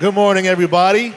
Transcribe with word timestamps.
Good 0.00 0.14
morning, 0.14 0.46
everybody. 0.46 1.14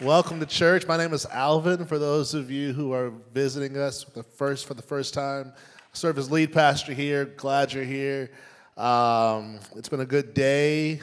Welcome 0.00 0.38
to 0.38 0.46
church. 0.46 0.86
My 0.86 0.96
name 0.96 1.12
is 1.12 1.26
Alvin. 1.26 1.84
For 1.84 1.98
those 1.98 2.32
of 2.32 2.48
you 2.50 2.72
who 2.72 2.92
are 2.92 3.10
visiting 3.34 3.76
us 3.76 4.04
the 4.04 4.22
first 4.22 4.66
for 4.66 4.74
the 4.74 4.82
first 4.82 5.12
time, 5.12 5.52
I 5.56 5.60
serve 5.92 6.16
as 6.16 6.30
lead 6.30 6.52
pastor 6.52 6.94
here. 6.94 7.24
Glad 7.24 7.72
you're 7.72 7.84
here. 7.84 8.30
Um, 8.76 9.58
it's 9.74 9.88
been 9.88 10.00
a 10.00 10.06
good 10.06 10.32
day. 10.32 11.00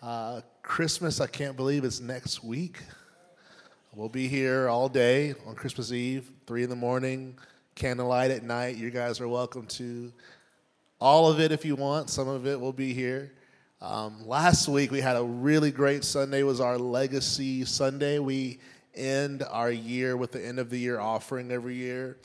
Uh, 0.00 0.42
Christmas, 0.62 1.20
I 1.20 1.26
can't 1.26 1.56
believe 1.56 1.84
it's 1.84 2.00
next 2.00 2.44
week. 2.44 2.78
We'll 3.94 4.08
be 4.08 4.28
here 4.28 4.68
all 4.68 4.88
day 4.88 5.34
on 5.44 5.56
Christmas 5.56 5.92
Eve, 5.92 6.30
three 6.46 6.62
in 6.62 6.70
the 6.70 6.76
morning, 6.76 7.36
candlelight 7.74 8.30
at 8.30 8.44
night. 8.44 8.76
You 8.76 8.90
guys 8.90 9.20
are 9.20 9.28
welcome 9.28 9.66
to 9.66 10.12
all 11.00 11.28
of 11.28 11.40
it 11.40 11.50
if 11.50 11.64
you 11.64 11.74
want. 11.74 12.10
Some 12.10 12.28
of 12.28 12.46
it 12.46 12.58
will 12.58 12.72
be 12.72 12.94
here. 12.94 13.32
Um, 13.80 14.26
last 14.26 14.68
week 14.68 14.90
we 14.90 15.00
had 15.00 15.16
a 15.16 15.22
really 15.22 15.70
great 15.70 16.04
Sunday. 16.04 16.40
It 16.40 16.44
was 16.44 16.60
our 16.60 16.78
Legacy 16.78 17.64
Sunday. 17.64 18.18
We 18.18 18.60
end 18.94 19.42
our 19.50 19.70
year 19.70 20.16
with 20.16 20.32
the 20.32 20.44
end 20.44 20.58
of 20.58 20.70
the 20.70 20.78
year 20.78 20.98
offering 20.98 21.50
every 21.50 21.74
year. 21.74 22.16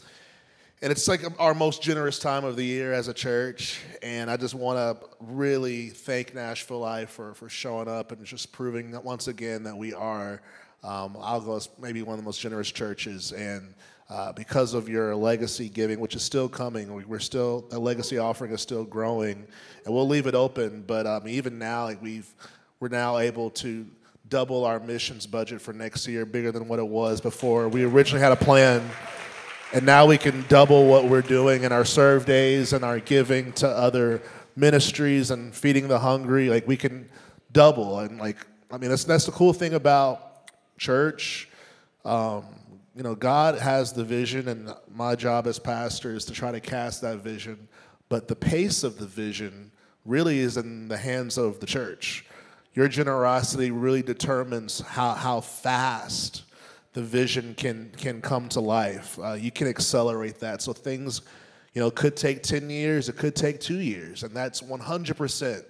And 0.81 0.91
it's 0.91 1.07
like 1.09 1.21
our 1.39 1.53
most 1.53 1.81
generous 1.81 2.19
time 2.19 2.45
of 2.45 2.55
the 2.55 2.63
year 2.63 2.93
as 2.93 3.09
a 3.09 3.13
church. 3.13 3.81
And 4.01 4.31
I 4.31 4.37
just 4.37 4.53
want 4.53 4.77
to 4.77 5.07
really 5.19 5.89
thank 5.89 6.33
Nashville 6.33 6.79
Life 6.79 7.09
for, 7.09 7.33
for 7.33 7.49
showing 7.49 7.89
up 7.89 8.13
and 8.13 8.23
just 8.23 8.53
proving 8.53 8.91
that 8.91 9.03
once 9.03 9.27
again 9.27 9.63
that 9.63 9.75
we 9.75 9.93
are, 9.93 10.41
um, 10.83 11.17
I'll 11.19 11.41
go 11.41 11.57
as 11.57 11.67
maybe 11.77 12.01
one 12.03 12.13
of 12.13 12.19
the 12.19 12.25
most 12.25 12.39
generous 12.39 12.71
churches. 12.71 13.33
And 13.33 13.73
uh, 14.09 14.31
because 14.31 14.73
of 14.73 14.89
your 14.89 15.15
legacy 15.15 15.69
giving, 15.69 15.99
which 15.99 16.15
is 16.15 16.23
still 16.23 16.49
coming. 16.49 17.07
We're 17.07 17.19
still 17.19 17.65
a 17.71 17.77
legacy 17.77 18.17
offering 18.17 18.51
is 18.51 18.61
still 18.61 18.83
growing, 18.83 19.45
and 19.85 19.93
we'll 19.93 20.07
leave 20.07 20.25
it 20.25 20.35
open. 20.35 20.83
But 20.85 21.05
um, 21.05 21.27
even 21.27 21.59
now, 21.59 21.85
like 21.85 22.01
we've 22.01 22.33
we're 22.79 22.87
now 22.89 23.19
able 23.19 23.51
to 23.51 23.85
double 24.27 24.65
our 24.65 24.79
missions 24.79 25.27
budget 25.27 25.61
for 25.61 25.73
next 25.73 26.07
year, 26.07 26.25
bigger 26.25 26.51
than 26.51 26.67
what 26.67 26.79
it 26.79 26.87
was 26.87 27.21
before. 27.21 27.67
We 27.67 27.83
originally 27.83 28.21
had 28.21 28.31
a 28.31 28.35
plan, 28.35 28.87
and 29.73 29.85
now 29.85 30.07
we 30.07 30.17
can 30.17 30.43
double 30.47 30.87
what 30.87 31.05
we're 31.05 31.21
doing 31.21 31.63
in 31.63 31.71
our 31.71 31.85
serve 31.85 32.25
days 32.25 32.73
and 32.73 32.83
our 32.83 32.99
giving 32.99 33.53
to 33.53 33.67
other 33.67 34.21
ministries 34.55 35.29
and 35.29 35.53
feeding 35.53 35.87
the 35.87 35.99
hungry. 35.99 36.49
Like 36.49 36.67
we 36.67 36.77
can 36.77 37.07
double, 37.51 37.99
and 37.99 38.17
like 38.17 38.37
I 38.71 38.77
mean, 38.77 38.89
that's 38.89 39.03
that's 39.03 39.25
the 39.27 39.31
cool 39.31 39.53
thing 39.53 39.75
about 39.75 40.49
church. 40.79 41.47
Um, 42.03 42.45
you 42.99 43.03
know, 43.03 43.15
God 43.15 43.57
has 43.57 43.93
the 43.93 44.03
vision, 44.03 44.49
and 44.49 44.73
my 44.93 45.15
job 45.15 45.47
as 45.47 45.57
pastor 45.57 46.13
is 46.13 46.25
to 46.25 46.33
try 46.33 46.51
to 46.51 46.59
cast 46.59 47.01
that 47.01 47.19
vision. 47.19 47.69
But 48.09 48.27
the 48.27 48.35
pace 48.35 48.83
of 48.83 48.97
the 48.97 49.05
vision 49.05 49.71
really 50.03 50.39
is 50.39 50.57
in 50.57 50.89
the 50.89 50.97
hands 50.97 51.37
of 51.37 51.61
the 51.61 51.65
church. 51.65 52.25
Your 52.73 52.89
generosity 52.89 53.71
really 53.71 54.01
determines 54.01 54.81
how, 54.81 55.13
how 55.13 55.39
fast 55.39 56.43
the 56.91 57.01
vision 57.01 57.53
can, 57.55 57.89
can 57.95 58.21
come 58.21 58.49
to 58.49 58.59
life. 58.59 59.17
Uh, 59.17 59.31
you 59.31 59.49
can 59.49 59.67
accelerate 59.67 60.41
that. 60.41 60.61
So 60.61 60.73
things, 60.73 61.21
you 61.73 61.81
know, 61.81 61.89
could 61.89 62.17
take 62.17 62.43
10 62.43 62.69
years, 62.69 63.07
it 63.07 63.15
could 63.15 63.33
take 63.33 63.61
two 63.61 63.79
years, 63.79 64.23
and 64.23 64.35
that's 64.35 64.59
100% 64.59 65.63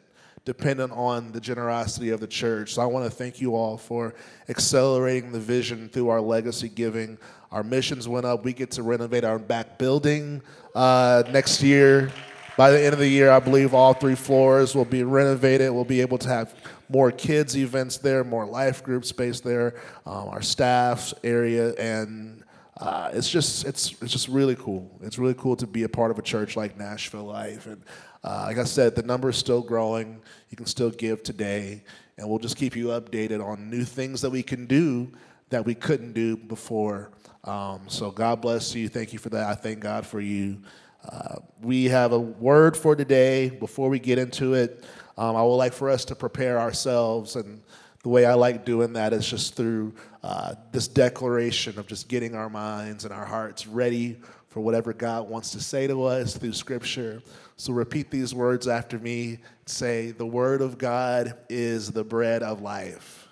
dependent 0.46 0.92
on 0.94 1.32
the 1.32 1.40
generosity 1.40 2.10
of 2.10 2.20
the 2.20 2.28
church. 2.28 2.74
So 2.76 2.82
I 2.82 2.86
want 2.86 3.06
to 3.06 3.12
thank 3.12 3.40
you 3.42 3.56
all 3.56 3.78
for 3.78 4.16
accelerating 4.48 5.32
the 5.32 5.40
vision 5.40 5.90
through 5.90 6.10
our 6.10 6.22
legacy 6.22 6.70
giving. 6.70 7.18
Our 7.52 7.64
missions 7.64 8.08
went 8.08 8.26
up. 8.26 8.44
We 8.44 8.54
get 8.54 8.72
to 8.72 8.84
renovate 8.84 9.24
our 9.24 9.40
back 9.40 9.78
building 9.78 10.42
uh, 10.76 11.24
next 11.32 11.62
year. 11.64 12.12
By 12.58 12.72
the 12.72 12.84
end 12.84 12.94
of 12.94 13.00
the 13.00 13.08
year, 13.08 13.32
I 13.32 13.40
believe 13.40 13.74
all 13.74 13.94
three 13.94 14.16
floors 14.16 14.76
will 14.76 14.86
be 14.86 15.04
renovated. 15.04 15.72
We'll 15.72 15.86
be 15.86 16.02
able 16.02 16.18
to 16.18 16.28
have 16.28 16.54
more 16.90 17.12
kids 17.12 17.56
events 17.56 17.98
there, 17.98 18.24
more 18.24 18.46
life 18.46 18.84
group 18.84 19.06
space 19.06 19.40
there, 19.40 19.76
um, 20.06 20.28
our 20.28 20.42
staff 20.42 21.14
area, 21.24 21.74
and 21.76 22.44
uh, 22.78 23.12
it's 23.14 23.30
just 23.30 23.66
it's 23.66 23.96
it's 24.02 24.12
just 24.12 24.28
really 24.28 24.56
cool. 24.56 24.90
It's 25.02 25.18
really 25.18 25.36
cool 25.36 25.56
to 25.58 25.68
be 25.68 25.84
a 25.84 25.90
part 25.90 26.12
of 26.12 26.20
a 26.20 26.22
church 26.22 26.58
like 26.58 26.78
Nashville 26.78 27.26
Life, 27.26 27.66
and 27.66 27.82
uh, 28.24 28.44
like 28.48 28.58
I 28.58 28.64
said, 28.66 28.96
the 28.96 29.04
number 29.04 29.30
is 29.30 29.38
still 29.38 29.62
growing. 29.62 30.22
You 30.50 30.58
can 30.58 30.66
still 30.66 30.92
give 30.92 31.24
today, 31.24 31.84
and 32.18 32.30
we'll 32.30 32.40
just 32.40 32.58
keep 32.58 32.76
you 32.76 32.88
updated 32.88 33.44
on 33.44 33.70
new 33.70 33.84
things 33.84 34.22
that 34.22 34.30
we 34.30 34.44
can 34.44 34.66
do 34.66 35.12
that 35.50 35.66
we 35.66 35.74
couldn't 35.76 36.14
do 36.14 36.36
before. 36.36 37.12
Um, 37.44 37.82
so 37.88 38.12
God 38.12 38.42
bless 38.42 38.76
you. 38.76 38.90
Thank 38.90 39.14
you 39.14 39.20
for 39.20 39.30
that. 39.30 39.48
I 39.48 39.56
thank 39.56 39.80
God 39.80 40.06
for 40.06 40.20
you. 40.20 40.62
Uh, 41.10 41.36
we 41.62 41.86
have 41.86 42.12
a 42.12 42.20
word 42.20 42.76
for 42.76 42.96
today. 42.96 43.50
Before 43.50 43.90
we 43.90 44.00
get 44.00 44.20
into 44.20 44.54
it, 44.54 44.84
um, 45.18 45.36
I 45.36 45.44
would 45.44 45.56
like 45.56 45.74
for 45.74 45.90
us 45.90 46.06
to 46.06 46.16
prepare 46.16 46.60
ourselves, 46.60 47.36
and 47.36 47.62
the 48.04 48.10
way 48.10 48.26
I 48.26 48.34
like 48.34 48.66
doing 48.66 48.94
that 48.94 49.14
is 49.14 49.28
just 49.28 49.56
through 49.56 49.94
uh, 50.24 50.56
this 50.72 50.88
declaration 50.88 51.80
of 51.80 51.88
just 51.88 52.10
getting 52.10 52.36
our 52.36 52.50
minds 52.50 53.06
and 53.06 53.14
our 53.14 53.26
hearts 53.26 53.66
ready 53.66 54.20
for 54.50 54.62
whatever 54.62 54.94
God 54.94 55.30
wants 55.30 55.52
to 55.52 55.62
say 55.62 55.88
to 55.88 56.04
us 56.04 56.38
through 56.38 56.54
Scripture. 56.54 57.22
So 57.60 57.74
repeat 57.74 58.10
these 58.10 58.34
words 58.34 58.70
after 58.70 58.98
me. 58.98 59.40
Say, 59.66 60.12
The 60.12 60.26
Word 60.26 60.62
of 60.62 60.78
God 60.78 61.34
is 61.50 61.92
the 61.92 62.06
bread 62.06 62.42
of 62.42 62.62
life. 62.62 63.28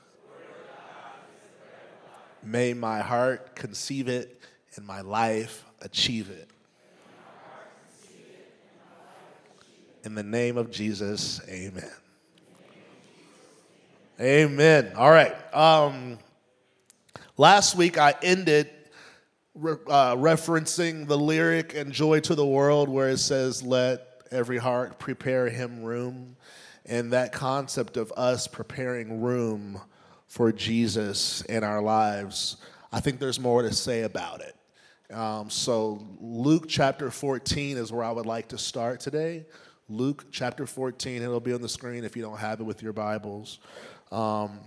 May 2.43 2.73
my 2.73 2.99
heart 2.99 3.55
conceive 3.55 4.09
it 4.09 4.41
and 4.75 4.85
my 4.85 4.99
life 4.99 5.63
achieve 5.79 6.29
it. 6.29 6.49
In 10.03 10.13
the 10.13 10.23
name 10.23 10.57
of 10.57 10.71
Jesus, 10.71 11.39
amen. 11.47 11.89
Amen. 14.19 14.91
All 14.97 15.09
right. 15.09 15.55
Um, 15.55 16.19
last 17.37 17.77
week 17.77 17.97
I 17.97 18.13
ended 18.21 18.69
uh, 19.55 20.17
referencing 20.17 21.07
the 21.07 21.17
lyric 21.17 21.75
and 21.75 21.93
Joy 21.93 22.19
to 22.19 22.35
the 22.35 22.45
World, 22.45 22.89
where 22.89 23.07
it 23.07 23.19
says, 23.19 23.63
Let 23.63 24.06
every 24.31 24.57
heart 24.57 24.99
prepare 24.99 25.49
him 25.49 25.83
room. 25.83 26.35
And 26.85 27.11
that 27.13 27.31
concept 27.33 27.97
of 27.97 28.11
us 28.15 28.47
preparing 28.47 29.21
room 29.21 29.81
for 30.27 30.51
Jesus 30.51 31.41
in 31.41 31.63
our 31.63 31.81
lives, 31.81 32.57
I 32.91 32.99
think 32.99 33.19
there's 33.19 33.39
more 33.39 33.61
to 33.61 33.73
say 33.73 34.03
about 34.03 34.41
it. 34.41 34.55
Um, 35.13 35.49
so, 35.49 36.05
Luke 36.19 36.65
chapter 36.67 37.09
14 37.09 37.77
is 37.77 37.91
where 37.91 38.03
I 38.03 38.11
would 38.11 38.25
like 38.25 38.49
to 38.49 38.57
start 38.57 38.99
today. 38.99 39.45
Luke 39.89 40.25
chapter 40.31 40.65
14, 40.65 41.21
it'll 41.21 41.39
be 41.39 41.53
on 41.53 41.61
the 41.61 41.69
screen 41.69 42.03
if 42.03 42.17
you 42.17 42.21
don't 42.21 42.37
have 42.37 42.59
it 42.59 42.63
with 42.63 42.83
your 42.83 42.91
Bibles. 42.91 43.59
Um, 44.11 44.59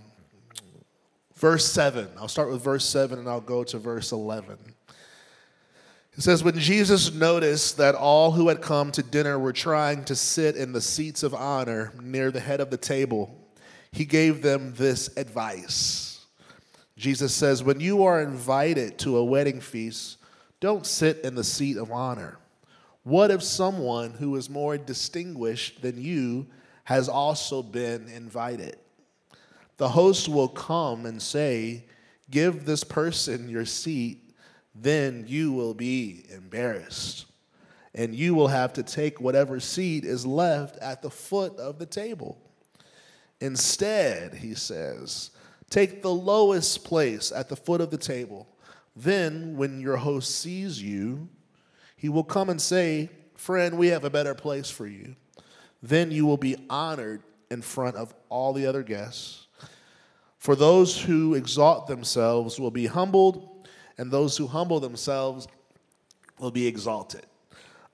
verse 1.35 1.65
7. 1.71 2.07
I'll 2.17 2.27
start 2.27 2.51
with 2.51 2.63
verse 2.63 2.85
7 2.85 3.19
and 3.19 3.29
I'll 3.29 3.39
go 3.39 3.63
to 3.63 3.77
verse 3.77 4.11
11. 4.11 4.57
It 6.17 6.23
says, 6.23 6.43
When 6.43 6.59
Jesus 6.59 7.13
noticed 7.13 7.77
that 7.77 7.95
all 7.95 8.31
who 8.31 8.49
had 8.49 8.61
come 8.61 8.91
to 8.91 9.03
dinner 9.03 9.39
were 9.39 9.53
trying 9.53 10.03
to 10.05 10.15
sit 10.15 10.55
in 10.55 10.73
the 10.73 10.81
seats 10.81 11.23
of 11.23 11.33
honor 11.33 11.93
near 12.01 12.31
the 12.31 12.39
head 12.39 12.59
of 12.59 12.69
the 12.69 12.77
table, 12.77 13.37
he 13.91 14.05
gave 14.05 14.41
them 14.41 14.73
this 14.73 15.09
advice. 15.17 16.25
Jesus 16.97 17.33
says, 17.33 17.63
When 17.63 17.79
you 17.79 18.03
are 18.03 18.21
invited 18.21 18.99
to 18.99 19.17
a 19.17 19.23
wedding 19.23 19.61
feast, 19.61 20.17
don't 20.59 20.85
sit 20.85 21.19
in 21.23 21.35
the 21.35 21.43
seat 21.43 21.77
of 21.77 21.91
honor. 21.91 22.37
What 23.03 23.31
if 23.31 23.41
someone 23.41 24.11
who 24.11 24.35
is 24.35 24.49
more 24.49 24.77
distinguished 24.77 25.81
than 25.81 25.99
you 25.99 26.45
has 26.83 27.09
also 27.09 27.63
been 27.63 28.07
invited? 28.09 28.77
The 29.77 29.89
host 29.89 30.29
will 30.29 30.49
come 30.49 31.05
and 31.05 31.21
say, 31.21 31.85
Give 32.29 32.65
this 32.65 32.83
person 32.83 33.49
your 33.49 33.65
seat 33.65 34.30
then 34.73 35.25
you 35.27 35.51
will 35.51 35.73
be 35.73 36.25
embarrassed. 36.33 37.25
And 37.93 38.15
you 38.15 38.35
will 38.35 38.47
have 38.47 38.73
to 38.73 38.83
take 38.83 39.19
whatever 39.19 39.59
seat 39.59 40.05
is 40.05 40.25
left 40.25 40.77
at 40.77 41.01
the 41.01 41.09
foot 41.09 41.57
of 41.57 41.77
the 41.77 41.85
table. 41.85 42.37
Instead, 43.41 44.33
he 44.35 44.53
says, 44.53 45.31
take 45.69 46.01
the 46.01 46.13
lowest 46.13 46.85
place 46.85 47.31
at 47.31 47.49
the 47.49 47.55
foot 47.55 47.81
of 47.81 47.91
the 47.91 47.97
table. 47.97 48.47
Then, 48.95 49.57
when 49.57 49.79
your 49.79 49.97
host 49.97 50.39
sees 50.39 50.81
you, 50.81 51.27
he 51.95 52.09
will 52.09 52.23
come 52.23 52.49
and 52.49 52.61
say, 52.61 53.09
Friend, 53.35 53.75
we 53.77 53.87
have 53.87 54.03
a 54.03 54.09
better 54.09 54.35
place 54.35 54.69
for 54.69 54.85
you. 54.85 55.15
Then 55.81 56.11
you 56.11 56.27
will 56.27 56.37
be 56.37 56.57
honored 56.69 57.23
in 57.49 57.63
front 57.63 57.95
of 57.95 58.13
all 58.29 58.53
the 58.53 58.67
other 58.67 58.83
guests. 58.83 59.47
For 60.37 60.55
those 60.55 61.01
who 61.01 61.33
exalt 61.33 61.87
themselves 61.87 62.59
will 62.59 62.69
be 62.69 62.85
humbled 62.85 63.50
and 64.01 64.09
those 64.09 64.35
who 64.35 64.47
humble 64.47 64.79
themselves 64.79 65.47
will 66.39 66.49
be 66.49 66.65
exalted. 66.65 67.23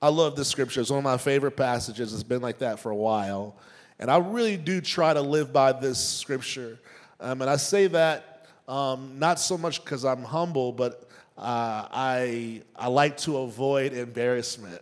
I 0.00 0.08
love 0.08 0.36
this 0.36 0.48
scripture. 0.48 0.80
It's 0.80 0.88
one 0.88 0.96
of 0.96 1.04
my 1.04 1.18
favorite 1.18 1.54
passages. 1.54 2.14
It's 2.14 2.22
been 2.22 2.40
like 2.40 2.60
that 2.60 2.80
for 2.80 2.88
a 2.90 2.96
while. 2.96 3.56
And 3.98 4.10
I 4.10 4.16
really 4.16 4.56
do 4.56 4.80
try 4.80 5.12
to 5.12 5.20
live 5.20 5.52
by 5.52 5.72
this 5.72 6.02
scripture. 6.02 6.78
Um, 7.20 7.42
and 7.42 7.50
I 7.50 7.56
say 7.56 7.88
that 7.88 8.46
um, 8.66 9.18
not 9.18 9.38
so 9.38 9.58
much 9.58 9.84
because 9.84 10.06
I'm 10.06 10.22
humble, 10.22 10.72
but 10.72 11.10
uh, 11.36 11.88
I, 11.92 12.62
I 12.74 12.88
like 12.88 13.18
to 13.18 13.36
avoid 13.36 13.92
embarrassment. 13.92 14.80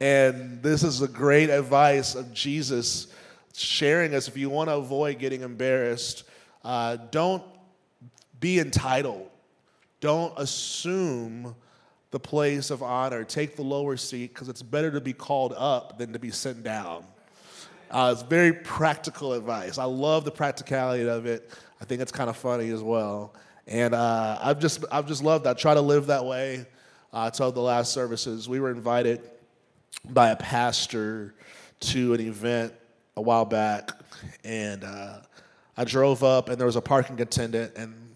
And 0.00 0.60
this 0.60 0.82
is 0.82 1.02
a 1.02 1.08
great 1.08 1.50
advice 1.50 2.16
of 2.16 2.34
Jesus 2.34 3.06
sharing 3.54 4.12
us, 4.12 4.26
if 4.26 4.36
you 4.36 4.50
want 4.50 4.70
to 4.70 4.74
avoid 4.74 5.20
getting 5.20 5.42
embarrassed, 5.42 6.24
uh, 6.64 6.96
don't 7.12 7.44
be 8.40 8.58
entitled. 8.58 9.30
Don't 10.00 10.32
assume 10.38 11.54
the 12.10 12.20
place 12.20 12.70
of 12.70 12.82
honor. 12.82 13.24
Take 13.24 13.56
the 13.56 13.62
lower 13.62 13.96
seat 13.96 14.32
because 14.32 14.48
it's 14.48 14.62
better 14.62 14.90
to 14.90 15.00
be 15.00 15.12
called 15.12 15.54
up 15.56 15.98
than 15.98 16.12
to 16.12 16.18
be 16.18 16.30
sent 16.30 16.62
down. 16.62 17.04
Uh, 17.90 18.10
it's 18.12 18.22
very 18.22 18.52
practical 18.52 19.32
advice. 19.32 19.78
I 19.78 19.84
love 19.84 20.24
the 20.24 20.30
practicality 20.30 21.08
of 21.08 21.26
it. 21.26 21.50
I 21.80 21.84
think 21.84 22.02
it's 22.02 22.12
kind 22.12 22.28
of 22.28 22.36
funny 22.36 22.70
as 22.70 22.82
well. 22.82 23.34
And 23.66 23.94
uh, 23.94 24.38
I've 24.40 24.58
just 24.58 24.84
I've 24.90 25.06
just 25.06 25.22
loved 25.22 25.44
that. 25.44 25.56
I 25.56 25.60
try 25.60 25.74
to 25.74 25.80
live 25.80 26.06
that 26.06 26.24
way. 26.24 26.66
Uh, 27.12 27.24
I 27.24 27.30
told 27.30 27.54
the 27.54 27.60
last 27.60 27.92
services 27.92 28.48
we 28.48 28.60
were 28.60 28.70
invited 28.70 29.22
by 30.10 30.30
a 30.30 30.36
pastor 30.36 31.34
to 31.80 32.14
an 32.14 32.20
event 32.20 32.72
a 33.16 33.22
while 33.22 33.44
back, 33.44 33.90
and 34.44 34.84
uh, 34.84 35.18
I 35.76 35.84
drove 35.84 36.22
up 36.22 36.48
and 36.48 36.58
there 36.58 36.66
was 36.66 36.76
a 36.76 36.80
parking 36.80 37.20
attendant 37.20 37.74
and 37.76 38.07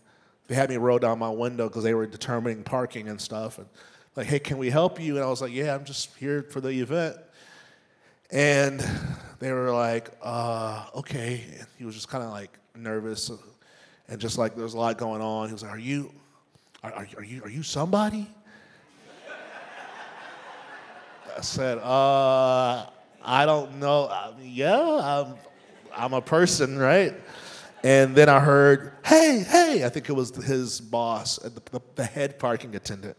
they 0.53 0.57
had 0.57 0.69
me 0.69 0.77
roll 0.77 0.99
down 0.99 1.19
my 1.19 1.31
window 1.31 1.67
because 1.67 1.83
they 1.83 1.95
were 1.95 2.07
determining 2.07 2.63
parking 2.63 3.09
and 3.09 3.19
stuff. 3.19 3.57
And 3.57 3.67
like, 4.17 4.27
hey, 4.27 4.39
can 4.39 4.59
we 4.59 4.69
help 4.69 5.01
you? 5.01 5.17
And 5.17 5.25
I 5.25 5.29
was 5.29 5.41
like, 5.41 5.51
yeah, 5.51 5.75
I'm 5.75 5.87
just 5.87 6.15
here 6.19 6.43
for 6.43 6.61
the 6.61 6.69
event. 6.69 7.17
And 8.31 8.87
they 9.39 9.51
were 9.51 9.73
like, 9.73 10.11
uh, 10.21 10.85
okay. 10.97 11.43
And 11.59 11.67
he 11.79 11.87
was 11.87 11.95
just 11.95 12.09
kind 12.09 12.23
of 12.23 12.29
like 12.33 12.51
nervous 12.77 13.31
and 14.09 14.21
just 14.21 14.37
like 14.37 14.55
there 14.55 14.65
was 14.65 14.75
a 14.75 14.79
lot 14.79 14.99
going 14.99 15.23
on. 15.23 15.47
He 15.47 15.55
was 15.55 15.63
like, 15.63 15.73
are 15.73 15.79
you, 15.79 16.13
are, 16.83 16.93
are, 16.93 17.09
are 17.17 17.25
you, 17.25 17.43
are 17.45 17.49
you 17.49 17.63
somebody? 17.63 18.29
I 21.35 21.41
said, 21.41 21.79
uh, 21.79 22.91
I 23.25 23.47
don't 23.47 23.77
know. 23.77 24.11
I 24.11 24.35
mean, 24.39 24.53
yeah, 24.53 25.25
I'm, 25.27 25.35
I'm 25.97 26.13
a 26.13 26.21
person, 26.21 26.77
right? 26.77 27.15
And 27.85 28.15
then 28.15 28.29
I 28.29 28.39
heard, 28.39 28.93
hey, 29.05 29.45
hey, 29.47 29.85
I 29.85 29.89
think 29.89 30.09
it 30.09 30.13
was 30.13 30.35
his 30.45 30.81
boss, 30.81 31.39
the, 31.39 31.51
the, 31.71 31.81
the 31.97 32.05
head 32.05 32.39
parking 32.39 32.75
attendant. 32.77 33.17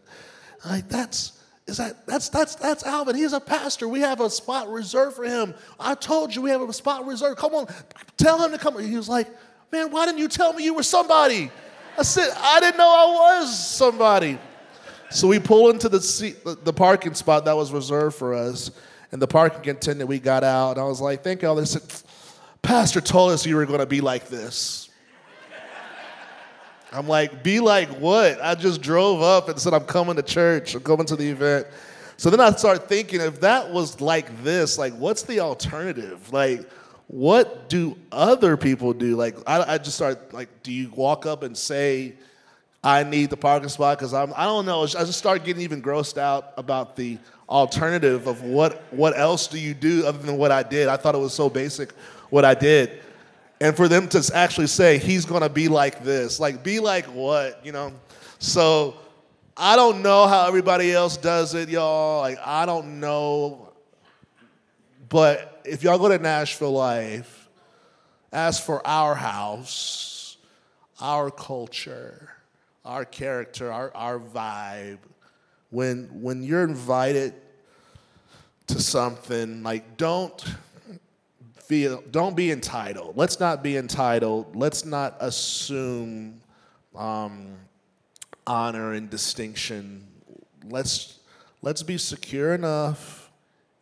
like, 0.64 0.88
that's, 0.88 1.40
is 1.66 1.78
that, 1.78 2.06
that's, 2.06 2.28
that's, 2.28 2.54
that's 2.56 2.84
Alvin. 2.84 3.16
He's 3.16 3.32
a 3.32 3.40
pastor. 3.40 3.88
We 3.88 4.00
have 4.00 4.20
a 4.20 4.28
spot 4.30 4.68
reserved 4.68 5.16
for 5.16 5.24
him. 5.24 5.54
I 5.78 5.94
told 5.94 6.34
you 6.34 6.42
we 6.42 6.50
have 6.50 6.60
a 6.62 6.72
spot 6.72 7.06
reserved. 7.06 7.38
Come 7.38 7.54
on, 7.54 7.66
tell 8.16 8.42
him 8.42 8.52
to 8.52 8.58
come. 8.58 8.78
He 8.82 8.96
was 8.96 9.08
like, 9.08 9.28
man, 9.72 9.90
why 9.90 10.06
didn't 10.06 10.18
you 10.18 10.28
tell 10.28 10.52
me 10.52 10.64
you 10.64 10.74
were 10.74 10.82
somebody? 10.82 11.50
I 11.98 12.02
said, 12.02 12.28
I 12.36 12.60
didn't 12.60 12.78
know 12.78 12.88
I 12.88 13.38
was 13.38 13.58
somebody. 13.58 14.38
So 15.10 15.28
we 15.28 15.38
pull 15.38 15.70
into 15.70 15.88
the, 15.88 16.00
seat, 16.00 16.38
the, 16.44 16.72
parking 16.72 17.14
spot 17.14 17.44
that 17.44 17.56
was 17.56 17.70
reserved 17.70 18.16
for 18.16 18.34
us. 18.34 18.70
And 19.12 19.22
the 19.22 19.28
parking 19.28 19.70
attendant, 19.70 20.08
we 20.08 20.18
got 20.18 20.42
out. 20.42 20.72
And 20.72 20.80
I 20.80 20.84
was 20.84 21.00
like, 21.00 21.22
thank 21.22 21.42
you. 21.42 21.54
They 21.54 21.64
said, 21.64 21.82
Pastor 22.64 23.02
told 23.02 23.32
us 23.32 23.44
you 23.44 23.56
were 23.56 23.66
going 23.66 23.80
to 23.80 23.86
be 23.86 24.00
like 24.00 24.28
this. 24.28 24.88
I'm 26.90 27.06
like, 27.06 27.42
be 27.42 27.60
like 27.60 27.90
what? 27.90 28.42
I 28.42 28.54
just 28.54 28.80
drove 28.80 29.20
up 29.20 29.50
and 29.50 29.58
said, 29.58 29.74
I'm 29.74 29.84
coming 29.84 30.16
to 30.16 30.22
church, 30.22 30.74
I'm 30.74 30.82
coming 30.82 31.04
to 31.06 31.16
the 31.16 31.28
event. 31.28 31.66
So 32.16 32.30
then 32.30 32.40
I 32.40 32.50
start 32.52 32.88
thinking, 32.88 33.20
if 33.20 33.40
that 33.40 33.70
was 33.70 34.00
like 34.00 34.42
this, 34.42 34.78
like, 34.78 34.94
what's 34.94 35.22
the 35.22 35.40
alternative? 35.40 36.32
Like, 36.32 36.66
what 37.08 37.68
do 37.68 37.98
other 38.10 38.56
people 38.56 38.94
do? 38.94 39.14
Like, 39.14 39.36
I, 39.46 39.74
I 39.74 39.78
just 39.78 39.96
start, 39.96 40.32
like, 40.32 40.62
do 40.62 40.72
you 40.72 40.90
walk 40.90 41.26
up 41.26 41.42
and 41.42 41.54
say, 41.54 42.14
I 42.82 43.02
need 43.02 43.28
the 43.28 43.36
parking 43.36 43.68
spot? 43.68 43.98
Because 43.98 44.14
I'm, 44.14 44.32
I 44.36 44.44
don't 44.44 44.64
know. 44.64 44.84
I 44.84 44.86
just 44.86 45.18
start 45.18 45.44
getting 45.44 45.62
even 45.62 45.82
grossed 45.82 46.16
out 46.16 46.54
about 46.56 46.96
the 46.96 47.18
alternative 47.48 48.26
of 48.26 48.42
what, 48.42 48.82
what 48.90 49.18
else 49.18 49.48
do 49.48 49.58
you 49.58 49.74
do 49.74 50.06
other 50.06 50.18
than 50.18 50.38
what 50.38 50.50
I 50.50 50.62
did. 50.62 50.88
I 50.88 50.96
thought 50.96 51.14
it 51.14 51.18
was 51.18 51.34
so 51.34 51.50
basic 51.50 51.92
what 52.34 52.44
I 52.44 52.54
did. 52.54 53.00
And 53.60 53.76
for 53.76 53.86
them 53.86 54.08
to 54.08 54.30
actually 54.34 54.66
say, 54.66 54.98
he's 54.98 55.24
gonna 55.24 55.48
be 55.48 55.68
like 55.68 56.02
this, 56.02 56.40
like, 56.40 56.64
be 56.64 56.80
like 56.80 57.06
what, 57.06 57.64
you 57.64 57.70
know? 57.70 57.92
So 58.40 58.96
I 59.56 59.76
don't 59.76 60.02
know 60.02 60.26
how 60.26 60.48
everybody 60.48 60.92
else 60.92 61.16
does 61.16 61.54
it, 61.54 61.68
y'all. 61.68 62.22
Like, 62.22 62.38
I 62.44 62.66
don't 62.66 62.98
know. 62.98 63.68
But 65.08 65.62
if 65.64 65.84
y'all 65.84 65.96
go 65.96 66.08
to 66.08 66.18
Nashville 66.18 66.72
Life, 66.72 67.48
as 68.32 68.58
for 68.58 68.84
our 68.84 69.14
house, 69.14 70.36
our 71.00 71.30
culture, 71.30 72.32
our 72.84 73.04
character, 73.04 73.72
our, 73.72 73.92
our 73.94 74.18
vibe. 74.18 74.98
When, 75.70 76.08
when 76.20 76.42
you're 76.42 76.64
invited 76.64 77.32
to 78.66 78.80
something, 78.80 79.62
like, 79.62 79.96
don't 79.96 80.44
feel, 81.66 82.02
don't 82.10 82.36
be 82.36 82.50
entitled. 82.50 83.16
Let's 83.16 83.40
not 83.40 83.62
be 83.62 83.76
entitled. 83.76 84.54
Let's 84.54 84.84
not 84.84 85.16
assume 85.20 86.40
um, 86.94 87.54
honor 88.46 88.92
and 88.92 89.08
distinction. 89.10 90.06
Let's, 90.68 91.20
let's 91.62 91.82
be 91.82 91.98
secure 91.98 92.54
enough 92.54 93.30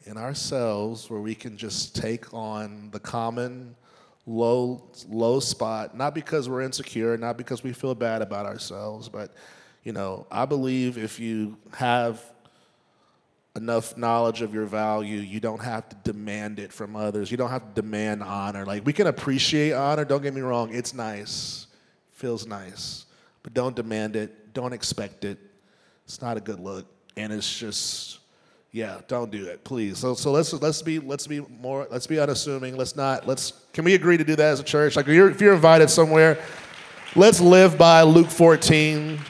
in 0.04 0.16
ourselves 0.16 1.08
where 1.10 1.20
we 1.20 1.34
can 1.34 1.56
just 1.56 1.94
take 1.94 2.32
on 2.34 2.90
the 2.90 3.00
common 3.00 3.76
low 4.24 4.80
low 5.08 5.40
spot 5.40 5.96
not 5.96 6.14
because 6.14 6.48
we're 6.48 6.62
insecure 6.62 7.16
not 7.16 7.36
because 7.36 7.64
we 7.64 7.72
feel 7.72 7.92
bad 7.92 8.22
about 8.22 8.46
ourselves 8.46 9.08
but 9.08 9.32
you 9.82 9.92
know 9.92 10.24
i 10.30 10.44
believe 10.44 10.96
if 10.96 11.18
you 11.18 11.56
have 11.74 12.31
enough 13.54 13.96
knowledge 13.96 14.42
of 14.42 14.54
your 14.54 14.64
value, 14.64 15.18
you 15.18 15.40
don't 15.40 15.62
have 15.62 15.88
to 15.88 15.96
demand 16.04 16.58
it 16.58 16.72
from 16.72 16.96
others. 16.96 17.30
You 17.30 17.36
don't 17.36 17.50
have 17.50 17.74
to 17.74 17.82
demand 17.82 18.22
honor. 18.22 18.64
Like 18.64 18.86
we 18.86 18.92
can 18.92 19.06
appreciate 19.06 19.72
honor, 19.72 20.04
don't 20.04 20.22
get 20.22 20.34
me 20.34 20.40
wrong, 20.40 20.74
it's 20.74 20.94
nice. 20.94 21.66
Feels 22.12 22.46
nice. 22.46 23.06
But 23.42 23.54
don't 23.54 23.76
demand 23.76 24.16
it, 24.16 24.54
don't 24.54 24.72
expect 24.72 25.24
it. 25.24 25.38
It's 26.04 26.22
not 26.22 26.36
a 26.36 26.40
good 26.40 26.60
look. 26.60 26.86
And 27.16 27.32
it's 27.32 27.58
just 27.58 28.18
yeah, 28.70 29.00
don't 29.06 29.30
do 29.30 29.44
it, 29.46 29.64
please. 29.64 29.98
So 29.98 30.14
so 30.14 30.32
let's 30.32 30.52
let's 30.54 30.80
be 30.80 30.98
let's 30.98 31.26
be 31.26 31.40
more 31.40 31.86
let's 31.90 32.06
be 32.06 32.18
unassuming. 32.18 32.76
Let's 32.76 32.96
not 32.96 33.26
let's 33.26 33.52
can 33.74 33.84
we 33.84 33.94
agree 33.94 34.16
to 34.16 34.24
do 34.24 34.34
that 34.36 34.52
as 34.52 34.60
a 34.60 34.64
church? 34.64 34.96
Like 34.96 35.06
if 35.06 35.12
you're, 35.12 35.30
if 35.30 35.42
you're 35.42 35.54
invited 35.54 35.90
somewhere, 35.90 36.38
let's 37.14 37.38
live 37.38 37.76
by 37.76 38.00
Luke 38.00 38.30
14 38.30 39.20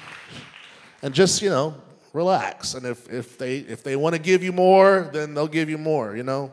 and 1.03 1.13
just, 1.13 1.43
you 1.43 1.51
know, 1.51 1.75
relax. 2.13 2.75
And 2.75 2.87
if, 2.87 3.11
if 3.11 3.39
they, 3.39 3.59
if 3.59 3.83
they 3.83 3.97
want 3.97 4.15
to 4.15 4.21
give 4.21 4.43
you 4.43 4.53
more, 4.53 5.11
then 5.13 5.35
they'll 5.35 5.49
give 5.49 5.71
you 5.71 5.79
more, 5.79 6.17
you 6.17 6.23
know? 6.23 6.53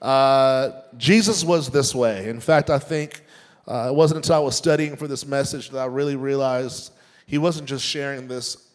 Uh, 0.00 0.82
Jesus 0.96 1.44
was 1.44 1.68
this 1.70 1.94
way. 1.94 2.28
In 2.28 2.40
fact, 2.40 2.70
I 2.70 2.78
think 2.78 3.22
uh, 3.68 3.88
it 3.90 3.94
wasn't 3.94 4.18
until 4.18 4.36
I 4.36 4.40
was 4.40 4.56
studying 4.56 4.96
for 4.96 5.06
this 5.06 5.26
message 5.26 5.70
that 5.70 5.78
I 5.78 5.86
really 5.86 6.16
realized 6.16 6.92
he 7.26 7.38
wasn't 7.38 7.68
just 7.68 7.84
sharing 7.84 8.28
this 8.28 8.68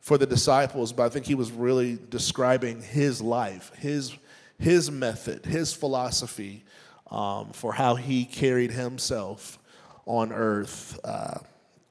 for 0.00 0.18
the 0.18 0.26
disciples, 0.26 0.92
but 0.92 1.04
I 1.04 1.08
think 1.08 1.26
he 1.26 1.34
was 1.34 1.52
really 1.52 1.98
describing 2.10 2.80
his 2.82 3.20
life, 3.20 3.72
his, 3.76 4.16
his 4.58 4.90
method, 4.90 5.44
his 5.46 5.72
philosophy 5.72 6.64
um, 7.10 7.52
for 7.52 7.72
how 7.72 7.94
he 7.94 8.24
carried 8.24 8.72
himself 8.72 9.58
on 10.06 10.32
earth. 10.32 10.98
Uh, 11.04 11.38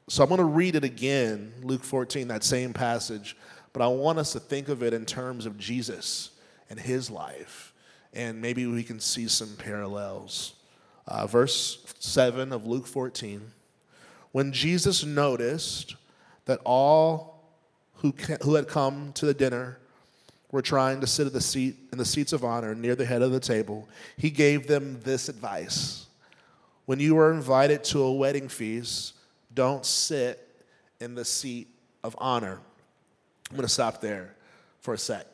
so 0.09 0.23
I'm 0.23 0.29
going 0.29 0.39
to 0.39 0.43
read 0.43 0.75
it 0.75 0.83
again, 0.83 1.53
Luke 1.63 1.83
14, 1.83 2.27
that 2.29 2.43
same 2.43 2.73
passage. 2.73 3.37
But 3.73 3.81
I 3.81 3.87
want 3.87 4.19
us 4.19 4.33
to 4.33 4.39
think 4.39 4.69
of 4.69 4.83
it 4.83 4.93
in 4.93 5.05
terms 5.05 5.45
of 5.45 5.57
Jesus 5.57 6.31
and 6.69 6.79
his 6.79 7.09
life. 7.09 7.73
And 8.13 8.41
maybe 8.41 8.65
we 8.65 8.83
can 8.83 8.99
see 8.99 9.27
some 9.27 9.55
parallels. 9.57 10.55
Uh, 11.07 11.27
verse 11.27 11.83
7 11.99 12.51
of 12.51 12.67
Luke 12.67 12.87
14. 12.87 13.41
When 14.31 14.51
Jesus 14.51 15.03
noticed 15.03 15.95
that 16.45 16.59
all 16.65 17.43
who, 17.95 18.13
who 18.43 18.55
had 18.55 18.67
come 18.67 19.11
to 19.13 19.25
the 19.25 19.33
dinner 19.33 19.77
were 20.51 20.61
trying 20.61 20.99
to 21.01 21.07
sit 21.07 21.27
at 21.27 21.33
the 21.33 21.41
seat 21.41 21.77
in 21.91 21.97
the 21.97 22.05
seats 22.05 22.33
of 22.33 22.43
honor 22.43 22.75
near 22.75 22.95
the 22.95 23.05
head 23.05 23.21
of 23.21 23.31
the 23.31 23.39
table, 23.39 23.87
he 24.17 24.29
gave 24.29 24.67
them 24.67 24.99
this 25.03 25.29
advice. 25.29 26.07
When 26.85 26.99
you 26.99 27.17
are 27.19 27.31
invited 27.31 27.83
to 27.85 28.01
a 28.01 28.13
wedding 28.13 28.49
feast, 28.49 29.13
don't 29.53 29.85
sit 29.85 30.47
in 30.99 31.15
the 31.15 31.25
seat 31.25 31.67
of 32.03 32.15
honor. 32.17 32.59
I'm 33.51 33.57
going 33.57 33.67
to 33.67 33.73
stop 33.73 33.99
there 33.99 34.33
for 34.79 34.93
a 34.93 34.97
sec. 34.97 35.27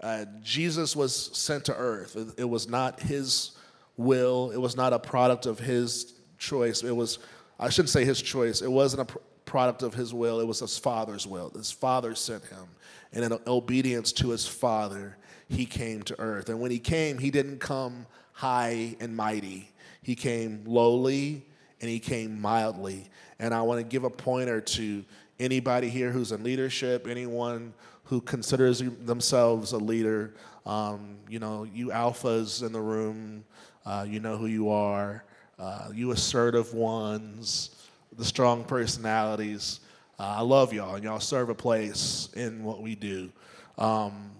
Uh, 0.00 0.26
Jesus 0.44 0.94
was 0.94 1.36
sent 1.36 1.64
to 1.64 1.74
earth. 1.74 2.14
It, 2.14 2.42
it, 2.42 2.44
was 2.44 2.68
not 2.68 3.00
his 3.00 3.50
will, 3.96 4.52
it 4.52 4.60
was 4.60 4.76
not 4.76 4.92
a 4.92 4.98
product 5.00 5.44
of 5.46 5.58
his 5.58 6.14
choice. 6.38 6.84
It 6.84 6.94
was, 6.94 7.18
I 7.58 7.70
shouldn't 7.70 7.88
say 7.88 8.04
his 8.04 8.22
choice, 8.22 8.62
it 8.62 8.70
wasn't 8.70 9.02
a 9.02 9.04
pr- 9.06 9.18
product 9.44 9.82
of 9.82 9.92
his 9.92 10.14
will, 10.14 10.38
it 10.38 10.46
was 10.46 10.60
his 10.60 10.78
father's 10.78 11.26
will. 11.26 11.50
His 11.50 11.72
father 11.72 12.14
sent 12.14 12.44
him. 12.44 12.68
And 13.12 13.24
in 13.24 13.36
obedience 13.44 14.12
to 14.12 14.30
his 14.30 14.46
father, 14.46 15.16
he 15.48 15.66
came 15.66 16.04
to 16.04 16.20
earth. 16.20 16.50
And 16.50 16.60
when 16.60 16.70
he 16.70 16.78
came, 16.78 17.18
he 17.18 17.32
didn't 17.32 17.58
come 17.58 18.06
high 18.34 18.94
and 19.00 19.16
mighty, 19.16 19.72
he 20.00 20.14
came 20.14 20.62
lowly 20.64 21.44
and 21.80 21.90
he 21.90 21.98
came 21.98 22.40
mildly. 22.40 23.08
And 23.40 23.52
I 23.52 23.62
want 23.62 23.80
to 23.80 23.84
give 23.84 24.04
a 24.04 24.10
pointer 24.10 24.60
to 24.60 25.04
anybody 25.38 25.88
here 25.88 26.10
who's 26.10 26.32
in 26.32 26.42
leadership, 26.42 27.06
anyone 27.08 27.74
who 28.04 28.20
considers 28.20 28.82
themselves 29.04 29.72
a 29.72 29.78
leader, 29.78 30.34
um, 30.66 31.16
you 31.28 31.38
know, 31.38 31.64
you 31.64 31.88
alphas 31.88 32.62
in 32.64 32.72
the 32.72 32.80
room, 32.80 33.44
Uh, 33.86 34.06
you 34.08 34.18
know 34.18 34.38
who 34.38 34.46
you 34.46 34.70
are. 34.70 35.24
Uh, 35.58 35.90
you 35.92 36.10
assertive 36.10 36.72
ones, 36.72 37.70
the 38.16 38.24
strong 38.24 38.64
personalities. 38.64 39.80
Uh, 40.18 40.36
I 40.38 40.40
love 40.40 40.72
y'all, 40.72 40.94
and 40.94 41.04
y'all 41.04 41.20
serve 41.20 41.50
a 41.50 41.54
place 41.54 42.30
in 42.34 42.64
what 42.64 42.80
we 42.80 42.94
do. 42.94 43.30
Um, 43.76 44.30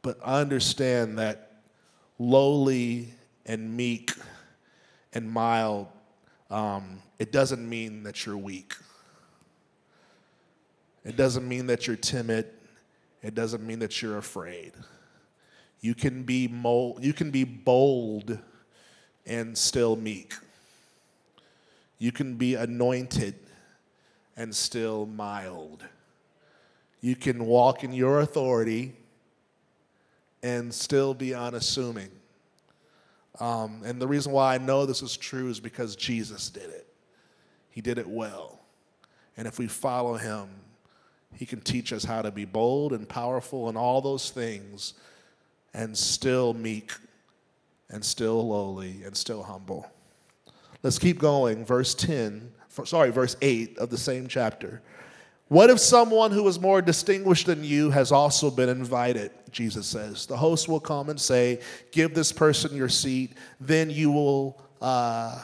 but 0.00 0.18
I 0.24 0.40
understand 0.40 1.18
that 1.18 1.60
lowly 2.18 3.12
and 3.44 3.76
meek 3.76 4.12
and 5.12 5.30
mild, 5.30 5.88
um, 6.50 7.02
it 7.18 7.30
doesn't 7.30 7.68
mean 7.68 8.04
that 8.04 8.24
you're 8.24 8.38
weak. 8.38 8.72
It 11.04 11.16
doesn't 11.16 11.46
mean 11.46 11.66
that 11.66 11.86
you're 11.86 11.96
timid. 11.96 12.46
It 13.22 13.34
doesn't 13.34 13.66
mean 13.66 13.78
that 13.80 14.00
you're 14.00 14.18
afraid. 14.18 14.72
You 15.80 15.94
can 15.94 16.22
be 16.22 16.48
mold, 16.48 17.04
you 17.04 17.12
can 17.12 17.30
be 17.30 17.44
bold 17.44 18.38
and 19.26 19.56
still 19.56 19.96
meek. 19.96 20.34
You 21.98 22.12
can 22.12 22.36
be 22.36 22.54
anointed 22.54 23.34
and 24.36 24.54
still 24.54 25.06
mild. 25.06 25.84
You 27.00 27.16
can 27.16 27.44
walk 27.46 27.84
in 27.84 27.92
your 27.92 28.20
authority 28.20 28.94
and 30.42 30.72
still 30.72 31.14
be 31.14 31.34
unassuming. 31.34 32.10
Um, 33.40 33.82
and 33.84 34.00
the 34.00 34.06
reason 34.06 34.32
why 34.32 34.54
I 34.54 34.58
know 34.58 34.86
this 34.86 35.02
is 35.02 35.16
true 35.16 35.48
is 35.48 35.60
because 35.60 35.96
Jesus 35.96 36.50
did 36.50 36.70
it. 36.70 36.86
He 37.70 37.80
did 37.80 37.98
it 37.98 38.08
well. 38.08 38.60
And 39.36 39.48
if 39.48 39.58
we 39.58 39.66
follow 39.66 40.14
him, 40.14 40.48
he 41.36 41.46
can 41.46 41.60
teach 41.60 41.92
us 41.92 42.04
how 42.04 42.22
to 42.22 42.30
be 42.30 42.44
bold 42.44 42.92
and 42.92 43.08
powerful 43.08 43.68
and 43.68 43.76
all 43.76 44.00
those 44.00 44.30
things 44.30 44.94
and 45.72 45.96
still 45.96 46.54
meek 46.54 46.92
and 47.90 48.04
still 48.04 48.48
lowly 48.48 49.02
and 49.04 49.16
still 49.16 49.42
humble. 49.42 49.90
Let's 50.82 50.98
keep 50.98 51.18
going. 51.18 51.64
Verse 51.64 51.94
10, 51.94 52.52
sorry, 52.84 53.10
verse 53.10 53.36
8 53.40 53.78
of 53.78 53.90
the 53.90 53.98
same 53.98 54.28
chapter. 54.28 54.82
What 55.48 55.70
if 55.70 55.78
someone 55.78 56.30
who 56.30 56.46
is 56.48 56.58
more 56.58 56.80
distinguished 56.80 57.46
than 57.46 57.64
you 57.64 57.90
has 57.90 58.12
also 58.12 58.50
been 58.50 58.68
invited? 58.68 59.30
Jesus 59.50 59.86
says. 59.86 60.26
The 60.26 60.36
host 60.36 60.68
will 60.68 60.80
come 60.80 61.10
and 61.10 61.20
say, 61.20 61.60
Give 61.92 62.14
this 62.14 62.32
person 62.32 62.76
your 62.76 62.88
seat. 62.88 63.34
Then 63.60 63.90
you 63.90 64.10
will 64.10 64.60
uh, 64.80 65.42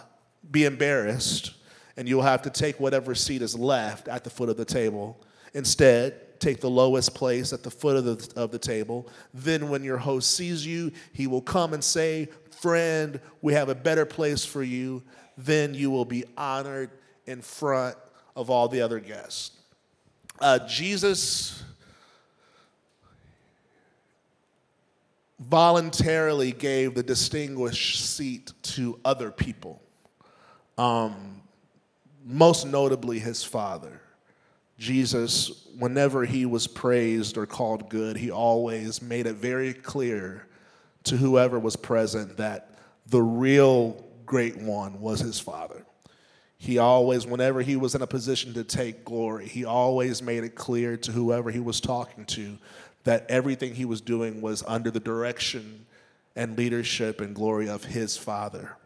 be 0.51 0.65
embarrassed 0.65 1.53
and 1.97 2.09
you'll 2.09 2.23
have 2.23 2.43
to 2.43 2.51
take 2.51 2.81
whatever 2.81 3.15
seat 3.15 3.43
is 3.43 3.55
left 3.55 4.09
at 4.09 4.25
the 4.25 4.31
foot 4.31 4.49
of 4.49 4.57
the 4.57 4.65
table. 4.65 5.21
Instead, 5.55 6.39
take 6.41 6.61
the 6.61 6.71
lowest 6.71 7.15
place 7.15 7.53
at 7.53 7.63
the 7.63 7.71
foot 7.71 7.97
of 7.97 8.05
the, 8.05 8.41
of 8.41 8.51
the 8.51 8.59
table. 8.59 9.09
Then, 9.35 9.69
when 9.69 9.85
your 9.85 9.99
host 9.99 10.35
sees 10.37 10.67
you, 10.67 10.93
he 11.13 11.27
will 11.27 11.43
come 11.43 11.75
and 11.75 11.85
say, 11.85 12.29
Friend, 12.61 13.21
we 13.41 13.55
have 13.55 13.69
a 13.69 13.75
better 13.75 14.05
place 14.05 14.45
for 14.45 14.63
you. 14.63 15.03
Then 15.39 15.75
you 15.75 15.91
will 15.91 16.05
be 16.05 16.25
honored 16.37 16.91
in 17.27 17.41
front 17.41 17.97
of 18.37 18.51
all 18.51 18.69
the 18.69 18.83
other 18.83 19.01
guests. 19.01 19.53
Uh, 20.41 20.59
Jesus 20.67 21.63
voluntarily 25.39 26.53
gave 26.53 26.95
the 26.95 27.03
distinguished 27.03 28.05
seat 28.05 28.53
to 28.63 29.01
other 29.05 29.31
people, 29.31 29.83
um, 30.77 31.41
most 32.25 32.67
notably 32.67 33.19
his 33.19 33.43
father. 33.43 34.01
Jesus, 34.81 35.67
whenever 35.79 36.25
he 36.25 36.47
was 36.47 36.67
praised 36.67 37.37
or 37.37 37.45
called 37.45 37.91
good, 37.91 38.17
he 38.17 38.31
always 38.31 39.03
made 39.03 39.27
it 39.27 39.35
very 39.35 39.75
clear 39.75 40.47
to 41.05 41.19
whoever 41.19 41.59
was 41.59 41.77
present 41.77 42.39
that 42.39 42.79
the 43.07 43.21
real 43.21 44.03
great 44.25 44.57
one 44.57 44.99
was 44.99 45.21
his 45.21 45.39
father. 45.39 45.85
He 46.57 46.79
always, 46.79 47.27
whenever 47.27 47.61
he 47.61 47.77
was 47.77 47.95
in 47.95 48.01
a 48.01 48.07
position 48.07 48.55
to 48.55 48.65
take 48.65 49.05
glory, 49.05 49.47
he 49.47 49.67
always 49.67 50.23
made 50.23 50.45
it 50.45 50.55
clear 50.55 50.97
to 50.97 51.13
whoever 51.13 51.51
he 51.51 51.61
was 51.61 51.79
talking 51.79 52.25
to 52.27 52.57
that 53.05 53.27
everything 53.29 53.75
he 53.75 53.85
was 53.85 54.01
doing 54.01 54.41
was 54.41 54.65
under 54.67 54.91
the 54.91 55.01
direction 55.01 55.85
and 56.37 56.57
leadership 56.57 57.21
and 57.21 57.35
glory 57.35 57.69
of 57.69 57.85
his 57.85 58.17
father. 58.17 58.77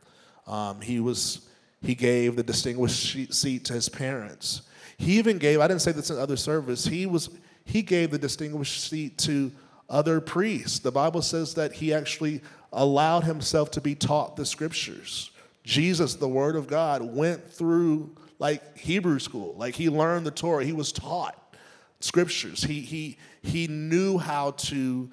Um, 0.48 0.80
he 0.80 0.98
was 0.98 1.48
he 1.82 1.94
gave 1.94 2.34
the 2.34 2.42
distinguished 2.42 3.32
seat 3.32 3.64
to 3.66 3.74
his 3.74 3.88
parents. 3.88 4.62
He 4.96 5.18
even 5.18 5.38
gave, 5.38 5.60
I 5.60 5.68
didn't 5.68 5.82
say 5.82 5.92
this 5.92 6.10
in 6.10 6.18
other 6.18 6.36
service, 6.36 6.86
he 6.86 7.06
was 7.06 7.30
he 7.64 7.82
gave 7.82 8.10
the 8.10 8.18
distinguished 8.18 8.88
seat 8.88 9.16
to 9.18 9.50
other 9.88 10.20
priests. 10.20 10.80
The 10.80 10.92
Bible 10.92 11.22
says 11.22 11.54
that 11.54 11.72
he 11.72 11.94
actually 11.94 12.42
allowed 12.72 13.24
himself 13.24 13.70
to 13.72 13.80
be 13.80 13.94
taught 13.94 14.36
the 14.36 14.44
scriptures. 14.44 15.30
Jesus, 15.62 16.14
the 16.14 16.28
Word 16.28 16.56
of 16.56 16.66
God, 16.66 17.02
went 17.02 17.50
through 17.50 18.14
like 18.38 18.76
Hebrew 18.76 19.18
school. 19.18 19.54
Like 19.56 19.74
he 19.74 19.88
learned 19.88 20.26
the 20.26 20.30
Torah. 20.30 20.64
He 20.64 20.72
was 20.72 20.92
taught 20.92 21.56
scriptures. 22.00 22.62
He, 22.62 22.80
he, 22.80 23.16
he 23.42 23.66
knew 23.66 24.18
how 24.18 24.52
to 24.52 25.08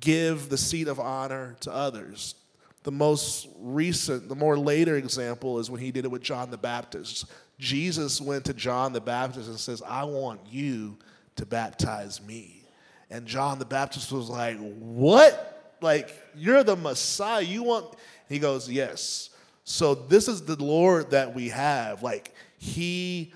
give 0.00 0.48
the 0.48 0.56
seat 0.56 0.88
of 0.88 0.98
honor 0.98 1.56
to 1.60 1.72
others. 1.72 2.36
The 2.84 2.92
most 2.92 3.48
recent, 3.58 4.28
the 4.28 4.34
more 4.34 4.56
later 4.56 4.96
example 4.96 5.58
is 5.58 5.70
when 5.70 5.80
he 5.80 5.90
did 5.90 6.04
it 6.06 6.10
with 6.10 6.22
John 6.22 6.50
the 6.50 6.56
Baptist. 6.56 7.26
Jesus 7.58 8.20
went 8.20 8.44
to 8.46 8.54
John 8.54 8.92
the 8.92 9.00
Baptist 9.00 9.48
and 9.48 9.58
says, 9.58 9.82
I 9.82 10.04
want 10.04 10.40
you 10.48 10.96
to 11.36 11.46
baptize 11.46 12.22
me. 12.22 12.64
And 13.10 13.26
John 13.26 13.58
the 13.58 13.64
Baptist 13.64 14.12
was 14.12 14.28
like, 14.28 14.58
What? 14.58 15.76
Like, 15.80 16.10
you're 16.36 16.62
the 16.62 16.76
Messiah. 16.76 17.42
You 17.42 17.62
want 17.62 17.94
he 18.28 18.38
goes, 18.38 18.68
Yes. 18.68 19.30
So 19.64 19.94
this 19.94 20.28
is 20.28 20.42
the 20.42 20.62
Lord 20.62 21.10
that 21.10 21.34
we 21.34 21.48
have. 21.48 22.02
Like 22.02 22.34
he 22.58 23.32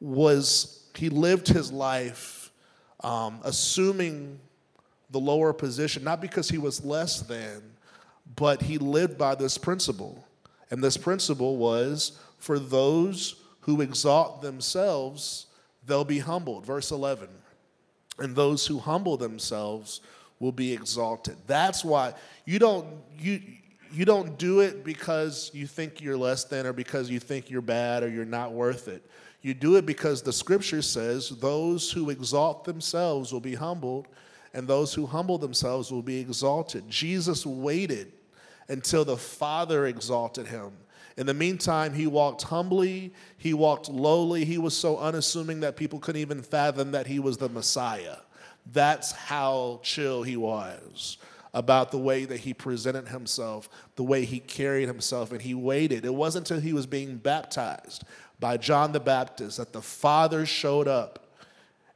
was, 0.00 0.84
he 0.94 1.08
lived 1.08 1.48
his 1.48 1.72
life 1.72 2.50
um, 3.04 3.40
assuming 3.44 4.40
the 5.10 5.20
lower 5.20 5.52
position, 5.52 6.02
not 6.02 6.20
because 6.20 6.48
he 6.48 6.58
was 6.58 6.84
less 6.84 7.20
than, 7.20 7.62
but 8.34 8.62
he 8.62 8.78
lived 8.78 9.18
by 9.18 9.34
this 9.34 9.58
principle. 9.58 10.26
And 10.70 10.82
this 10.82 10.96
principle 10.96 11.56
was 11.56 12.18
for 12.38 12.58
those 12.58 13.43
who 13.64 13.80
exalt 13.80 14.42
themselves, 14.42 15.46
they'll 15.86 16.04
be 16.04 16.18
humbled. 16.18 16.66
Verse 16.66 16.90
11. 16.90 17.28
And 18.18 18.36
those 18.36 18.66
who 18.66 18.78
humble 18.78 19.16
themselves 19.16 20.02
will 20.38 20.52
be 20.52 20.72
exalted. 20.72 21.36
That's 21.46 21.82
why 21.82 22.12
you 22.44 22.58
don't, 22.58 22.86
you, 23.18 23.40
you 23.90 24.04
don't 24.04 24.38
do 24.38 24.60
it 24.60 24.84
because 24.84 25.50
you 25.54 25.66
think 25.66 26.02
you're 26.02 26.16
less 26.16 26.44
than 26.44 26.66
or 26.66 26.74
because 26.74 27.08
you 27.08 27.18
think 27.18 27.48
you're 27.48 27.62
bad 27.62 28.02
or 28.02 28.08
you're 28.08 28.26
not 28.26 28.52
worth 28.52 28.86
it. 28.86 29.02
You 29.40 29.54
do 29.54 29.76
it 29.76 29.86
because 29.86 30.20
the 30.20 30.32
scripture 30.32 30.82
says, 30.82 31.30
Those 31.30 31.90
who 31.90 32.10
exalt 32.10 32.64
themselves 32.64 33.32
will 33.32 33.40
be 33.40 33.54
humbled, 33.54 34.08
and 34.52 34.68
those 34.68 34.92
who 34.92 35.06
humble 35.06 35.38
themselves 35.38 35.90
will 35.90 36.02
be 36.02 36.18
exalted. 36.18 36.88
Jesus 36.88 37.46
waited 37.46 38.12
until 38.68 39.04
the 39.04 39.16
Father 39.16 39.86
exalted 39.86 40.46
him. 40.46 40.72
In 41.16 41.26
the 41.26 41.34
meantime, 41.34 41.94
he 41.94 42.06
walked 42.06 42.42
humbly, 42.42 43.12
he 43.36 43.54
walked 43.54 43.88
lowly, 43.88 44.44
he 44.44 44.58
was 44.58 44.76
so 44.76 44.98
unassuming 44.98 45.60
that 45.60 45.76
people 45.76 46.00
couldn't 46.00 46.20
even 46.20 46.42
fathom 46.42 46.90
that 46.92 47.06
he 47.06 47.20
was 47.20 47.36
the 47.36 47.48
Messiah. 47.48 48.16
That's 48.72 49.12
how 49.12 49.80
chill 49.82 50.22
he 50.22 50.36
was 50.36 51.18
about 51.52 51.92
the 51.92 51.98
way 51.98 52.24
that 52.24 52.40
he 52.40 52.52
presented 52.52 53.08
himself, 53.08 53.68
the 53.94 54.02
way 54.02 54.24
he 54.24 54.40
carried 54.40 54.88
himself, 54.88 55.30
and 55.30 55.40
he 55.40 55.54
waited. 55.54 56.04
It 56.04 56.14
wasn't 56.14 56.50
until 56.50 56.62
he 56.62 56.72
was 56.72 56.86
being 56.86 57.16
baptized 57.16 58.02
by 58.40 58.56
John 58.56 58.90
the 58.90 59.00
Baptist 59.00 59.58
that 59.58 59.72
the 59.72 59.82
Father 59.82 60.44
showed 60.44 60.88
up 60.88 61.20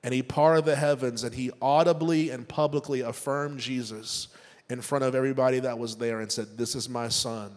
and 0.04 0.14
he 0.14 0.22
parted 0.22 0.64
the 0.64 0.76
heavens 0.76 1.24
and 1.24 1.34
he 1.34 1.50
audibly 1.60 2.30
and 2.30 2.48
publicly 2.48 3.00
affirmed 3.00 3.58
Jesus 3.58 4.28
in 4.70 4.80
front 4.80 5.04
of 5.04 5.16
everybody 5.16 5.58
that 5.58 5.78
was 5.78 5.96
there 5.96 6.20
and 6.20 6.30
said, 6.30 6.56
This 6.56 6.76
is 6.76 6.88
my 6.88 7.08
son 7.08 7.52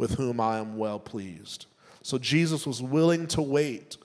with 0.00 0.14
whom 0.14 0.40
I 0.40 0.56
am 0.58 0.78
well 0.78 0.98
pleased. 0.98 1.66
So 2.00 2.16
Jesus 2.16 2.66
was 2.66 2.80
willing 2.80 3.26
to 3.26 3.42
wait 3.42 3.98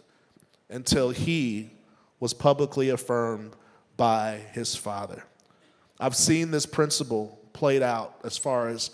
until 0.70 1.12
he 1.12 1.70
was 2.20 2.34
publicly 2.34 2.90
affirmed 2.90 3.56
by 3.96 4.42
his 4.52 4.76
Father. 4.76 5.24
I've 5.98 6.14
seen 6.14 6.52
this 6.52 6.66
principle 6.66 7.40
played 7.54 7.82
out 7.82 8.20
as 8.26 8.38
far 8.38 8.68
as 8.68 8.92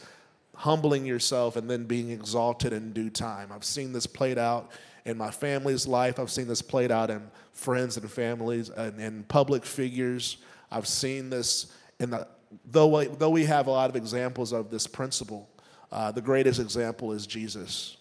humbling 0.54 1.04
yourself 1.04 1.56
and 1.56 1.68
then 1.68 1.86
being 1.86 2.12
exalted 2.12 2.72
in 2.72 2.94
due 2.94 3.10
time. 3.10 3.52
I've 3.52 3.66
seen 3.66 3.94
this 3.94 4.06
played 4.06 4.38
out 4.38 4.70
in 5.04 5.18
my 5.18 5.32
family's 5.32 5.88
life. 5.88 6.20
I've 6.20 6.30
seen 6.30 6.48
this 6.48 6.62
played 6.62 6.92
out 6.92 7.10
in 7.10 7.24
friends 7.52 7.98
and 7.98 8.12
families 8.12 8.70
and 8.70 9.00
in 9.02 9.24
public 9.24 9.66
figures. 9.66 10.38
I've 10.70 10.88
seen 10.88 11.32
this 11.32 11.74
in 12.00 12.12
the 12.12 12.28
though 12.66 13.00
we, 13.00 13.08
though 13.08 13.32
we 13.32 13.46
have 13.46 13.66
a 13.66 13.72
lot 13.72 13.90
of 13.90 13.96
examples 13.96 14.52
of 14.52 14.70
this 14.70 14.86
principle. 14.86 15.50
Uh, 15.92 16.12
the 16.12 16.22
greatest 16.22 16.60
example 16.60 17.12
is 17.12 17.28
Jesus. 17.28 17.98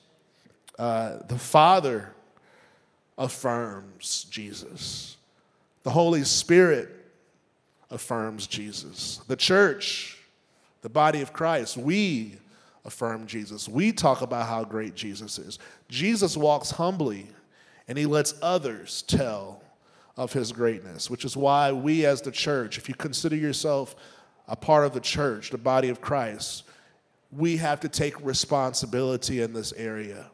Uh, 0.78 1.18
the 1.28 1.38
Father 1.38 2.14
affirms 3.18 4.24
Jesus. 4.30 5.16
The 5.82 5.90
Holy 5.90 6.24
Spirit 6.24 6.88
affirms 7.90 8.46
Jesus. 8.46 9.20
The 9.26 9.36
church, 9.36 10.18
the 10.82 10.88
body 10.88 11.20
of 11.20 11.32
Christ, 11.32 11.76
we 11.76 12.36
affirm 12.84 13.26
Jesus. 13.26 13.68
We 13.68 13.92
talk 13.92 14.22
about 14.22 14.48
how 14.48 14.64
great 14.64 14.94
Jesus 14.94 15.38
is. 15.38 15.58
Jesus 15.88 16.36
walks 16.36 16.70
humbly 16.70 17.26
and 17.88 17.98
he 17.98 18.06
lets 18.06 18.34
others 18.40 19.02
tell 19.02 19.62
of 20.16 20.32
his 20.32 20.52
greatness, 20.52 21.10
which 21.10 21.24
is 21.24 21.36
why 21.36 21.72
we 21.72 22.06
as 22.06 22.22
the 22.22 22.30
church, 22.30 22.78
if 22.78 22.88
you 22.88 22.94
consider 22.94 23.36
yourself 23.36 23.96
a 24.48 24.56
part 24.56 24.84
of 24.84 24.92
the 24.92 25.00
church, 25.00 25.50
the 25.50 25.58
body 25.58 25.88
of 25.88 26.00
Christ, 26.00 26.64
we 27.32 27.56
have 27.58 27.80
to 27.80 27.88
take 27.88 28.20
responsibility 28.24 29.40
in 29.40 29.52
this 29.52 29.72
area. 29.72 30.30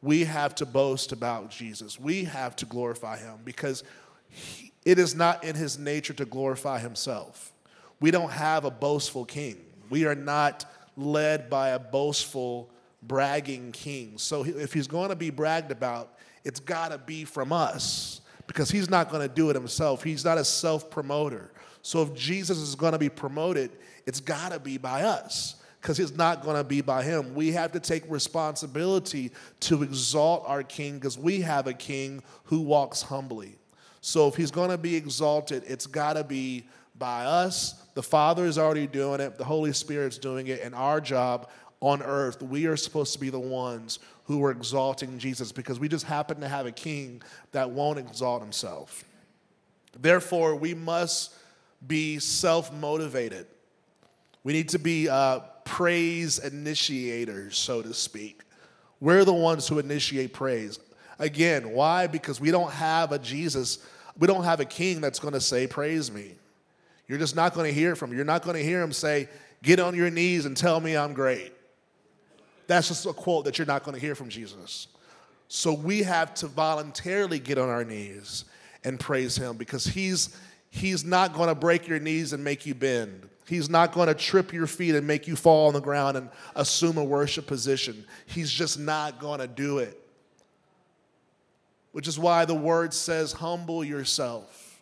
We 0.00 0.24
have 0.24 0.54
to 0.56 0.66
boast 0.66 1.12
about 1.12 1.50
Jesus. 1.50 1.98
We 2.00 2.24
have 2.24 2.56
to 2.56 2.66
glorify 2.66 3.18
him 3.18 3.38
because 3.44 3.84
he, 4.28 4.72
it 4.84 4.98
is 4.98 5.14
not 5.14 5.44
in 5.44 5.54
his 5.54 5.78
nature 5.78 6.14
to 6.14 6.24
glorify 6.24 6.78
himself. 6.78 7.52
We 8.00 8.10
don't 8.10 8.30
have 8.30 8.64
a 8.64 8.70
boastful 8.70 9.24
king. 9.24 9.58
We 9.90 10.06
are 10.06 10.14
not 10.14 10.64
led 10.96 11.48
by 11.48 11.70
a 11.70 11.78
boastful, 11.78 12.70
bragging 13.02 13.72
king. 13.72 14.18
So 14.18 14.44
if 14.44 14.72
he's 14.72 14.88
going 14.88 15.10
to 15.10 15.16
be 15.16 15.30
bragged 15.30 15.70
about, 15.70 16.18
it's 16.44 16.60
got 16.60 16.90
to 16.90 16.98
be 16.98 17.24
from 17.24 17.52
us 17.52 18.22
because 18.46 18.70
he's 18.70 18.90
not 18.90 19.08
going 19.08 19.26
to 19.26 19.32
do 19.32 19.50
it 19.50 19.54
himself. 19.54 20.02
He's 20.02 20.24
not 20.24 20.38
a 20.38 20.44
self 20.44 20.90
promoter. 20.90 21.52
So 21.82 22.02
if 22.02 22.14
Jesus 22.14 22.58
is 22.58 22.74
going 22.74 22.92
to 22.92 22.98
be 22.98 23.08
promoted, 23.08 23.70
it's 24.06 24.20
got 24.20 24.50
to 24.52 24.58
be 24.58 24.78
by 24.78 25.02
us 25.02 25.61
because 25.82 25.98
it's 25.98 26.14
not 26.14 26.44
going 26.44 26.56
to 26.56 26.62
be 26.62 26.80
by 26.80 27.02
him. 27.02 27.34
We 27.34 27.50
have 27.52 27.72
to 27.72 27.80
take 27.80 28.04
responsibility 28.08 29.32
to 29.60 29.82
exalt 29.82 30.44
our 30.46 30.62
king 30.62 30.94
because 30.94 31.18
we 31.18 31.40
have 31.40 31.66
a 31.66 31.74
king 31.74 32.22
who 32.44 32.60
walks 32.60 33.02
humbly. 33.02 33.56
So 34.00 34.28
if 34.28 34.36
he's 34.36 34.52
going 34.52 34.70
to 34.70 34.78
be 34.78 34.94
exalted, 34.94 35.64
it's 35.66 35.88
got 35.88 36.12
to 36.12 36.22
be 36.22 36.66
by 36.98 37.24
us. 37.24 37.82
The 37.94 38.02
Father 38.02 38.46
is 38.46 38.58
already 38.58 38.86
doing 38.86 39.20
it, 39.20 39.38
the 39.38 39.44
Holy 39.44 39.72
Spirit's 39.72 40.18
doing 40.18 40.46
it, 40.46 40.60
and 40.62 40.72
our 40.72 41.00
job 41.00 41.50
on 41.80 42.00
earth, 42.00 42.40
we 42.42 42.66
are 42.66 42.76
supposed 42.76 43.12
to 43.14 43.18
be 43.18 43.28
the 43.28 43.40
ones 43.40 43.98
who 44.26 44.42
are 44.44 44.52
exalting 44.52 45.18
Jesus 45.18 45.50
because 45.50 45.80
we 45.80 45.88
just 45.88 46.06
happen 46.06 46.40
to 46.40 46.48
have 46.48 46.64
a 46.64 46.72
king 46.72 47.20
that 47.50 47.68
won't 47.68 47.98
exalt 47.98 48.40
himself. 48.40 49.04
Therefore, 49.98 50.54
we 50.54 50.74
must 50.74 51.34
be 51.84 52.20
self 52.20 52.72
motivated. 52.72 53.46
We 54.44 54.52
need 54.52 54.68
to 54.70 54.78
be 54.78 55.08
uh, 55.08 55.40
praise 55.64 56.38
initiators, 56.38 57.56
so 57.56 57.82
to 57.82 57.94
speak. 57.94 58.40
We're 59.00 59.24
the 59.24 59.32
ones 59.32 59.66
who 59.66 59.78
initiate 59.78 60.32
praise. 60.32 60.78
Again, 61.18 61.72
why? 61.72 62.06
Because 62.06 62.40
we 62.40 62.50
don't 62.50 62.72
have 62.72 63.12
a 63.12 63.18
Jesus, 63.18 63.78
we 64.18 64.26
don't 64.26 64.44
have 64.44 64.60
a 64.60 64.64
king 64.64 65.00
that's 65.00 65.18
going 65.18 65.34
to 65.34 65.40
say, 65.40 65.66
Praise 65.66 66.10
me. 66.10 66.34
You're 67.08 67.18
just 67.18 67.36
not 67.36 67.54
going 67.54 67.66
to 67.66 67.72
hear 67.72 67.96
from 67.96 68.10
him. 68.10 68.16
You're 68.16 68.24
not 68.24 68.42
going 68.42 68.56
to 68.56 68.62
hear 68.62 68.80
him 68.80 68.92
say, 68.92 69.28
Get 69.62 69.80
on 69.80 69.94
your 69.94 70.10
knees 70.10 70.46
and 70.46 70.56
tell 70.56 70.80
me 70.80 70.96
I'm 70.96 71.14
great. 71.14 71.52
That's 72.66 72.88
just 72.88 73.06
a 73.06 73.12
quote 73.12 73.44
that 73.44 73.58
you're 73.58 73.66
not 73.66 73.84
going 73.84 73.94
to 73.94 74.00
hear 74.00 74.14
from 74.14 74.28
Jesus. 74.28 74.88
So 75.48 75.72
we 75.72 76.02
have 76.02 76.32
to 76.36 76.46
voluntarily 76.46 77.38
get 77.38 77.58
on 77.58 77.68
our 77.68 77.84
knees 77.84 78.44
and 78.84 78.98
praise 78.98 79.36
him 79.36 79.56
because 79.56 79.84
he's 79.84 80.36
he's 80.70 81.04
not 81.04 81.34
going 81.34 81.48
to 81.48 81.54
break 81.54 81.86
your 81.86 81.98
knees 81.98 82.32
and 82.32 82.42
make 82.42 82.64
you 82.64 82.74
bend. 82.74 83.28
He's 83.46 83.68
not 83.68 83.92
going 83.92 84.08
to 84.08 84.14
trip 84.14 84.52
your 84.52 84.66
feet 84.66 84.94
and 84.94 85.06
make 85.06 85.26
you 85.26 85.36
fall 85.36 85.68
on 85.68 85.74
the 85.74 85.80
ground 85.80 86.16
and 86.16 86.30
assume 86.54 86.96
a 86.96 87.04
worship 87.04 87.46
position. 87.46 88.04
He's 88.26 88.50
just 88.50 88.78
not 88.78 89.18
going 89.18 89.40
to 89.40 89.48
do 89.48 89.78
it. 89.78 89.98
Which 91.92 92.08
is 92.08 92.18
why 92.18 92.44
the 92.44 92.54
word 92.54 92.94
says, 92.94 93.32
humble 93.32 93.84
yourself. 93.84 94.80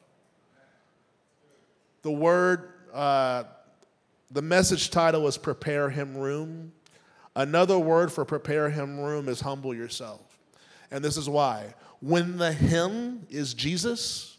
The 2.02 2.12
word, 2.12 2.72
uh, 2.92 3.44
the 4.30 4.42
message 4.42 4.90
title 4.90 5.26
is 5.26 5.36
Prepare 5.36 5.90
Him 5.90 6.16
Room. 6.16 6.72
Another 7.36 7.78
word 7.78 8.12
for 8.12 8.24
prepare 8.24 8.70
him 8.70 8.98
room 8.98 9.28
is 9.28 9.40
humble 9.40 9.74
yourself. 9.74 10.20
And 10.90 11.04
this 11.04 11.16
is 11.16 11.28
why. 11.28 11.74
When 12.00 12.36
the 12.36 12.52
him 12.52 13.26
is 13.30 13.54
Jesus, 13.54 14.38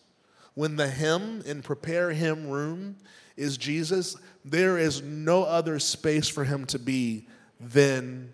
when 0.53 0.75
the 0.75 0.87
him 0.87 1.41
in 1.45 1.61
prepare 1.61 2.11
him 2.11 2.47
room 2.47 2.97
is 3.37 3.57
Jesus, 3.57 4.17
there 4.43 4.77
is 4.77 5.01
no 5.01 5.43
other 5.43 5.79
space 5.79 6.27
for 6.27 6.43
him 6.43 6.65
to 6.65 6.79
be 6.79 7.27
than 7.59 8.33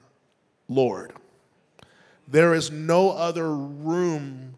Lord. 0.67 1.13
There 2.27 2.53
is 2.53 2.71
no 2.71 3.11
other 3.11 3.53
room 3.53 4.55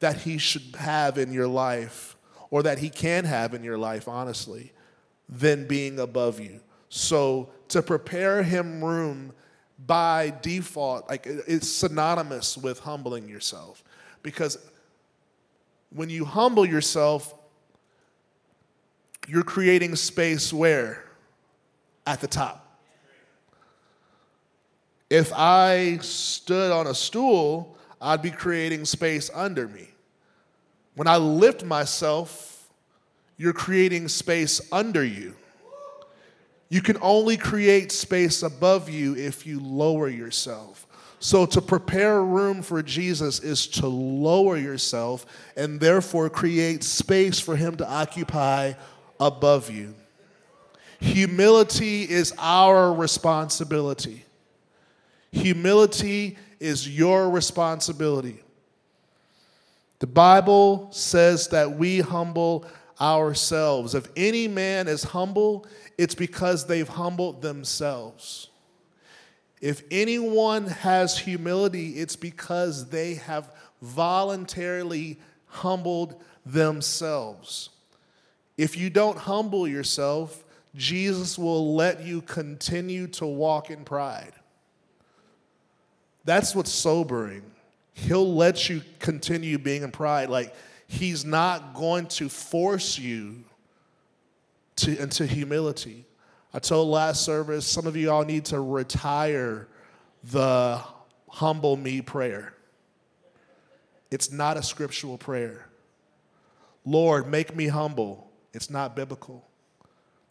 that 0.00 0.18
he 0.18 0.38
should 0.38 0.76
have 0.78 1.18
in 1.18 1.32
your 1.32 1.48
life 1.48 2.16
or 2.50 2.62
that 2.62 2.78
he 2.78 2.90
can 2.90 3.24
have 3.24 3.54
in 3.54 3.62
your 3.62 3.78
life, 3.78 4.08
honestly, 4.08 4.72
than 5.28 5.66
being 5.66 6.00
above 6.00 6.40
you. 6.40 6.60
So 6.88 7.50
to 7.68 7.82
prepare 7.82 8.42
him 8.42 8.82
room 8.82 9.32
by 9.86 10.34
default, 10.42 11.08
like 11.08 11.26
it's 11.26 11.70
synonymous 11.70 12.58
with 12.58 12.80
humbling 12.80 13.28
yourself. 13.28 13.84
Because 14.22 14.58
when 15.90 16.08
you 16.08 16.24
humble 16.24 16.64
yourself, 16.64 17.34
you're 19.26 19.42
creating 19.42 19.96
space 19.96 20.52
where? 20.52 21.04
At 22.06 22.20
the 22.20 22.26
top. 22.26 22.66
If 25.08 25.32
I 25.34 25.98
stood 25.98 26.70
on 26.70 26.86
a 26.86 26.94
stool, 26.94 27.76
I'd 28.00 28.22
be 28.22 28.30
creating 28.30 28.84
space 28.84 29.30
under 29.34 29.66
me. 29.68 29.88
When 30.94 31.08
I 31.08 31.16
lift 31.16 31.64
myself, 31.64 32.68
you're 33.36 33.52
creating 33.52 34.08
space 34.08 34.60
under 34.70 35.04
you. 35.04 35.34
You 36.68 36.80
can 36.80 36.96
only 37.00 37.36
create 37.36 37.90
space 37.90 38.42
above 38.42 38.88
you 38.88 39.16
if 39.16 39.44
you 39.46 39.60
lower 39.60 40.08
yourself. 40.08 40.86
So, 41.22 41.44
to 41.44 41.60
prepare 41.60 42.24
room 42.24 42.62
for 42.62 42.82
Jesus 42.82 43.40
is 43.40 43.66
to 43.68 43.86
lower 43.86 44.56
yourself 44.56 45.26
and 45.54 45.78
therefore 45.78 46.30
create 46.30 46.82
space 46.82 47.38
for 47.38 47.56
Him 47.56 47.76
to 47.76 47.88
occupy 47.88 48.72
above 49.20 49.70
you. 49.70 49.94
Humility 51.00 52.02
is 52.02 52.32
our 52.38 52.92
responsibility. 52.92 54.24
Humility 55.32 56.38
is 56.58 56.88
your 56.88 57.30
responsibility. 57.30 58.40
The 59.98 60.06
Bible 60.06 60.88
says 60.90 61.48
that 61.48 61.72
we 61.72 62.00
humble 62.00 62.66
ourselves. 62.98 63.94
If 63.94 64.08
any 64.16 64.48
man 64.48 64.88
is 64.88 65.04
humble, 65.04 65.66
it's 65.98 66.14
because 66.14 66.66
they've 66.66 66.88
humbled 66.88 67.42
themselves. 67.42 68.49
If 69.60 69.82
anyone 69.90 70.66
has 70.66 71.18
humility, 71.18 71.98
it's 71.98 72.16
because 72.16 72.88
they 72.88 73.14
have 73.14 73.52
voluntarily 73.82 75.18
humbled 75.46 76.22
themselves. 76.46 77.70
If 78.56 78.76
you 78.76 78.90
don't 78.90 79.18
humble 79.18 79.68
yourself, 79.68 80.44
Jesus 80.74 81.38
will 81.38 81.74
let 81.74 82.02
you 82.04 82.22
continue 82.22 83.06
to 83.08 83.26
walk 83.26 83.70
in 83.70 83.84
pride. 83.84 84.32
That's 86.24 86.54
what's 86.54 86.70
sobering. 86.70 87.42
He'll 87.92 88.34
let 88.34 88.68
you 88.68 88.82
continue 88.98 89.58
being 89.58 89.82
in 89.82 89.90
pride. 89.90 90.30
Like, 90.30 90.54
He's 90.86 91.24
not 91.24 91.72
going 91.74 92.06
to 92.06 92.28
force 92.28 92.98
you 92.98 93.44
to, 94.76 95.00
into 95.00 95.24
humility. 95.24 96.04
I 96.52 96.58
told 96.58 96.88
last 96.88 97.24
service, 97.24 97.64
some 97.64 97.86
of 97.86 97.96
you 97.96 98.10
all 98.10 98.24
need 98.24 98.46
to 98.46 98.60
retire 98.60 99.68
the 100.24 100.80
humble 101.28 101.76
me 101.76 102.02
prayer. 102.02 102.54
It's 104.10 104.32
not 104.32 104.56
a 104.56 104.62
scriptural 104.62 105.16
prayer. 105.16 105.66
Lord, 106.84 107.28
make 107.28 107.54
me 107.54 107.68
humble. 107.68 108.28
It's 108.52 108.68
not 108.68 108.96
biblical. 108.96 109.46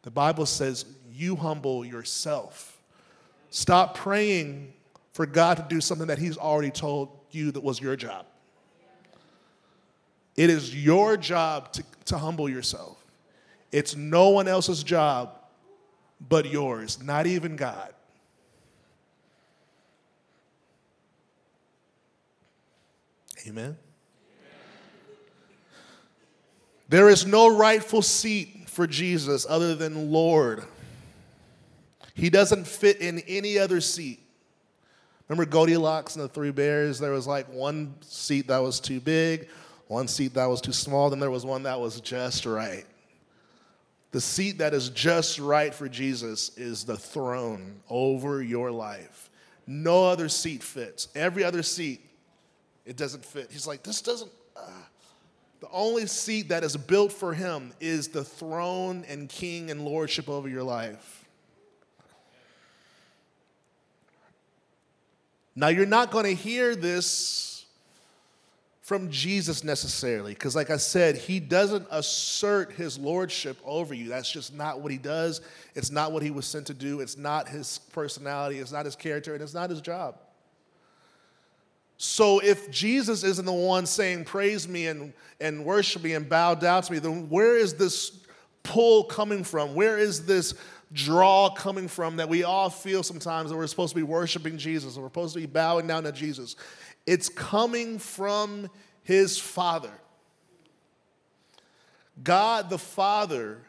The 0.02 0.12
Bible 0.12 0.46
says 0.46 0.86
you 1.14 1.38
humble 1.38 1.86
yourself. 1.86 2.82
Stop 3.50 3.96
praying 3.96 4.74
for 5.14 5.26
God 5.26 5.58
to 5.58 5.66
do 5.70 5.80
something 5.80 6.08
that 6.08 6.18
He's 6.18 6.38
already 6.38 6.72
told 6.72 7.10
you 7.32 7.52
that 7.52 7.64
was 7.64 7.80
your 7.80 7.96
job. 7.96 8.26
It 10.36 10.50
is 10.50 10.76
your 10.76 11.16
job 11.16 11.72
to, 11.74 11.84
to 12.06 12.18
humble 12.18 12.50
yourself. 12.50 12.98
It's 13.72 13.96
no 13.96 14.30
one 14.30 14.48
else's 14.48 14.84
job 14.84 15.39
but 16.20 16.46
yours, 16.46 17.02
not 17.02 17.28
even 17.28 17.56
God. 17.56 17.94
Amen. 23.48 23.78
There 26.90 27.10
is 27.10 27.26
no 27.26 27.56
rightful 27.56 28.02
seat 28.02 28.68
for 28.68 28.88
Jesus 28.88 29.46
other 29.48 29.76
than 29.76 30.12
Lord. 30.12 30.64
He 32.16 32.30
doesn't 32.30 32.68
fit 32.68 32.98
in 32.98 33.20
any 33.28 33.58
other 33.58 33.80
seat. 33.80 34.20
Remember 35.28 35.50
Goldilocks 35.50 36.16
and 36.16 36.24
the 36.24 36.28
Three 36.28 36.52
Bears? 36.52 37.00
There 37.00 37.12
was 37.12 37.28
like 37.28 37.48
one 37.54 37.96
seat 38.02 38.48
that 38.48 38.58
was 38.58 38.80
too 38.80 39.00
big, 39.00 39.48
one 39.88 40.08
seat 40.08 40.34
that 40.34 40.48
was 40.48 40.60
too 40.60 40.74
small, 40.74 41.10
then 41.10 41.20
there 41.20 41.32
was 41.32 41.46
one 41.46 41.64
that 41.64 41.80
was 41.80 42.02
just 42.02 42.46
right. 42.46 42.86
The 44.12 44.22
seat 44.22 44.58
that 44.58 44.74
is 44.74 44.90
just 44.90 45.40
right 45.40 45.74
for 45.74 45.88
Jesus 45.88 46.58
is 46.58 46.84
the 46.84 46.98
throne 46.98 47.82
over 47.90 48.42
your 48.42 48.72
life. 48.72 49.30
No 49.68 50.06
other 50.06 50.30
seat 50.30 50.64
fits. 50.64 51.10
Every 51.14 51.44
other 51.44 51.62
seat, 51.62 52.02
it 52.86 52.98
doesn't 52.98 53.24
fit. 53.24 53.52
He's 53.52 53.68
like, 53.68 53.84
this 53.84 54.02
doesn't. 54.02 54.32
Uh. 54.56 54.62
The 55.60 55.70
only 55.72 56.08
seat 56.08 56.50
that 56.50 56.64
is 56.64 56.78
built 56.78 57.12
for 57.12 57.34
him 57.34 57.74
is 57.80 58.08
the 58.08 58.24
throne 58.24 59.06
and 59.08 59.28
king 59.28 59.70
and 59.70 59.84
lordship 59.84 60.30
over 60.30 60.48
your 60.48 60.64
life. 60.64 61.26
Now, 65.56 65.68
you're 65.68 65.86
not 65.86 66.12
going 66.12 66.24
to 66.24 66.34
hear 66.34 66.76
this 66.76 67.49
from 68.90 69.12
Jesus 69.12 69.64
necessarily, 69.64 70.34
because, 70.34 70.56
like 70.56 70.72
I 70.72 70.78
said, 70.78 71.16
he 71.16 71.40
doesn't 71.40 71.86
assert 71.92 72.72
his 72.72 72.98
lordship 72.98 73.56
over 73.64 73.94
you. 73.94 74.10
That's 74.10 74.32
just 74.32 74.52
not 74.52 74.82
what 74.82 74.92
he 74.92 74.98
does. 74.98 75.42
It's 75.76 75.92
not 75.92 76.12
what 76.12 76.24
he 76.24 76.32
was 76.32 76.48
sent 76.48 76.66
to 76.66 76.74
do. 76.74 77.00
It's 77.00 77.16
not 77.16 77.48
his 77.48 77.82
personality. 77.94 78.58
It's 78.58 78.72
not 78.72 78.86
his 78.86 78.96
character, 78.96 79.36
and 79.36 79.44
it's 79.44 79.54
not 79.54 79.70
his 79.70 79.80
job. 79.80 80.16
So, 81.98 82.40
if 82.40 82.72
Jesus 82.72 83.24
isn't 83.24 83.46
the 83.46 83.54
one 83.54 83.86
saying, 83.86 84.26
Praise 84.26 84.68
me 84.68 84.88
and, 84.88 85.14
and 85.40 85.64
worship 85.64 86.02
me 86.02 86.16
and 86.16 86.28
bow 86.28 86.56
down 86.56 86.82
to 86.82 86.92
me, 86.92 86.98
then 86.98 87.30
where 87.30 87.58
is 87.58 87.76
this 87.76 88.26
pull 88.64 89.04
coming 89.04 89.44
from? 89.44 89.76
Where 89.76 90.00
is 90.00 90.26
this 90.26 90.56
draw 90.94 91.52
coming 91.52 91.88
from 91.88 92.16
that 92.16 92.28
we 92.28 92.44
all 92.44 92.72
feel 92.72 93.04
sometimes 93.04 93.52
that 93.52 93.56
we're 93.56 93.68
supposed 93.68 93.92
to 93.92 93.96
be 93.96 94.02
worshiping 94.02 94.58
Jesus 94.58 94.98
or 94.98 95.02
we're 95.02 95.10
supposed 95.10 95.36
to 95.36 95.42
be 95.42 95.46
bowing 95.46 95.86
down 95.86 96.06
to 96.06 96.12
Jesus? 96.12 96.56
It's 97.10 97.28
coming 97.28 97.98
from 97.98 98.70
his 99.02 99.40
Father. 99.40 99.90
God 102.24 102.70
the 102.70 102.78
Father 102.78 103.64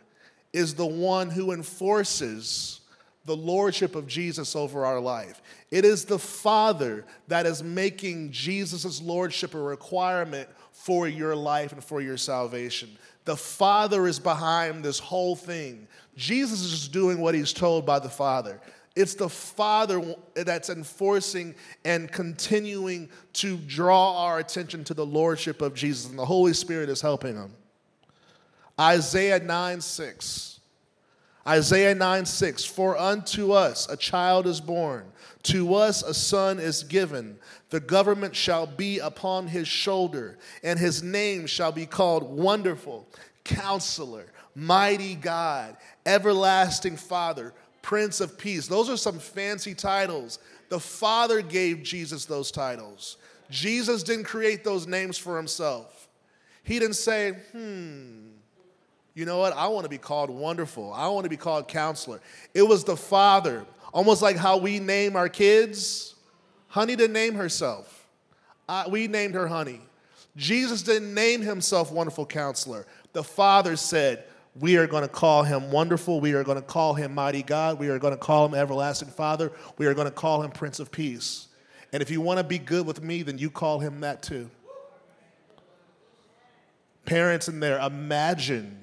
is 0.52 0.74
the 0.74 0.84
one 0.84 1.30
who 1.30 1.52
enforces 1.52 2.82
the 3.24 3.34
lordship 3.34 3.94
of 3.94 4.06
Jesus 4.06 4.54
over 4.54 4.84
our 4.84 5.00
life. 5.00 5.40
It 5.70 5.86
is 5.86 6.04
the 6.04 6.18
Father 6.18 7.06
that 7.28 7.46
is 7.46 7.62
making 7.62 8.30
Jesus' 8.30 9.00
lordship 9.00 9.54
a 9.54 9.58
requirement 9.58 10.46
for 10.72 11.08
your 11.08 11.34
life 11.34 11.72
and 11.72 11.82
for 11.82 12.02
your 12.02 12.18
salvation. 12.18 12.90
The 13.24 13.38
Father 13.38 14.06
is 14.06 14.18
behind 14.18 14.84
this 14.84 14.98
whole 14.98 15.34
thing. 15.34 15.88
Jesus 16.14 16.60
is 16.60 16.72
just 16.72 16.92
doing 16.92 17.22
what 17.22 17.34
he's 17.34 17.54
told 17.54 17.86
by 17.86 18.00
the 18.00 18.10
Father. 18.10 18.60
It's 18.96 19.14
the 19.14 19.28
Father 19.28 20.02
that's 20.34 20.68
enforcing 20.68 21.54
and 21.84 22.10
continuing 22.10 23.08
to 23.34 23.56
draw 23.56 24.24
our 24.24 24.38
attention 24.40 24.82
to 24.84 24.94
the 24.94 25.06
Lordship 25.06 25.62
of 25.62 25.74
Jesus, 25.74 26.10
and 26.10 26.18
the 26.18 26.24
Holy 26.24 26.52
Spirit 26.52 26.88
is 26.88 27.00
helping 27.00 27.36
him. 27.36 27.54
Isaiah 28.78 29.38
9 29.38 29.80
6. 29.80 30.60
Isaiah 31.46 31.94
9 31.94 32.26
6. 32.26 32.64
For 32.64 32.98
unto 32.98 33.52
us 33.52 33.88
a 33.88 33.96
child 33.96 34.46
is 34.46 34.60
born, 34.60 35.04
to 35.44 35.74
us 35.74 36.02
a 36.02 36.12
son 36.12 36.58
is 36.58 36.82
given. 36.82 37.38
The 37.70 37.80
government 37.80 38.34
shall 38.34 38.66
be 38.66 38.98
upon 38.98 39.46
his 39.46 39.68
shoulder, 39.68 40.36
and 40.64 40.78
his 40.78 41.02
name 41.02 41.46
shall 41.46 41.70
be 41.70 41.86
called 41.86 42.24
Wonderful, 42.24 43.06
Counselor, 43.44 44.26
Mighty 44.56 45.14
God, 45.14 45.76
Everlasting 46.04 46.96
Father 46.96 47.54
Prince 47.82 48.20
of 48.20 48.38
Peace. 48.38 48.66
Those 48.66 48.88
are 48.90 48.96
some 48.96 49.18
fancy 49.18 49.74
titles. 49.74 50.38
The 50.68 50.80
Father 50.80 51.42
gave 51.42 51.82
Jesus 51.82 52.24
those 52.24 52.50
titles. 52.50 53.16
Jesus 53.50 54.02
didn't 54.02 54.24
create 54.24 54.64
those 54.64 54.86
names 54.86 55.18
for 55.18 55.36
himself. 55.36 56.08
He 56.62 56.78
didn't 56.78 56.94
say, 56.94 57.32
hmm, 57.52 58.28
you 59.14 59.24
know 59.24 59.38
what? 59.38 59.52
I 59.54 59.66
want 59.68 59.84
to 59.84 59.90
be 59.90 59.98
called 59.98 60.30
wonderful. 60.30 60.92
I 60.92 61.08
want 61.08 61.24
to 61.24 61.30
be 61.30 61.36
called 61.36 61.68
counselor. 61.68 62.20
It 62.54 62.62
was 62.62 62.84
the 62.84 62.96
Father, 62.96 63.66
almost 63.92 64.22
like 64.22 64.36
how 64.36 64.56
we 64.56 64.78
name 64.78 65.16
our 65.16 65.28
kids. 65.28 66.14
Honey 66.68 66.94
didn't 66.94 67.14
name 67.14 67.34
herself, 67.34 68.08
I, 68.68 68.88
we 68.88 69.08
named 69.08 69.34
her 69.34 69.48
Honey. 69.48 69.80
Jesus 70.36 70.82
didn't 70.82 71.12
name 71.12 71.42
himself 71.42 71.90
wonderful 71.90 72.24
counselor. 72.24 72.86
The 73.12 73.24
Father 73.24 73.74
said, 73.74 74.24
we 74.58 74.76
are 74.76 74.86
going 74.86 75.02
to 75.02 75.08
call 75.08 75.44
him 75.44 75.70
wonderful. 75.70 76.20
We 76.20 76.32
are 76.32 76.42
going 76.42 76.56
to 76.56 76.62
call 76.62 76.94
him 76.94 77.14
mighty 77.14 77.42
God. 77.42 77.78
We 77.78 77.88
are 77.88 77.98
going 77.98 78.14
to 78.14 78.18
call 78.18 78.46
him 78.46 78.54
everlasting 78.54 79.08
Father. 79.08 79.52
We 79.78 79.86
are 79.86 79.94
going 79.94 80.08
to 80.08 80.12
call 80.12 80.42
him 80.42 80.50
Prince 80.50 80.80
of 80.80 80.90
Peace. 80.90 81.48
And 81.92 82.02
if 82.02 82.10
you 82.10 82.20
want 82.20 82.38
to 82.38 82.44
be 82.44 82.58
good 82.58 82.86
with 82.86 83.02
me, 83.02 83.22
then 83.22 83.38
you 83.38 83.50
call 83.50 83.78
him 83.78 84.00
that 84.00 84.22
too. 84.22 84.50
Parents 87.04 87.48
in 87.48 87.60
there, 87.60 87.78
imagine 87.78 88.76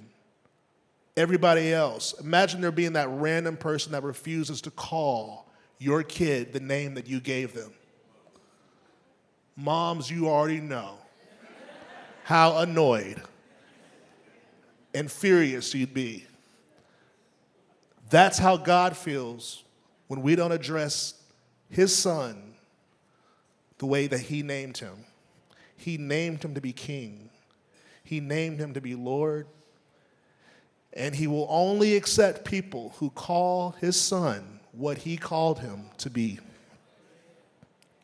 everybody 1.16 1.74
else. 1.74 2.14
Imagine 2.20 2.62
there 2.62 2.72
being 2.72 2.94
that 2.94 3.10
random 3.10 3.58
person 3.58 3.92
that 3.92 4.04
refuses 4.04 4.62
to 4.62 4.72
call 4.72 5.48
your 5.80 6.04
kid 6.04 6.54
the 6.54 6.60
name 6.60 6.94
that 6.96 7.08
you 7.08 7.20
gave 7.20 7.54
them. 7.54 7.72
Moms, 9.56 10.10
you 10.10 10.28
already 10.28 10.60
know 10.60 10.98
how 12.24 12.58
annoyed 12.58 13.22
and 14.98 15.12
furious 15.12 15.76
you'd 15.76 15.94
be. 15.94 16.26
That's 18.10 18.40
how 18.40 18.58
God 18.58 18.98
feels 18.98 19.64
when 20.08 20.24
we 20.24 20.36
don't 20.36 20.52
address 20.52 21.14
his 21.70 21.96
son 21.96 22.56
the 23.78 23.86
way 23.86 24.08
that 24.08 24.22
he 24.22 24.42
named 24.42 24.80
him. 24.80 25.06
He 25.76 26.00
named 26.00 26.42
him 26.42 26.56
to 26.56 26.62
be 26.62 26.74
king, 26.74 27.30
he 28.04 28.20
named 28.20 28.60
him 28.60 28.74
to 28.74 28.82
be 28.82 28.96
Lord. 28.96 29.46
And 30.94 31.14
he 31.14 31.28
will 31.28 31.46
only 31.48 31.96
accept 31.96 32.44
people 32.44 32.96
who 32.98 33.12
call 33.12 33.76
his 33.80 34.02
son 34.02 34.62
what 34.72 34.98
he 34.98 35.16
called 35.16 35.60
him 35.60 35.92
to 36.00 36.10
be. 36.10 36.40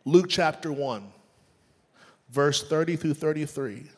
Luke 0.06 0.28
chapter 0.30 0.72
1, 0.72 1.12
verse 2.30 2.62
30 2.68 2.98
through 2.98 3.16
33. 3.16 3.90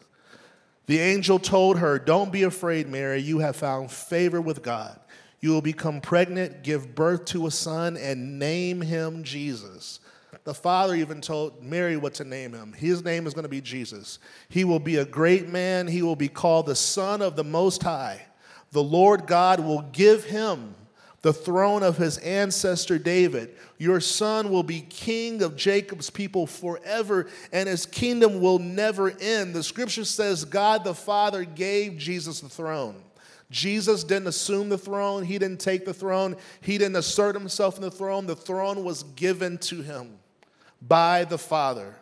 The 0.87 0.99
angel 0.99 1.39
told 1.39 1.79
her, 1.79 1.97
Don't 1.97 2.31
be 2.31 2.43
afraid, 2.43 2.87
Mary. 2.87 3.19
You 3.19 3.39
have 3.39 3.55
found 3.55 3.91
favor 3.91 4.39
with 4.39 4.61
God. 4.61 4.99
You 5.39 5.51
will 5.51 5.61
become 5.61 6.01
pregnant, 6.01 6.63
give 6.63 6.95
birth 6.95 7.25
to 7.25 7.47
a 7.47 7.51
son, 7.51 7.97
and 7.97 8.39
name 8.39 8.81
him 8.81 9.23
Jesus. 9.23 9.99
The 10.43 10.53
father 10.53 10.93
even 10.95 11.21
told 11.21 11.63
Mary 11.63 11.97
what 11.97 12.13
to 12.15 12.23
name 12.23 12.53
him. 12.53 12.73
His 12.73 13.03
name 13.03 13.25
is 13.25 13.33
going 13.33 13.43
to 13.43 13.49
be 13.49 13.61
Jesus. 13.61 14.19
He 14.47 14.63
will 14.63 14.79
be 14.79 14.97
a 14.97 15.05
great 15.05 15.49
man. 15.49 15.87
He 15.87 16.03
will 16.03 16.15
be 16.15 16.27
called 16.27 16.67
the 16.67 16.75
Son 16.75 17.21
of 17.21 17.35
the 17.35 17.43
Most 17.43 17.81
High. 17.81 18.25
The 18.71 18.83
Lord 18.83 19.25
God 19.25 19.59
will 19.59 19.81
give 19.81 20.25
him 20.25 20.75
the 21.25 21.33
throne 21.33 21.81
of 21.81 21.97
his 21.97 22.19
ancestor 22.19 22.99
David. 22.99 23.55
Your 23.79 23.99
son 23.99 24.51
will 24.51 24.61
be 24.61 24.81
king 24.81 25.41
of 25.41 25.55
Jacob's 25.55 26.11
people 26.11 26.45
forever, 26.45 27.25
and 27.51 27.67
his 27.67 27.87
kingdom 27.87 28.39
will 28.39 28.59
never 28.59 29.09
end. 29.19 29.55
The 29.55 29.63
scripture 29.63 30.05
says 30.05 30.45
God 30.45 30.83
the 30.83 30.93
Father 30.93 31.43
gave 31.43 31.97
Jesus 31.97 32.41
the 32.41 32.47
throne. 32.47 33.01
Jesus 33.49 34.03
didn't 34.03 34.27
assume 34.27 34.69
the 34.69 34.77
throne, 34.77 35.23
he 35.23 35.39
didn't 35.39 35.59
take 35.59 35.83
the 35.83 35.95
throne, 35.95 36.35
he 36.61 36.77
didn't 36.77 36.97
assert 36.97 37.33
himself 37.33 37.77
in 37.77 37.81
the 37.81 37.89
throne. 37.89 38.27
The 38.27 38.35
throne 38.35 38.83
was 38.83 39.01
given 39.01 39.57
to 39.57 39.81
him 39.81 40.19
by 40.79 41.23
the 41.23 41.39
Father. 41.39 41.95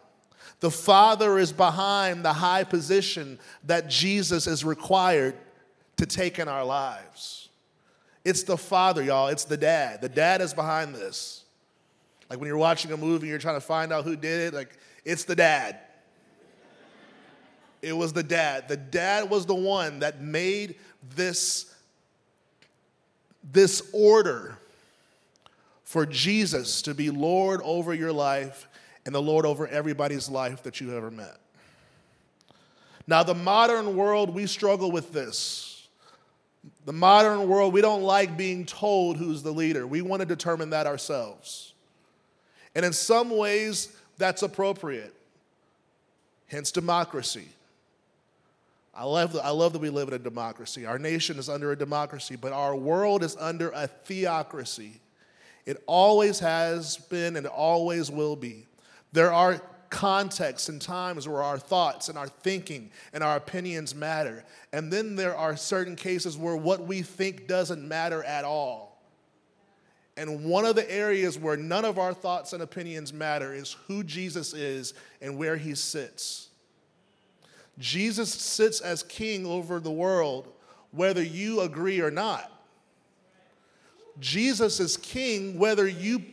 The 0.60 0.70
Father 0.70 1.38
is 1.38 1.54
behind 1.54 2.26
the 2.26 2.34
high 2.34 2.66
position 2.66 3.40
that 3.64 3.90
Jesus 3.90 4.48
is 4.48 4.66
required 4.66 5.36
to 5.96 6.06
take 6.06 6.40
in 6.40 6.50
our 6.50 6.66
lives. 6.66 7.43
It's 8.24 8.44
the 8.44 8.58
father, 8.58 9.04
y'all. 9.04 9.28
It's 9.28 9.44
the 9.44 9.58
dad. 9.58 10.02
The 10.02 10.10
dad 10.10 10.42
is 10.42 10.54
behind 10.54 10.96
this. 10.96 11.44
Like 12.30 12.40
when 12.40 12.48
you're 12.48 12.58
watching 12.58 12.92
a 12.92 12.98
movie, 12.98 13.28
you're 13.28 13.40
trying 13.40 13.58
to 13.58 13.62
find 13.62 13.92
out 13.92 14.06
who 14.06 14.16
did 14.16 14.54
it, 14.54 14.54
like, 14.54 14.78
it's 15.06 15.26
the 15.26 15.36
dad. 15.36 15.78
It 17.82 17.96
was 17.96 18.14
the 18.14 18.24
dad. 18.24 18.70
The 18.70 18.78
dad 18.78 19.30
was 19.30 19.46
the 19.46 19.54
one 19.54 20.00
that 20.00 20.22
made 20.22 20.76
this, 21.16 21.74
this 23.52 23.90
order 23.92 24.58
for 25.84 26.06
Jesus 26.06 26.82
to 26.84 26.94
be 26.94 27.10
Lord 27.10 27.62
over 27.64 27.94
your 27.94 28.14
life 28.14 28.70
and 29.06 29.14
the 29.14 29.22
Lord 29.22 29.46
over 29.46 29.68
everybody's 29.68 30.30
life 30.30 30.64
that 30.64 30.80
you've 30.80 30.94
ever 30.94 31.12
met. 31.12 31.38
Now, 33.06 33.22
the 33.22 33.36
modern 33.36 33.98
world, 33.98 34.34
we 34.34 34.48
struggle 34.48 34.90
with 34.90 35.12
this. 35.12 35.73
The 36.86 36.94
modern 36.94 37.48
world, 37.48 37.74
we 37.74 37.82
don't 37.82 38.04
like 38.04 38.38
being 38.38 38.66
told 38.66 39.18
who's 39.18 39.44
the 39.44 39.52
leader. 39.52 39.86
We 39.88 40.02
want 40.02 40.22
to 40.22 40.26
determine 40.26 40.70
that 40.72 40.88
ourselves. 40.88 41.74
And 42.76 42.86
in 42.86 42.94
some 42.94 43.30
ways, 43.30 43.96
that's 44.18 44.44
appropriate. 44.44 45.14
Hence, 46.48 46.72
democracy. 46.72 47.48
I 48.96 49.06
love, 49.06 49.36
I 49.42 49.50
love 49.50 49.74
that 49.74 49.80
we 49.80 49.90
live 49.90 50.08
in 50.08 50.14
a 50.14 50.20
democracy. 50.20 50.86
Our 50.86 51.00
nation 51.00 51.40
is 51.40 51.50
under 51.50 51.72
a 51.72 51.78
democracy, 51.78 52.36
but 52.36 52.54
our 52.54 52.76
world 52.76 53.24
is 53.24 53.36
under 53.40 53.72
a 53.72 53.88
theocracy. 53.88 55.00
It 55.66 55.82
always 55.88 56.40
has 56.40 56.98
been 56.98 57.36
and 57.36 57.48
always 57.48 58.12
will 58.12 58.36
be. 58.36 58.68
There 59.12 59.34
are 59.34 59.62
contexts 59.94 60.70
and 60.70 60.82
times 60.82 61.28
where 61.28 61.44
our 61.44 61.60
thoughts 61.60 62.10
and 62.10 62.18
our 62.18 62.28
thinking 62.28 62.90
and 63.14 63.24
our 63.24 63.36
opinions 63.36 63.94
matter. 63.94 64.44
And 64.74 64.92
then 64.92 65.16
there 65.16 65.36
are 65.38 65.56
certain 65.56 65.96
cases 65.96 66.36
where 66.36 66.58
what 66.58 66.88
we 66.88 67.04
think 67.04 67.48
doesn't 67.48 67.88
matter 67.88 68.24
at 68.24 68.44
all. 68.44 69.00
And 70.18 70.46
one 70.46 70.66
of 70.66 70.76
the 70.76 70.92
areas 70.92 71.38
where 71.38 71.58
none 71.58 71.86
of 71.86 72.00
our 72.00 72.14
thoughts 72.14 72.54
and 72.54 72.64
opinions 72.64 73.14
matter 73.14 73.54
is 73.54 73.74
who 73.88 74.04
Jesus 74.04 74.54
is 74.54 74.96
and 75.22 75.38
where 75.38 75.58
he 75.58 75.76
sits. 75.76 76.50
Jesus 77.78 78.34
sits 78.34 78.82
as 78.82 79.04
king 79.04 79.46
over 79.46 79.80
the 79.80 79.92
world, 79.92 80.52
whether 80.90 81.22
you 81.22 81.62
agree 81.62 82.02
or 82.02 82.12
not. 82.12 82.52
Jesus 84.20 84.80
is 84.80 84.98
king 84.98 85.60
whether 85.60 85.88
you 85.88 86.24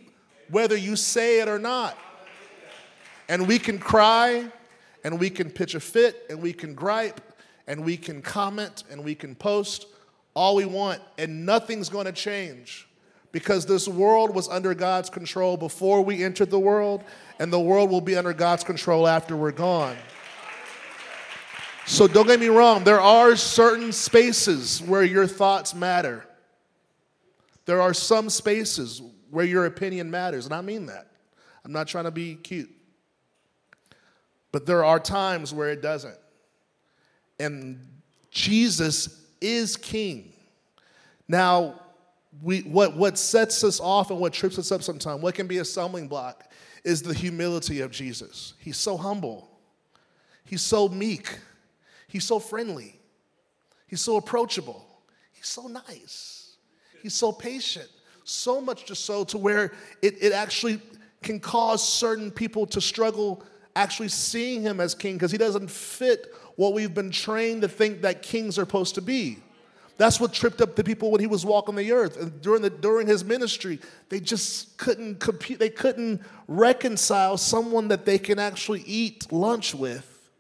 whether 0.50 0.76
you 0.76 0.96
say 0.96 1.40
it 1.40 1.48
or 1.48 1.58
not. 1.58 1.96
And 3.30 3.46
we 3.46 3.60
can 3.60 3.78
cry 3.78 4.50
and 5.04 5.20
we 5.20 5.30
can 5.30 5.50
pitch 5.50 5.76
a 5.76 5.80
fit 5.80 6.26
and 6.28 6.42
we 6.42 6.52
can 6.52 6.74
gripe 6.74 7.20
and 7.68 7.84
we 7.84 7.96
can 7.96 8.22
comment 8.22 8.82
and 8.90 9.04
we 9.04 9.14
can 9.14 9.36
post 9.36 9.86
all 10.34 10.56
we 10.56 10.64
want 10.64 11.00
and 11.16 11.46
nothing's 11.46 11.88
going 11.88 12.06
to 12.06 12.12
change 12.12 12.88
because 13.30 13.64
this 13.66 13.86
world 13.86 14.34
was 14.34 14.48
under 14.48 14.74
God's 14.74 15.08
control 15.08 15.56
before 15.56 16.02
we 16.02 16.24
entered 16.24 16.50
the 16.50 16.58
world, 16.58 17.04
and 17.38 17.52
the 17.52 17.60
world 17.60 17.88
will 17.88 18.00
be 18.00 18.16
under 18.16 18.32
God's 18.32 18.64
control 18.64 19.06
after 19.06 19.36
we're 19.36 19.52
gone. 19.52 19.96
So 21.86 22.08
don't 22.08 22.26
get 22.26 22.40
me 22.40 22.48
wrong, 22.48 22.82
there 22.82 23.00
are 23.00 23.36
certain 23.36 23.92
spaces 23.92 24.82
where 24.82 25.04
your 25.04 25.28
thoughts 25.28 25.72
matter. 25.72 26.26
There 27.66 27.80
are 27.80 27.94
some 27.94 28.28
spaces 28.30 29.00
where 29.30 29.44
your 29.44 29.66
opinion 29.66 30.10
matters, 30.10 30.46
and 30.46 30.52
I 30.52 30.60
mean 30.60 30.86
that. 30.86 31.06
I'm 31.64 31.70
not 31.70 31.86
trying 31.86 32.06
to 32.06 32.10
be 32.10 32.34
cute. 32.34 32.70
But 34.52 34.66
there 34.66 34.84
are 34.84 34.98
times 34.98 35.54
where 35.54 35.70
it 35.70 35.80
doesn't. 35.80 36.18
And 37.38 37.86
Jesus 38.30 39.24
is 39.40 39.76
king. 39.76 40.32
Now, 41.28 41.80
we, 42.42 42.60
what, 42.60 42.96
what 42.96 43.18
sets 43.18 43.64
us 43.64 43.80
off 43.80 44.10
and 44.10 44.20
what 44.20 44.32
trips 44.32 44.58
us 44.58 44.70
up 44.72 44.82
sometimes, 44.82 45.22
what 45.22 45.34
can 45.34 45.46
be 45.46 45.58
a 45.58 45.64
stumbling 45.64 46.08
block, 46.08 46.50
is 46.84 47.02
the 47.02 47.14
humility 47.14 47.80
of 47.80 47.90
Jesus. 47.90 48.54
He's 48.58 48.76
so 48.76 48.96
humble, 48.96 49.50
he's 50.44 50.62
so 50.62 50.88
meek, 50.88 51.38
he's 52.08 52.24
so 52.24 52.38
friendly, 52.38 52.98
he's 53.86 54.00
so 54.00 54.16
approachable, 54.16 54.86
he's 55.32 55.48
so 55.48 55.66
nice, 55.66 56.56
he's 57.02 57.14
so 57.14 57.32
patient. 57.32 57.88
So 58.24 58.60
much 58.60 58.84
just 58.84 59.04
so 59.06 59.24
to 59.24 59.38
where 59.38 59.72
it, 60.02 60.22
it 60.22 60.32
actually 60.32 60.80
can 61.22 61.40
cause 61.40 61.86
certain 61.86 62.30
people 62.30 62.64
to 62.66 62.80
struggle 62.80 63.42
actually 63.76 64.08
seeing 64.08 64.62
him 64.62 64.80
as 64.80 64.94
king 64.94 65.14
because 65.14 65.32
he 65.32 65.38
doesn't 65.38 65.70
fit 65.70 66.32
what 66.56 66.72
we've 66.74 66.94
been 66.94 67.10
trained 67.10 67.62
to 67.62 67.68
think 67.68 68.02
that 68.02 68.22
kings 68.22 68.58
are 68.58 68.62
supposed 68.62 68.94
to 68.96 69.02
be. 69.02 69.38
That's 69.96 70.18
what 70.18 70.32
tripped 70.32 70.62
up 70.62 70.76
the 70.76 70.84
people 70.84 71.10
when 71.10 71.20
he 71.20 71.26
was 71.26 71.44
walking 71.44 71.74
the 71.74 71.92
earth. 71.92 72.16
And 72.16 72.40
during, 72.40 72.62
the, 72.62 72.70
during 72.70 73.06
his 73.06 73.22
ministry, 73.22 73.78
they 74.08 74.18
just 74.18 74.78
couldn't 74.78 75.20
compete, 75.20 75.58
they 75.58 75.68
couldn't 75.68 76.22
reconcile 76.48 77.36
someone 77.36 77.88
that 77.88 78.06
they 78.06 78.18
can 78.18 78.38
actually 78.38 78.80
eat 78.86 79.30
lunch 79.30 79.74
with 79.74 80.30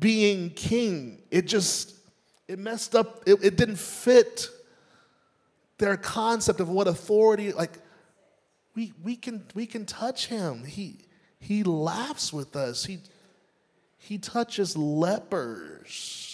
being 0.00 0.48
king. 0.50 1.20
It 1.30 1.46
just, 1.46 1.94
it 2.48 2.58
messed 2.58 2.94
up, 2.94 3.22
it, 3.26 3.38
it 3.44 3.56
didn't 3.56 3.78
fit 3.78 4.48
their 5.76 5.98
concept 5.98 6.60
of 6.60 6.70
what 6.70 6.88
authority, 6.88 7.52
like, 7.52 7.78
we, 8.74 8.94
we, 9.02 9.14
can, 9.14 9.44
we 9.54 9.66
can 9.66 9.84
touch 9.84 10.26
him. 10.26 10.64
He, 10.64 10.96
he 11.40 11.62
laughs 11.62 12.32
with 12.32 12.56
us. 12.56 12.84
He, 12.84 12.98
he 13.98 14.18
touches 14.18 14.76
lepers. 14.76 16.24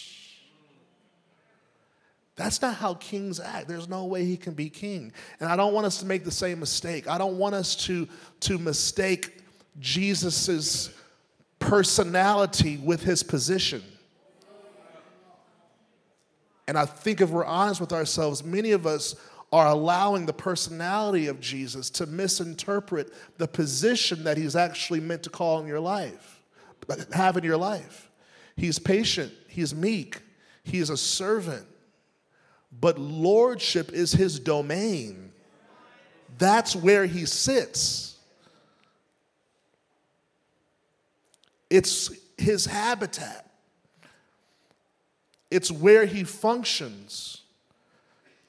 That's 2.36 2.60
not 2.60 2.74
how 2.74 2.94
kings 2.94 3.38
act. 3.38 3.68
There's 3.68 3.88
no 3.88 4.06
way 4.06 4.24
he 4.24 4.36
can 4.36 4.54
be 4.54 4.68
king. 4.68 5.12
And 5.38 5.48
I 5.48 5.56
don't 5.56 5.72
want 5.72 5.86
us 5.86 5.98
to 5.98 6.06
make 6.06 6.24
the 6.24 6.32
same 6.32 6.58
mistake. 6.58 7.08
I 7.08 7.16
don't 7.16 7.38
want 7.38 7.54
us 7.54 7.76
to, 7.86 8.08
to 8.40 8.58
mistake 8.58 9.38
Jesus' 9.78 10.90
personality 11.60 12.78
with 12.78 13.02
his 13.02 13.22
position. 13.22 13.82
And 16.66 16.78
I 16.78 16.86
think 16.86 17.20
if 17.20 17.30
we're 17.30 17.44
honest 17.44 17.80
with 17.80 17.92
ourselves, 17.92 18.42
many 18.42 18.72
of 18.72 18.86
us 18.86 19.14
are 19.54 19.68
allowing 19.68 20.26
the 20.26 20.32
personality 20.32 21.28
of 21.28 21.40
Jesus 21.40 21.88
to 21.90 22.06
misinterpret 22.06 23.12
the 23.38 23.46
position 23.46 24.24
that 24.24 24.36
he's 24.36 24.56
actually 24.56 25.00
meant 25.00 25.22
to 25.22 25.30
call 25.30 25.60
in 25.60 25.66
your 25.66 25.80
life, 25.80 26.42
have 27.12 27.36
in 27.36 27.44
your 27.44 27.56
life. 27.56 28.10
He's 28.56 28.78
patient, 28.78 29.32
he's 29.48 29.74
meek, 29.74 30.20
he 30.62 30.78
is 30.78 30.90
a 30.90 30.96
servant 30.96 31.66
but 32.80 32.98
lordship 32.98 33.92
is 33.92 34.12
his 34.12 34.40
domain. 34.40 35.32
That's 36.38 36.74
where 36.74 37.06
he 37.06 37.26
sits. 37.26 38.16
It's 41.70 42.10
his 42.36 42.66
habitat. 42.66 43.50
It's 45.50 45.70
where 45.70 46.04
he 46.04 46.24
functions. 46.24 47.42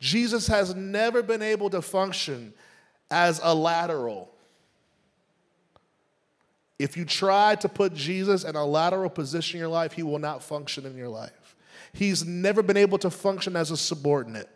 Jesus 0.06 0.46
has 0.46 0.76
never 0.76 1.24
been 1.24 1.41
able 1.41 1.68
to 1.72 1.82
function 1.82 2.54
as 3.10 3.41
a 3.41 3.56
lateral. 3.56 4.32
If 6.78 6.96
you 6.96 7.06
try 7.06 7.56
to 7.56 7.68
put 7.68 7.96
Jesus 7.96 8.44
in 8.44 8.56
a 8.56 8.63
lateral 8.63 9.10
position 9.10 9.58
in 9.58 9.62
your 9.62 9.70
life, 9.70 9.94
he 9.94 10.04
will 10.04 10.20
not 10.20 10.44
function 10.44 10.86
in 10.86 10.96
your 10.96 11.10
life. 11.10 11.56
He's 11.91 12.24
never 12.24 12.62
been 12.62 12.78
able 12.78 13.00
to 13.00 13.10
function 13.10 13.56
as 13.56 13.72
a 13.72 13.78
subordinate. 13.78 14.48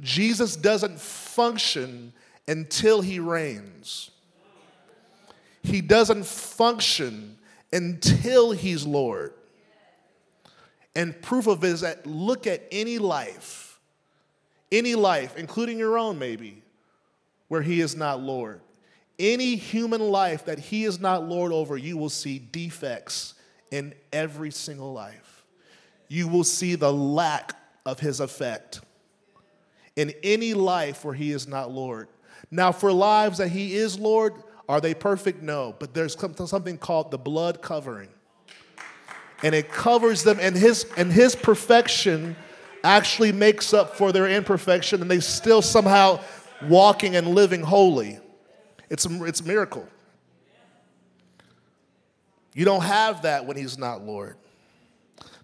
Jesus 0.00 0.54
doesn't 0.54 1.00
function 1.00 2.12
until 2.46 3.00
he 3.00 3.18
reigns. 3.18 4.12
He 5.64 5.80
doesn't 5.80 6.24
function 6.24 7.36
until 7.72 8.52
he's 8.52 8.86
Lord. 8.86 9.34
And 10.94 11.20
proof 11.20 11.48
of 11.48 11.64
it 11.64 11.68
is 11.68 11.80
that 11.80 12.06
look 12.06 12.46
at 12.46 12.62
any 12.70 12.98
life, 12.98 13.67
any 14.70 14.94
life, 14.94 15.36
including 15.36 15.78
your 15.78 15.98
own 15.98 16.18
maybe, 16.18 16.62
where 17.48 17.62
he 17.62 17.80
is 17.80 17.96
not 17.96 18.20
Lord. 18.20 18.60
Any 19.18 19.56
human 19.56 20.00
life 20.00 20.44
that 20.44 20.58
he 20.58 20.84
is 20.84 21.00
not 21.00 21.28
Lord 21.28 21.52
over, 21.52 21.76
you 21.76 21.96
will 21.96 22.10
see 22.10 22.38
defects 22.38 23.34
in 23.70 23.94
every 24.12 24.50
single 24.50 24.92
life 24.92 25.38
you 26.08 26.26
will 26.26 26.44
see 26.44 26.74
the 26.74 26.92
lack 26.92 27.54
of 27.86 28.00
his 28.00 28.20
effect 28.20 28.80
in 29.96 30.12
any 30.22 30.54
life 30.54 31.04
where 31.04 31.14
he 31.14 31.32
is 31.32 31.46
not 31.46 31.70
Lord. 31.70 32.08
Now, 32.50 32.72
for 32.72 32.92
lives 32.92 33.38
that 33.38 33.48
he 33.48 33.76
is 33.76 33.98
Lord, 33.98 34.34
are 34.68 34.80
they 34.80 34.94
perfect? 34.94 35.42
No, 35.42 35.74
but 35.78 35.94
there's 35.94 36.16
something 36.46 36.78
called 36.78 37.10
the 37.10 37.18
blood 37.18 37.62
covering. 37.62 38.08
And 39.42 39.54
it 39.54 39.70
covers 39.70 40.24
them, 40.24 40.38
and 40.40 40.56
his, 40.56 40.86
and 40.96 41.12
his 41.12 41.36
perfection 41.36 42.36
actually 42.84 43.32
makes 43.32 43.74
up 43.74 43.96
for 43.96 44.12
their 44.12 44.28
imperfection, 44.28 45.02
and 45.02 45.10
they 45.10 45.20
still 45.20 45.62
somehow 45.62 46.20
walking 46.68 47.16
and 47.16 47.28
living 47.28 47.62
holy. 47.62 48.18
It's 48.90 49.06
a, 49.06 49.24
it's 49.24 49.40
a 49.40 49.44
miracle. 49.44 49.86
You 52.54 52.64
don't 52.64 52.82
have 52.82 53.22
that 53.22 53.46
when 53.46 53.56
he's 53.56 53.78
not 53.78 54.02
Lord 54.02 54.36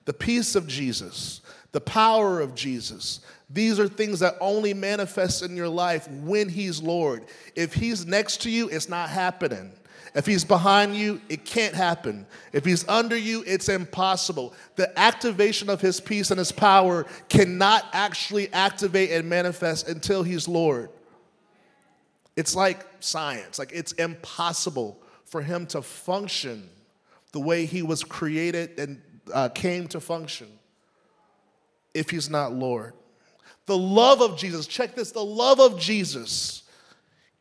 the 0.05 0.13
peace 0.13 0.55
of 0.55 0.67
Jesus, 0.67 1.41
the 1.73 1.81
power 1.81 2.41
of 2.41 2.55
Jesus. 2.55 3.21
These 3.49 3.79
are 3.79 3.89
things 3.89 4.21
that 4.21 4.35
only 4.41 4.75
manifest 4.75 5.43
in 5.43 5.57
your 5.57 5.69
life 5.69 6.09
when 6.09 6.49
He's 6.49 6.83
Lord. 6.83 7.25
If 7.55 7.75
He's 7.75 8.07
next 8.07 8.43
to 8.43 8.51
you, 8.51 8.69
it's 8.69 8.89
not 8.89 9.09
happening. 9.09 9.73
If 10.15 10.27
He's 10.27 10.45
behind 10.45 10.97
you, 10.97 11.21
it 11.29 11.45
can't 11.45 11.75
happen. 11.75 12.27
If 12.53 12.65
He's 12.65 12.87
under 12.89 13.17
you, 13.17 13.43
it's 13.47 13.69
impossible. 13.69 14.55
The 14.77 14.97
activation 14.99 15.69
of 15.69 15.81
His 15.81 16.01
peace 16.01 16.31
and 16.31 16.39
His 16.39 16.53
power 16.53 17.07
cannot 17.29 17.85
actually 17.93 18.53
activate 18.53 19.11
and 19.11 19.29
manifest 19.29 19.89
until 19.89 20.23
He's 20.23 20.47
Lord. 20.47 20.91
It's 22.37 22.55
like 22.55 22.85
science, 23.01 23.59
like 23.59 23.73
it's 23.73 23.93
impossible 23.93 25.01
for 25.25 25.43
Him 25.43 25.67
to 25.67 25.83
function 25.83 26.69
the 27.33 27.41
way 27.41 27.67
He 27.67 27.83
was 27.83 28.05
created 28.05 28.79
and 28.79 29.03
uh, 29.33 29.49
came 29.49 29.89
to 29.89 30.01
function 30.01 30.49
if 31.95 32.11
he's 32.11 32.29
not 32.29 32.53
Lord. 32.53 32.93
The 33.67 33.79
love 33.79 34.21
of 34.21 34.37
Jesus, 34.37 34.67
check 34.67 34.95
this, 34.95 35.13
the 35.13 35.25
love 35.25 35.61
of 35.61 35.79
Jesus 35.79 36.64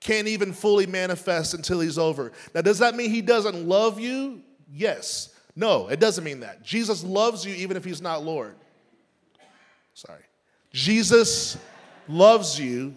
can't 0.04 0.28
even 0.28 0.54
fully 0.54 0.86
manifest 0.86 1.54
until 1.54 1.80
he's 1.80 1.98
over. 1.98 2.32
Now, 2.54 2.62
does 2.62 2.80
that 2.80 2.96
mean 2.96 3.10
he 3.10 3.22
doesn't 3.22 3.68
love 3.68 4.00
you? 4.00 4.42
Yes. 4.72 5.34
No, 5.56 5.88
it 5.88 6.00
doesn't 6.00 6.24
mean 6.24 6.42
that. 6.42 6.64
Jesus 6.64 7.04
loves 7.04 7.46
you 7.46 7.54
even 7.56 7.78
if 7.78 7.84
he's 7.86 8.02
not 8.02 8.24
Lord. 8.24 8.56
Sorry. 9.94 10.22
Jesus 10.72 11.58
loves 12.08 12.60
you, 12.60 12.94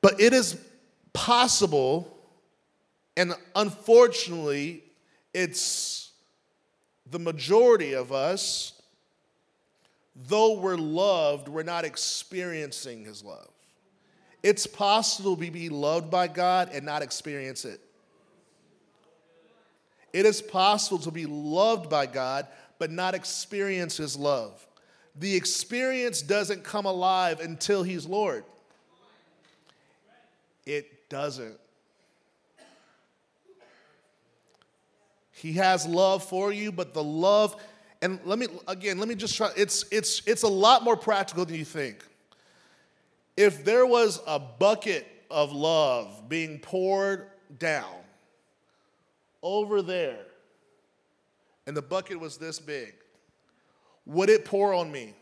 but 0.00 0.20
it 0.20 0.32
is 0.32 0.58
possible 1.12 2.14
And 3.18 3.34
unfortunately, 3.56 4.84
it's 5.34 6.12
the 7.10 7.18
majority 7.18 7.94
of 7.94 8.12
us, 8.12 8.80
though 10.14 10.60
we're 10.60 10.76
loved, 10.76 11.48
we're 11.48 11.64
not 11.64 11.84
experiencing 11.84 13.04
His 13.04 13.24
love. 13.24 13.50
It's 14.42 14.66
possible 14.66 15.36
to 15.36 15.50
be 15.50 15.68
loved 15.68 16.10
by 16.10 16.28
God 16.28 16.70
and 16.72 16.84
not 16.86 17.02
experience 17.02 17.64
it. 17.64 17.80
It 20.12 20.26
is 20.26 20.40
possible 20.40 20.98
to 21.00 21.10
be 21.10 21.26
loved 21.26 21.90
by 21.90 22.06
God 22.06 22.46
but 22.78 22.90
not 22.90 23.14
experience 23.14 23.96
His 23.96 24.16
love. 24.16 24.66
The 25.16 25.34
experience 25.34 26.22
doesn't 26.22 26.64
come 26.64 26.86
alive 26.86 27.40
until 27.40 27.82
He's 27.82 28.06
Lord. 28.06 28.44
It 30.64 31.08
doesn't. 31.08 31.58
He 35.32 35.52
has 35.54 35.86
love 35.86 36.24
for 36.24 36.52
you, 36.52 36.72
but 36.72 36.94
the 36.94 37.02
love, 37.02 37.56
and 38.02 38.18
let 38.24 38.38
me 38.38 38.48
again, 38.66 38.98
let 38.98 39.08
me 39.08 39.14
just 39.14 39.36
try, 39.36 39.50
it's 39.56 39.84
it's 39.90 40.22
it's 40.26 40.42
a 40.42 40.48
lot 40.48 40.82
more 40.82 40.96
practical 40.96 41.44
than 41.44 41.54
you 41.54 41.64
think. 41.64 42.04
If 43.38 43.64
there 43.64 43.86
was 43.86 44.20
a 44.26 44.40
bucket 44.40 45.06
of 45.30 45.52
love 45.52 46.28
being 46.28 46.58
poured 46.58 47.28
down 47.56 47.94
over 49.44 49.80
there, 49.80 50.26
and 51.64 51.76
the 51.76 51.80
bucket 51.80 52.18
was 52.18 52.36
this 52.36 52.58
big, 52.58 52.94
would 54.06 54.28
it 54.28 54.44
pour 54.44 54.74
on 54.74 54.90
me? 54.90 55.14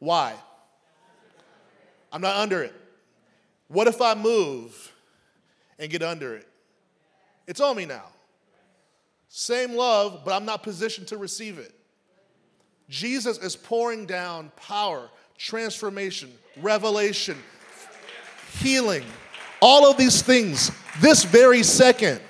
Why? 0.00 0.34
I'm 2.10 2.20
not 2.20 2.34
under 2.34 2.64
it. 2.64 2.74
What 3.68 3.86
if 3.86 4.02
I 4.02 4.16
move 4.16 4.92
and 5.78 5.88
get 5.88 6.02
under 6.02 6.34
it? 6.34 6.48
It's 7.46 7.60
on 7.60 7.76
me 7.76 7.86
now. 7.86 8.06
Same 9.28 9.74
love, 9.74 10.22
but 10.24 10.34
I'm 10.34 10.44
not 10.44 10.64
positioned 10.64 11.06
to 11.08 11.16
receive 11.16 11.58
it. 11.58 11.76
Jesus 12.88 13.38
is 13.38 13.54
pouring 13.54 14.04
down 14.04 14.50
power, 14.56 15.08
transformation, 15.42 16.30
revelation, 16.58 17.36
healing, 18.60 19.04
all 19.60 19.90
of 19.90 19.96
these 19.96 20.22
things 20.22 20.70
this 21.00 21.24
very 21.24 21.64
second. 21.64 22.20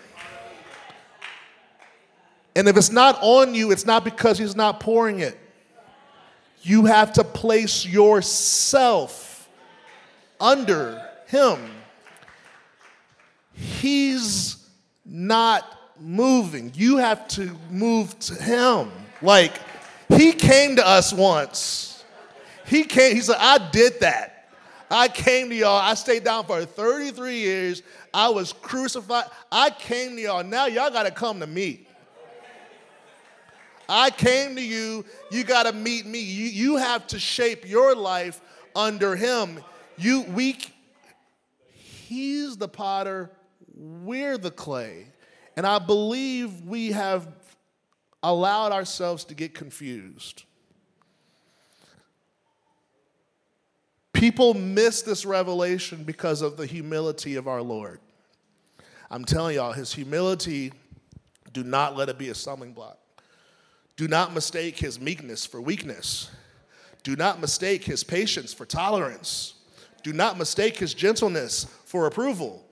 And 2.57 2.69
if 2.69 2.77
it's 2.77 2.91
not 2.91 3.19
on 3.21 3.55
you, 3.55 3.71
it's 3.71 3.85
not 3.85 4.03
because 4.03 4.39
He's 4.39 4.57
not 4.57 4.81
pouring 4.81 5.21
it. 5.21 5.39
You 6.63 6.87
have 6.87 7.13
to 7.15 7.25
place 7.25 7.85
yourself 7.85 9.47
under 10.41 11.07
Him. 11.27 11.59
He's 13.53 14.57
not 15.05 15.67
moving. 16.01 16.73
You 16.75 16.97
have 16.97 17.29
to 17.29 17.55
move 17.71 18.19
to 18.21 18.35
Him. 18.43 18.91
Like, 19.21 19.53
He 20.09 20.33
came 20.33 20.77
to 20.77 20.87
us 20.87 21.13
once. 21.13 21.92
He 22.67 22.85
came, 22.85 23.15
He 23.15 23.21
said, 23.23 23.37
I 23.39 23.71
did 23.71 24.01
that. 24.01 24.33
I 24.91 25.09
came 25.09 25.49
to 25.49 25.55
y'all. 25.55 25.79
I 25.79 25.95
stayed 25.95 26.23
down 26.23 26.45
for 26.45 26.63
33 26.65 27.39
years. 27.39 27.83
I 28.13 28.29
was 28.29 28.53
crucified. 28.53 29.25
I 29.51 29.71
came 29.71 30.17
to 30.17 30.23
y'all. 30.23 30.45
Now 30.45 30.67
y'all 30.67 30.91
got 30.91 31.05
to 31.05 31.11
come 31.11 31.41
to 31.41 31.47
me. 31.47 31.87
I 33.89 34.11
came 34.11 34.55
to 34.57 34.63
you. 34.63 35.05
You 35.31 35.45
got 35.45 35.65
to 35.65 35.73
meet 35.73 36.05
me. 36.05 36.21
You, 36.21 36.47
you 36.47 36.77
have 36.77 37.07
to 37.09 37.19
shape 37.19 37.69
your 37.69 37.95
life 37.95 38.41
under 38.77 39.17
him. 39.17 39.61
You 39.97 40.23
we 40.23 40.59
he's 41.73 42.57
the 42.57 42.69
potter, 42.69 43.31
we're 43.75 44.39
the 44.39 44.51
clay. 44.51 45.07
And 45.57 45.67
I 45.67 45.79
believe 45.79 46.63
we 46.63 46.93
have 46.93 47.29
allowed 48.23 48.73
ourselves 48.73 49.25
to 49.27 49.35
get 49.35 49.55
confused. 49.55 50.45
People 54.23 54.55
miss 54.55 55.03
this 55.03 55.27
revelation 55.27 56.05
because 56.05 56.43
of 56.43 56.57
the 56.57 56.65
humility 56.65 57.35
of 57.35 57.49
our 57.49 57.61
Lord. 57.61 57.99
I'm 59.11 59.25
telling 59.25 59.57
y'all, 59.57 59.73
his 59.73 59.93
humility, 59.93 60.73
do 61.53 61.65
not 61.65 61.97
let 61.97 62.09
it 62.09 62.19
be 62.19 62.29
a 62.29 62.35
stumbling 62.37 62.73
block. 62.73 62.99
Do 63.97 64.07
not 64.07 64.33
mistake 64.33 64.79
his 64.79 65.01
meekness 65.01 65.45
for 65.45 65.61
weakness. 65.61 66.31
Do 67.03 67.17
not 67.17 67.41
mistake 67.41 67.83
his 67.83 68.05
patience 68.05 68.55
for 68.55 68.65
tolerance. 68.65 69.55
Do 70.05 70.13
not 70.13 70.39
mistake 70.39 70.77
his 70.77 70.95
gentleness 70.95 71.65
for 71.85 72.07
approval. 72.07 72.65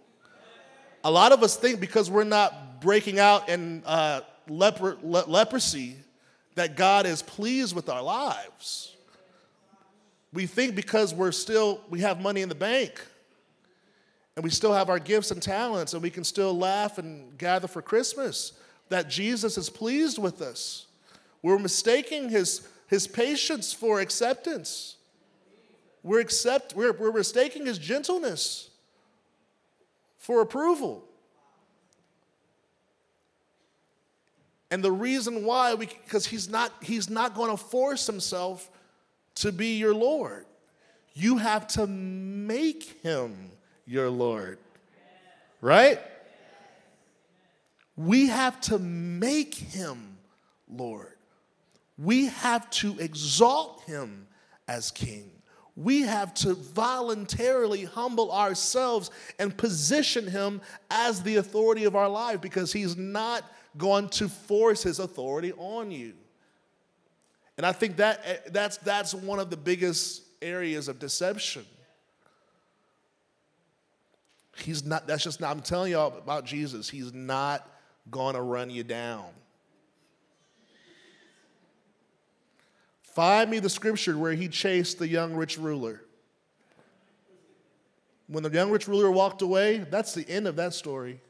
A 1.03 1.11
lot 1.11 1.33
of 1.33 1.43
us 1.43 1.57
think 1.57 1.81
because 1.81 2.09
we're 2.09 2.23
not 2.23 2.81
breaking 2.81 3.19
out 3.19 3.49
in 3.49 3.83
uh, 3.87 4.21
leper, 4.49 4.99
le- 5.03 5.27
leprosy 5.27 5.97
that 6.55 6.77
God 6.77 7.07
is 7.07 7.23
pleased 7.23 7.75
with 7.75 7.89
our 7.89 8.03
lives. 8.05 8.95
We 10.33 10.47
think 10.47 10.75
because 10.75 11.13
we're 11.13 11.33
still, 11.33 11.81
we 11.91 12.01
have 12.01 12.21
money 12.21 12.43
in 12.43 12.49
the 12.49 12.55
bank 12.55 13.01
and 14.37 14.45
we 14.45 14.51
still 14.51 14.73
have 14.73 14.89
our 14.89 14.99
gifts 14.99 15.31
and 15.31 15.43
talents 15.43 15.93
and 15.93 16.03
we 16.03 16.11
can 16.11 16.25
still 16.25 16.57
laugh 16.57 16.99
and 16.99 17.37
gather 17.37 17.67
for 17.67 17.83
Christmas 17.83 18.53
that 18.89 19.09
Jesus 19.09 19.59
is 19.59 19.69
pleased 19.69 20.19
with 20.19 20.41
us. 20.41 20.87
We're 21.43 21.59
mistaking 21.59 22.29
his, 22.29 22.69
his 22.87 23.07
patience 23.07 23.73
for 23.73 24.01
acceptance. 24.01 24.97
We're, 26.03 26.21
accept, 26.21 26.75
we're, 26.75 26.93
we're 26.93 27.13
mistaking 27.13 27.67
his 27.67 27.79
gentleness 27.79 28.71
for 30.17 30.41
approval. 30.41 31.05
And 34.71 34.85
the 34.85 34.93
reason 34.93 35.45
why, 35.45 35.75
because 35.75 36.27
he's 36.27 36.49
not, 36.49 36.73
he's 36.81 37.11
not 37.11 37.35
going 37.35 37.51
to 37.51 37.57
force 37.57 38.07
himself 38.07 38.71
to 39.41 39.53
be 39.53 39.77
your 39.77 39.95
Lord. 39.95 40.47
You 41.15 41.39
have 41.39 41.67
to 41.69 41.87
make 41.87 42.85
him 43.03 43.51
your 43.87 44.09
Lord. 44.09 44.59
Right? 45.61 46.01
We 47.97 48.29
have 48.29 48.61
to 48.63 48.79
make 48.79 49.55
him 49.55 50.19
Lord. 50.69 51.17
We 51.99 52.27
have 52.27 52.71
to 52.71 52.99
exalt 52.99 53.83
him 53.83 54.27
as 54.69 54.91
king. 54.91 55.31
We 55.77 56.03
have 56.03 56.33
to 56.35 56.55
voluntarily 56.55 57.85
humble 57.85 58.33
ourselves 58.33 59.11
and 59.39 59.57
position 59.57 60.27
him 60.27 60.61
as 60.91 61.23
the 61.23 61.37
authority 61.37 61.85
of 61.85 61.97
our 61.97 62.09
life 62.09 62.41
because 62.41 62.73
he's 62.73 62.97
not 62.97 63.45
going 63.77 64.09
to 64.11 64.29
force 64.29 64.83
his 64.83 64.99
authority 64.99 65.53
on 65.53 65.91
you. 65.91 66.15
And 67.61 67.67
I 67.67 67.73
think 67.73 67.99
that 67.99 68.23
eh, 68.25 68.37
that's 68.53 68.79
that's 68.79 69.13
one 69.13 69.39
of 69.39 69.51
the 69.51 69.57
biggest 69.59 70.23
areas 70.41 70.89
of 70.89 70.99
deception. 70.99 71.67
He's 74.57 74.83
not 74.83 75.07
that's 75.07 75.23
just 75.23 75.43
not 75.43 75.51
I'm 75.51 75.61
telling 75.61 75.93
y'all 75.93 76.17
about 76.17 76.47
Jesus. 76.47 76.89
He's 76.89 77.13
not 77.13 77.69
to 78.33 78.41
run 78.41 78.71
you 78.71 78.83
down. 78.83 79.27
Find 83.03 83.51
me 83.51 83.59
the 83.59 83.69
scripture 83.69 84.17
where 84.17 84.33
he 84.33 84.49
chased 84.49 84.99
the 84.99 85.07
young 85.07 85.35
rich 85.35 85.59
ruler. 85.59 86.01
When 88.27 88.43
the 88.43 88.49
young 88.49 88.71
rich 88.71 88.89
ruler 88.89 89.11
walked 89.11 89.43
away, 89.43 89.85
that's 89.91 90.15
the 90.15 90.27
end 90.27 90.47
of 90.47 90.57
that 90.57 90.73
story. 90.73 91.21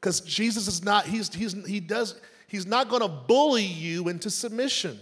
Because 0.00 0.22
Jesus 0.22 0.66
is 0.66 0.82
not, 0.82 1.06
he's, 1.06 1.32
he's, 1.32 1.52
he 1.66 1.78
does, 1.78 2.20
he's 2.48 2.66
not 2.66 2.88
going 2.88 3.02
to 3.02 3.08
bully 3.08 3.64
you 3.64 4.08
into 4.08 4.30
submission. 4.30 4.98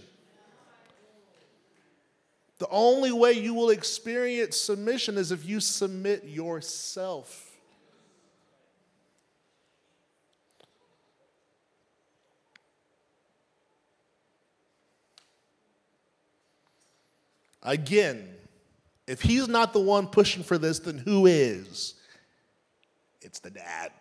The 2.57 2.67
only 2.69 3.11
way 3.11 3.33
you 3.33 3.53
will 3.53 3.69
experience 3.69 4.57
submission 4.57 5.17
is 5.17 5.31
if 5.31 5.45
you 5.45 5.59
submit 5.59 6.23
yourself. 6.23 7.51
Again, 17.61 18.29
if 19.07 19.21
he's 19.21 19.47
not 19.47 19.73
the 19.73 19.79
one 19.79 20.07
pushing 20.07 20.43
for 20.43 20.57
this, 20.57 20.79
then 20.79 20.97
who 20.97 21.25
is? 21.25 21.95
It's 23.21 23.39
the 23.39 23.49
dad. 23.49 23.91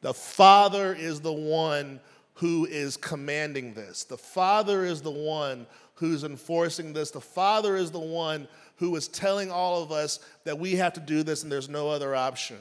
The 0.00 0.14
father 0.14 0.94
is 0.94 1.20
the 1.20 1.32
one 1.32 2.00
who 2.34 2.66
is 2.66 2.96
commanding 2.96 3.74
this. 3.74 4.04
The 4.04 4.16
father 4.16 4.84
is 4.84 5.02
the 5.02 5.10
one 5.10 5.66
who's 5.94 6.22
enforcing 6.22 6.92
this. 6.92 7.10
The 7.10 7.20
father 7.20 7.76
is 7.76 7.90
the 7.90 7.98
one 7.98 8.46
who 8.76 8.94
is 8.94 9.08
telling 9.08 9.50
all 9.50 9.82
of 9.82 9.90
us 9.90 10.20
that 10.44 10.58
we 10.58 10.76
have 10.76 10.92
to 10.92 11.00
do 11.00 11.24
this 11.24 11.42
and 11.42 11.50
there's 11.50 11.68
no 11.68 11.88
other 11.88 12.14
option. 12.14 12.58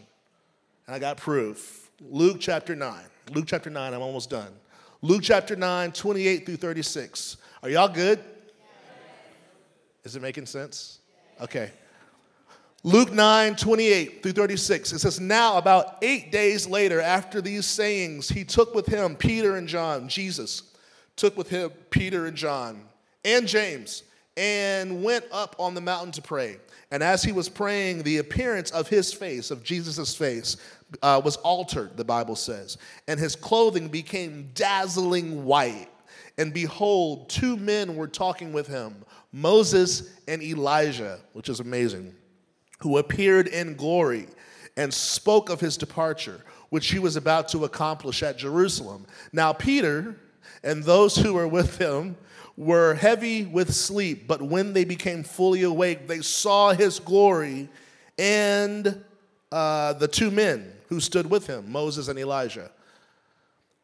And 0.88 0.96
I 0.96 1.00
got 1.00 1.18
proof. 1.18 1.92
Luke 2.10 2.38
chapter 2.40 2.76
9. 2.76 3.04
Luke 3.34 3.46
chapter 3.48 3.70
9, 3.70 3.94
I'm 3.94 4.02
almost 4.02 4.30
done. 4.30 4.52
Luke 5.04 5.22
chapter 5.22 5.56
9, 5.56 5.92
28 5.92 6.46
through 6.46 6.56
36. 6.56 7.38
Are 7.62 7.70
y'all 7.70 7.88
good? 7.88 8.20
Is 10.04 10.16
it 10.16 10.22
making 10.22 10.48
sense? 10.48 11.00
Okay. 11.40 11.72
Luke 12.88 13.12
9, 13.12 13.58
28 13.58 14.24
through 14.24 14.32
36, 14.32 14.94
it 14.94 15.00
says, 15.00 15.20
Now, 15.20 15.58
about 15.58 15.98
eight 16.02 16.32
days 16.32 16.66
later, 16.66 17.02
after 17.02 17.42
these 17.42 17.66
sayings, 17.66 18.30
he 18.30 18.46
took 18.46 18.74
with 18.74 18.86
him 18.86 19.18
Peter 19.18 19.58
and 19.58 19.68
John, 19.68 20.08
Jesus 20.08 20.64
took 21.18 21.36
with 21.36 21.50
him 21.50 21.72
Peter 21.90 22.28
and 22.28 22.38
John 22.38 22.80
and 23.26 23.46
James, 23.46 24.04
and 24.38 25.04
went 25.04 25.26
up 25.34 25.54
on 25.60 25.74
the 25.74 25.82
mountain 25.82 26.14
to 26.14 26.22
pray. 26.22 26.60
And 26.90 27.04
as 27.04 27.22
he 27.22 27.34
was 27.34 27.50
praying, 27.50 28.04
the 28.04 28.20
appearance 28.20 28.72
of 28.72 28.88
his 28.88 29.12
face, 29.12 29.52
of 29.52 29.66
Jesus' 29.66 30.16
face, 30.16 30.56
uh, 31.02 31.22
was 31.22 31.36
altered, 31.36 31.98
the 31.98 32.06
Bible 32.06 32.38
says, 32.38 32.78
and 33.10 33.20
his 33.20 33.36
clothing 33.36 33.90
became 33.90 34.52
dazzling 34.54 35.44
white. 35.44 35.90
And 36.38 36.54
behold, 36.54 37.28
two 37.28 37.58
men 37.58 37.98
were 37.98 38.08
talking 38.08 38.54
with 38.54 38.68
him, 38.68 38.96
Moses 39.34 40.14
and 40.30 40.42
Elijah, 40.42 41.20
which 41.34 41.50
is 41.50 41.60
amazing 41.60 42.16
who 42.80 42.98
appeared 42.98 43.48
in 43.48 43.76
glory 43.76 44.28
and 44.76 44.94
spoke 44.94 45.50
of 45.50 45.60
his 45.60 45.78
departure, 45.78 46.42
which 46.70 46.90
he 46.90 47.00
was 47.00 47.16
about 47.16 47.48
to 47.50 47.66
accomplish 47.66 48.22
at 48.22 48.38
Jerusalem. 48.38 49.06
Now, 49.34 49.54
Peter 49.54 50.16
and 50.64 50.84
those 50.84 51.16
who 51.16 51.34
were 51.34 51.48
with 51.48 51.78
him 51.78 52.16
were 52.56 52.96
heavy 52.96 53.46
with 53.46 53.74
sleep, 53.74 54.28
but 54.28 54.42
when 54.42 54.74
they 54.74 54.84
became 54.84 55.24
fully 55.24 55.64
awake, 55.64 56.08
they 56.08 56.22
saw 56.22 56.74
his 56.74 57.00
glory 57.00 57.70
and 58.18 59.04
uh, 59.52 59.94
the 59.94 60.08
two 60.08 60.32
men 60.32 60.72
who 60.90 61.00
stood 61.00 61.30
with 61.30 61.48
him, 61.48 61.72
Moses 61.72 62.08
and 62.08 62.18
Elijah. 62.18 62.72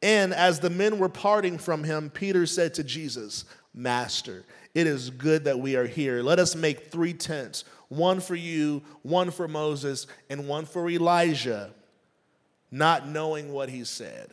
And 0.02 0.34
as 0.34 0.60
the 0.60 0.70
men 0.70 1.00
were 1.00 1.10
parting 1.10 1.58
from 1.58 1.84
him, 1.84 2.10
Peter 2.10 2.46
said 2.46 2.74
to 2.74 2.84
Jesus, 2.84 3.46
Master, 3.74 4.44
it 4.74 4.88
is 4.88 5.10
good 5.10 5.46
that 5.46 5.60
we 5.60 5.76
are 5.76 5.86
here. 5.88 6.22
Let 6.22 6.40
us 6.40 6.56
make 6.56 6.92
three 6.92 7.14
tents 7.14 7.64
one 7.96 8.20
for 8.20 8.36
you, 8.36 8.82
one 9.02 9.32
for 9.32 9.48
Moses, 9.48 10.08
and 10.30 10.48
one 10.48 10.66
for 10.66 10.90
Elijah, 10.90 11.72
not 12.72 13.08
knowing 13.08 13.52
what 13.52 13.70
he 13.70 13.84
said. 13.84 14.32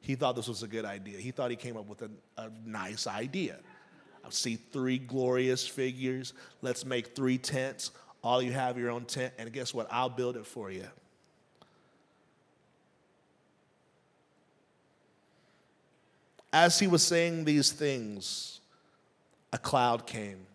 He 0.00 0.14
thought 0.14 0.36
this 0.36 0.48
was 0.48 0.62
a 0.62 0.68
good 0.68 0.84
idea. 0.84 1.18
He 1.18 1.32
thought 1.32 1.50
he 1.50 1.56
came 1.56 1.76
up 1.76 1.86
with 1.86 2.02
a, 2.02 2.10
a 2.36 2.50
nice 2.64 3.06
idea. 3.06 3.58
I 4.24 4.30
see 4.30 4.56
three 4.56 4.98
glorious 4.98 5.66
figures. 5.66 6.32
Let's 6.62 6.84
make 6.84 7.14
three 7.14 7.38
tents. 7.38 7.90
All 8.22 8.40
you 8.40 8.52
have 8.52 8.78
your 8.78 8.90
own 8.90 9.04
tent, 9.04 9.34
and 9.38 9.52
guess 9.52 9.74
what? 9.74 9.88
I'll 9.90 10.08
build 10.08 10.36
it 10.36 10.46
for 10.46 10.70
you. 10.70 10.86
As 16.52 16.78
he 16.78 16.86
was 16.86 17.02
saying 17.02 17.44
these 17.44 17.70
things, 17.70 18.60
a 19.52 19.58
cloud 19.58 20.06
came 20.06 20.46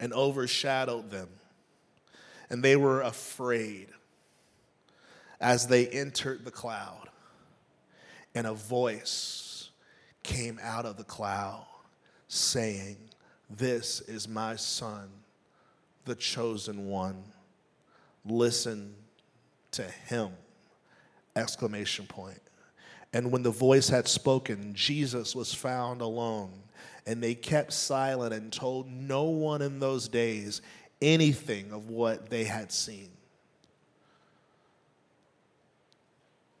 and 0.00 0.12
overshadowed 0.14 1.10
them. 1.10 1.28
And 2.48 2.64
they 2.64 2.74
were 2.74 3.02
afraid 3.02 3.88
as 5.40 5.68
they 5.68 5.86
entered 5.86 6.44
the 6.44 6.50
cloud. 6.50 7.08
And 8.34 8.46
a 8.46 8.54
voice 8.54 9.70
came 10.22 10.58
out 10.62 10.86
of 10.86 10.96
the 10.96 11.04
cloud 11.04 11.66
saying, 12.28 12.96
This 13.48 14.00
is 14.00 14.26
my 14.26 14.56
son, 14.56 15.08
the 16.06 16.14
chosen 16.14 16.86
one. 16.86 17.22
Listen 18.24 18.94
to 19.72 19.82
him! 19.82 20.30
Exclamation 21.36 22.06
point. 22.06 22.40
And 23.12 23.32
when 23.32 23.42
the 23.42 23.50
voice 23.50 23.88
had 23.88 24.08
spoken, 24.08 24.74
Jesus 24.74 25.34
was 25.34 25.52
found 25.52 26.00
alone 26.00 26.52
and 27.06 27.22
they 27.22 27.34
kept 27.34 27.72
silent 27.72 28.34
and 28.34 28.52
told 28.52 28.90
no 28.90 29.24
one 29.24 29.62
in 29.62 29.78
those 29.78 30.08
days 30.08 30.62
anything 31.00 31.72
of 31.72 31.88
what 31.88 32.30
they 32.30 32.44
had 32.44 32.70
seen. 32.72 33.08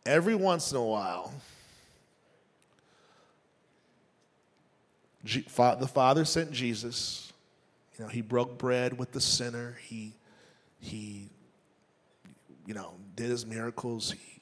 Every 0.06 0.34
once 0.34 0.70
in 0.72 0.78
a 0.78 0.84
while, 0.84 1.32
the 5.22 5.88
Father 5.92 6.24
sent 6.24 6.50
Jesus. 6.52 7.32
You 7.98 8.04
know, 8.04 8.10
he 8.10 8.22
broke 8.22 8.56
bread 8.56 8.98
with 8.98 9.12
the 9.12 9.20
sinner. 9.20 9.76
He, 9.82 10.14
he, 10.80 11.28
you 12.66 12.72
know, 12.72 12.94
did 13.14 13.28
his 13.28 13.44
miracles. 13.44 14.12
He, 14.12 14.40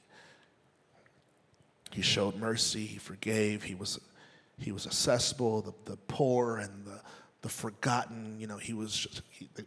he 1.91 2.03
showed 2.03 2.37
mercy. 2.37 2.87
He 2.87 2.99
forgave. 2.99 3.65
He 3.65 3.75
was 3.75 3.99
he 4.59 4.73
was 4.73 4.87
accessible, 4.87 5.63
the, 5.63 5.73
the 5.91 5.97
poor 6.09 6.59
and 6.59 6.85
the, 6.85 7.01
the 7.43 7.49
forgotten. 7.49 8.39
You 8.39 8.47
know, 8.47 8.57
he 8.57 8.73
was 8.73 8.97
just, 8.97 9.23
he, 9.31 9.49
the 9.55 9.65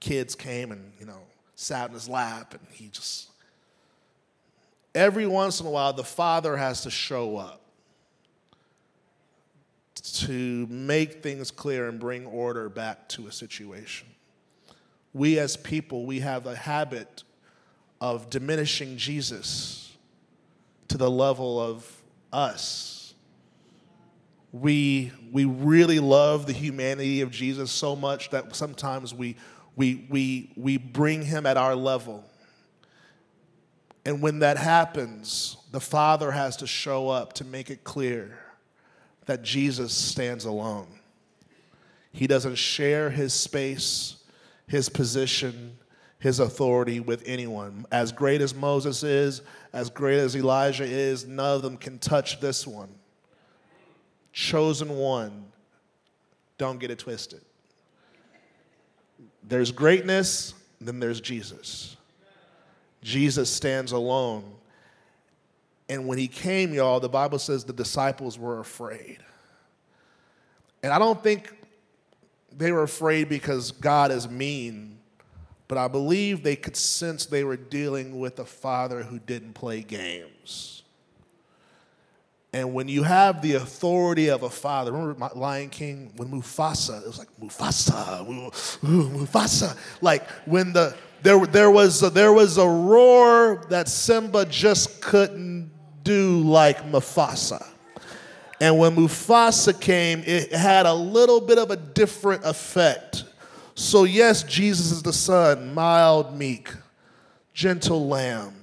kids 0.00 0.34
came 0.34 0.72
and, 0.72 0.92
you 0.98 1.06
know, 1.06 1.20
sat 1.54 1.88
in 1.88 1.94
his 1.94 2.08
lap 2.08 2.54
and 2.54 2.62
he 2.72 2.88
just, 2.88 3.30
every 4.94 5.26
once 5.26 5.60
in 5.60 5.66
a 5.66 5.70
while, 5.70 5.92
the 5.92 6.04
father 6.04 6.56
has 6.56 6.82
to 6.82 6.90
show 6.90 7.36
up 7.36 7.62
to 10.02 10.66
make 10.68 11.22
things 11.22 11.50
clear 11.50 11.88
and 11.88 11.98
bring 11.98 12.26
order 12.26 12.68
back 12.68 13.08
to 13.08 13.26
a 13.26 13.32
situation. 13.32 14.06
We 15.12 15.38
as 15.38 15.56
people, 15.56 16.06
we 16.06 16.20
have 16.20 16.46
a 16.46 16.54
habit 16.54 17.24
of 18.00 18.30
diminishing 18.30 18.98
Jesus 18.98 19.96
to 20.88 20.98
the 20.98 21.10
level 21.10 21.58
of 21.58 21.90
us 22.32 22.95
we, 24.52 25.12
we 25.32 25.44
really 25.44 26.00
love 26.00 26.46
the 26.46 26.52
humanity 26.52 27.20
of 27.20 27.30
Jesus 27.30 27.70
so 27.70 27.96
much 27.96 28.30
that 28.30 28.54
sometimes 28.54 29.12
we, 29.12 29.36
we, 29.74 30.06
we, 30.08 30.52
we 30.56 30.76
bring 30.76 31.22
him 31.22 31.46
at 31.46 31.56
our 31.56 31.74
level. 31.74 32.24
And 34.04 34.22
when 34.22 34.38
that 34.38 34.56
happens, 34.56 35.56
the 35.72 35.80
Father 35.80 36.30
has 36.30 36.56
to 36.58 36.66
show 36.66 37.08
up 37.08 37.32
to 37.34 37.44
make 37.44 37.70
it 37.70 37.84
clear 37.84 38.38
that 39.26 39.42
Jesus 39.42 39.92
stands 39.92 40.44
alone. 40.44 40.86
He 42.12 42.26
doesn't 42.26 42.54
share 42.54 43.10
his 43.10 43.34
space, 43.34 44.16
his 44.68 44.88
position, 44.88 45.76
his 46.18 46.40
authority 46.40 47.00
with 47.00 47.22
anyone. 47.26 47.84
As 47.90 48.12
great 48.12 48.40
as 48.40 48.54
Moses 48.54 49.02
is, 49.02 49.42
as 49.72 49.90
great 49.90 50.18
as 50.18 50.34
Elijah 50.34 50.84
is, 50.84 51.26
none 51.26 51.56
of 51.56 51.62
them 51.62 51.76
can 51.76 51.98
touch 51.98 52.40
this 52.40 52.66
one 52.66 52.94
chosen 54.36 54.90
one. 54.90 55.46
Don't 56.58 56.78
get 56.78 56.90
it 56.90 56.98
twisted. 56.98 57.40
There's 59.42 59.72
greatness, 59.72 60.52
then 60.78 61.00
there's 61.00 61.22
Jesus. 61.22 61.96
Jesus 63.02 63.48
stands 63.48 63.92
alone. 63.92 64.44
And 65.88 66.06
when 66.06 66.18
he 66.18 66.28
came, 66.28 66.74
y'all, 66.74 67.00
the 67.00 67.08
Bible 67.08 67.38
says 67.38 67.64
the 67.64 67.72
disciples 67.72 68.38
were 68.38 68.60
afraid. 68.60 69.18
And 70.82 70.92
I 70.92 70.98
don't 70.98 71.22
think 71.22 71.54
they 72.54 72.72
were 72.72 72.82
afraid 72.82 73.30
because 73.30 73.72
God 73.72 74.10
is 74.10 74.28
mean, 74.28 74.98
but 75.66 75.78
I 75.78 75.88
believe 75.88 76.42
they 76.42 76.56
could 76.56 76.76
sense 76.76 77.24
they 77.24 77.44
were 77.44 77.56
dealing 77.56 78.18
with 78.18 78.38
a 78.38 78.44
father 78.44 79.02
who 79.02 79.18
didn't 79.18 79.54
play 79.54 79.80
games. 79.80 80.82
And 82.56 82.72
when 82.72 82.88
you 82.88 83.02
have 83.02 83.42
the 83.42 83.56
authority 83.56 84.28
of 84.28 84.42
a 84.42 84.48
father, 84.48 84.90
remember 84.90 85.28
Lion 85.34 85.68
King 85.68 86.10
when 86.16 86.30
Mufasa, 86.30 87.02
it 87.02 87.06
was 87.06 87.18
like 87.18 87.28
Mufasa, 87.38 88.26
Mufasa. 88.80 89.76
Like 90.00 90.26
when 90.46 90.72
the 90.72 90.96
there 91.20 91.44
there 91.44 91.70
was 91.70 92.02
a, 92.02 92.08
there 92.08 92.32
was 92.32 92.56
a 92.56 92.66
roar 92.66 93.62
that 93.68 93.88
Simba 93.88 94.46
just 94.46 95.02
couldn't 95.02 95.70
do 96.02 96.40
like 96.40 96.82
Mufasa. 96.90 97.62
And 98.58 98.78
when 98.78 98.96
Mufasa 98.96 99.78
came, 99.78 100.22
it 100.24 100.50
had 100.50 100.86
a 100.86 100.94
little 100.94 101.42
bit 101.42 101.58
of 101.58 101.70
a 101.70 101.76
different 101.76 102.46
effect. 102.46 103.24
So 103.74 104.04
yes, 104.04 104.44
Jesus 104.44 104.92
is 104.92 105.02
the 105.02 105.12
son, 105.12 105.74
mild, 105.74 106.34
meek, 106.34 106.72
gentle 107.52 108.08
lamb, 108.08 108.54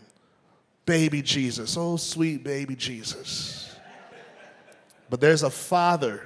baby 0.88 1.22
Jesus. 1.22 1.78
Oh, 1.78 1.98
sweet 1.98 2.44
baby 2.44 2.76
Jesus. 2.76 3.63
But 5.14 5.22
there's 5.22 5.44
a 5.44 5.52
father, 5.52 6.26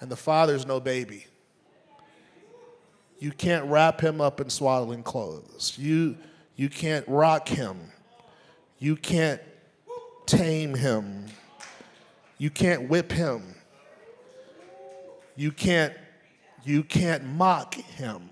and 0.00 0.10
the 0.10 0.16
father's 0.16 0.64
no 0.66 0.80
baby. 0.80 1.26
You 3.18 3.30
can't 3.30 3.66
wrap 3.66 4.00
him 4.00 4.22
up 4.22 4.40
in 4.40 4.48
swaddling 4.48 5.02
clothes. 5.02 5.76
You, 5.76 6.16
you 6.54 6.70
can't 6.70 7.06
rock 7.06 7.46
him. 7.46 7.92
You 8.78 8.96
can't 8.96 9.42
tame 10.24 10.72
him. 10.72 11.26
You 12.38 12.48
can't 12.48 12.88
whip 12.88 13.12
him. 13.12 13.54
You 15.36 15.52
can't, 15.52 15.92
you 16.64 16.82
can't 16.84 17.22
mock 17.22 17.74
him. 17.74 18.30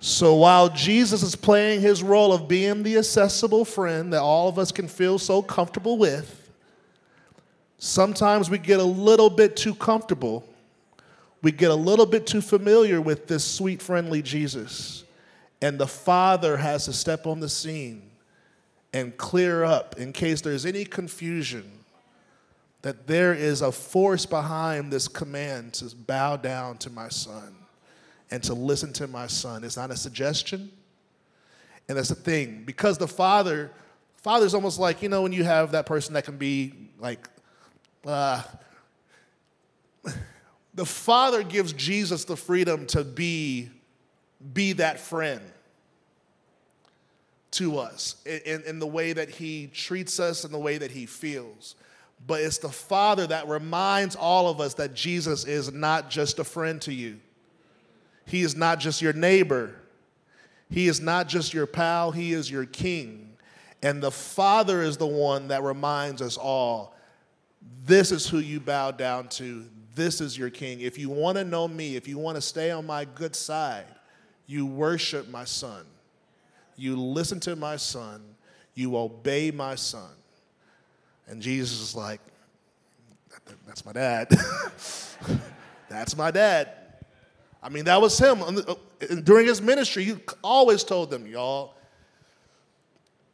So 0.00 0.34
while 0.34 0.68
Jesus 0.68 1.22
is 1.22 1.34
playing 1.34 1.80
his 1.80 2.02
role 2.02 2.34
of 2.34 2.46
being 2.46 2.82
the 2.82 2.98
accessible 2.98 3.64
friend 3.64 4.12
that 4.12 4.20
all 4.20 4.50
of 4.50 4.58
us 4.58 4.70
can 4.70 4.86
feel 4.86 5.18
so 5.18 5.40
comfortable 5.40 5.96
with, 5.96 6.40
Sometimes 7.84 8.48
we 8.48 8.58
get 8.58 8.80
a 8.80 8.84
little 8.84 9.28
bit 9.28 9.56
too 9.56 9.74
comfortable 9.74 10.46
we 11.42 11.50
get 11.50 11.72
a 11.72 11.74
little 11.76 12.06
bit 12.06 12.26
too 12.26 12.40
familiar 12.40 13.00
with 13.00 13.26
this 13.26 13.44
sweet, 13.44 13.82
friendly 13.82 14.22
Jesus. 14.22 15.04
And 15.60 15.78
the 15.78 15.88
Father 15.88 16.56
has 16.56 16.84
to 16.84 16.92
step 16.92 17.26
on 17.26 17.40
the 17.40 17.48
scene 17.48 18.10
and 18.92 19.16
clear 19.16 19.64
up 19.64 19.98
in 19.98 20.12
case 20.12 20.40
there's 20.40 20.64
any 20.64 20.84
confusion 20.84 21.70
that 22.82 23.06
there 23.06 23.32
is 23.32 23.62
a 23.62 23.72
force 23.72 24.26
behind 24.26 24.92
this 24.92 25.08
command 25.08 25.74
to 25.74 25.94
bow 25.94 26.36
down 26.36 26.78
to 26.78 26.90
my 26.90 27.08
son 27.08 27.54
and 28.30 28.42
to 28.44 28.54
listen 28.54 28.92
to 28.92 29.06
my 29.06 29.26
son. 29.26 29.62
It's 29.62 29.76
not 29.76 29.90
a 29.90 29.96
suggestion. 29.96 30.70
And 31.88 31.98
that's 31.98 32.08
the 32.08 32.14
thing. 32.14 32.62
Because 32.64 32.98
the 32.98 33.08
father, 33.08 33.70
father's 34.16 34.54
almost 34.54 34.78
like, 34.78 35.02
you 35.02 35.08
know, 35.08 35.22
when 35.22 35.32
you 35.32 35.44
have 35.44 35.72
that 35.72 35.86
person 35.86 36.14
that 36.14 36.24
can 36.24 36.38
be 36.38 36.74
like, 36.98 37.28
uh, 38.06 38.42
the 40.74 40.86
father 40.86 41.42
gives 41.42 41.72
Jesus 41.72 42.24
the 42.24 42.36
freedom 42.36 42.86
to 42.88 43.04
be, 43.04 43.70
be 44.52 44.72
that 44.74 44.98
friend 44.98 45.40
to 47.52 47.78
us 47.78 48.16
in, 48.24 48.62
in 48.62 48.78
the 48.78 48.86
way 48.86 49.12
that 49.12 49.28
he 49.28 49.68
treats 49.68 50.18
us 50.18 50.44
and 50.44 50.52
the 50.52 50.58
way 50.58 50.78
that 50.78 50.90
he 50.90 51.06
feels. 51.06 51.76
But 52.26 52.40
it's 52.40 52.58
the 52.58 52.68
Father 52.68 53.26
that 53.26 53.48
reminds 53.48 54.16
all 54.16 54.48
of 54.48 54.60
us 54.60 54.74
that 54.74 54.94
Jesus 54.94 55.44
is 55.44 55.72
not 55.72 56.08
just 56.08 56.38
a 56.38 56.44
friend 56.44 56.80
to 56.82 56.94
you. 56.94 57.18
He 58.26 58.42
is 58.42 58.54
not 58.54 58.78
just 58.78 59.02
your 59.02 59.12
neighbor. 59.12 59.74
He 60.70 60.86
is 60.86 61.00
not 61.00 61.28
just 61.28 61.52
your 61.52 61.66
pal. 61.66 62.12
He 62.12 62.32
is 62.32 62.50
your 62.50 62.64
king. 62.64 63.36
And 63.82 64.00
the 64.00 64.12
Father 64.12 64.82
is 64.82 64.96
the 64.96 65.06
one 65.06 65.48
that 65.48 65.64
reminds 65.64 66.22
us 66.22 66.36
all 66.36 66.94
this 67.84 68.12
is 68.12 68.28
who 68.28 68.38
you 68.38 68.60
bow 68.60 68.90
down 68.90 69.28
to. 69.28 69.64
This 69.94 70.20
is 70.20 70.38
your 70.38 70.50
king. 70.50 70.80
If 70.80 70.98
you 70.98 71.10
want 71.10 71.36
to 71.38 71.44
know 71.44 71.68
me, 71.68 71.96
if 71.96 72.08
you 72.08 72.18
want 72.18 72.36
to 72.36 72.42
stay 72.42 72.70
on 72.70 72.86
my 72.86 73.04
good 73.04 73.36
side, 73.36 73.86
you 74.46 74.66
worship 74.66 75.28
my 75.28 75.44
son. 75.44 75.84
You 76.76 76.96
listen 76.96 77.40
to 77.40 77.56
my 77.56 77.76
son. 77.76 78.22
You 78.74 78.96
obey 78.96 79.50
my 79.50 79.74
son. 79.74 80.10
And 81.26 81.42
Jesus 81.42 81.80
is 81.80 81.94
like, 81.94 82.20
that's 83.66 83.84
my 83.84 83.92
dad. 83.92 84.28
that's 85.88 86.16
my 86.16 86.30
dad. 86.30 86.70
I 87.62 87.68
mean, 87.68 87.84
that 87.84 88.00
was 88.00 88.18
him. 88.18 88.42
Uh, 88.42 88.74
during 89.22 89.46
his 89.46 89.62
ministry, 89.62 90.04
he 90.04 90.16
always 90.42 90.82
told 90.82 91.10
them, 91.10 91.26
y'all, 91.26 91.74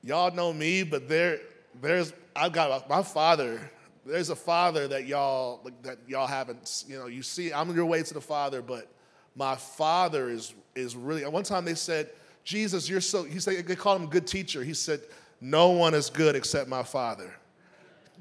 y'all 0.03 0.35
know 0.35 0.53
me, 0.53 0.83
but 0.83 1.09
there, 1.09 1.41
there's, 1.81 2.13
I've 2.37 2.53
got 2.53 2.89
my 2.89 3.03
father. 3.03 3.71
There's 4.09 4.31
a 4.31 4.37
father 4.37 4.89
that 4.89 5.07
y'all, 5.07 5.61
that 5.83 5.99
y'all 6.09 6.27
haven't, 6.27 6.85
you 6.89 6.99
know, 6.99 7.07
you 7.07 7.23
see, 7.23 7.53
I'm 7.53 7.69
on 7.69 7.77
your 7.77 7.85
way 7.85 8.03
to 8.03 8.15
the 8.15 8.21
father, 8.21 8.63
but 8.63 8.91
my 9.37 9.55
father 9.55 10.31
is, 10.31 10.55
is 10.75 10.97
really, 10.97 11.27
one 11.27 11.43
time 11.45 11.67
they 11.67 11.75
said, 11.75 12.11
Jesus, 12.43 12.89
you're 12.89 13.03
so, 13.03 13.25
he 13.25 13.39
said, 13.39 13.67
they 13.67 13.77
called 13.77 14.01
him 14.01 14.09
good 14.09 14.27
teacher. 14.27 14.65
He 14.65 14.73
said, 14.73 15.01
no 15.43 15.71
one 15.71 15.93
is 15.93 16.09
good 16.09 16.37
except 16.37 16.69
my 16.69 16.83
father. 16.83 17.35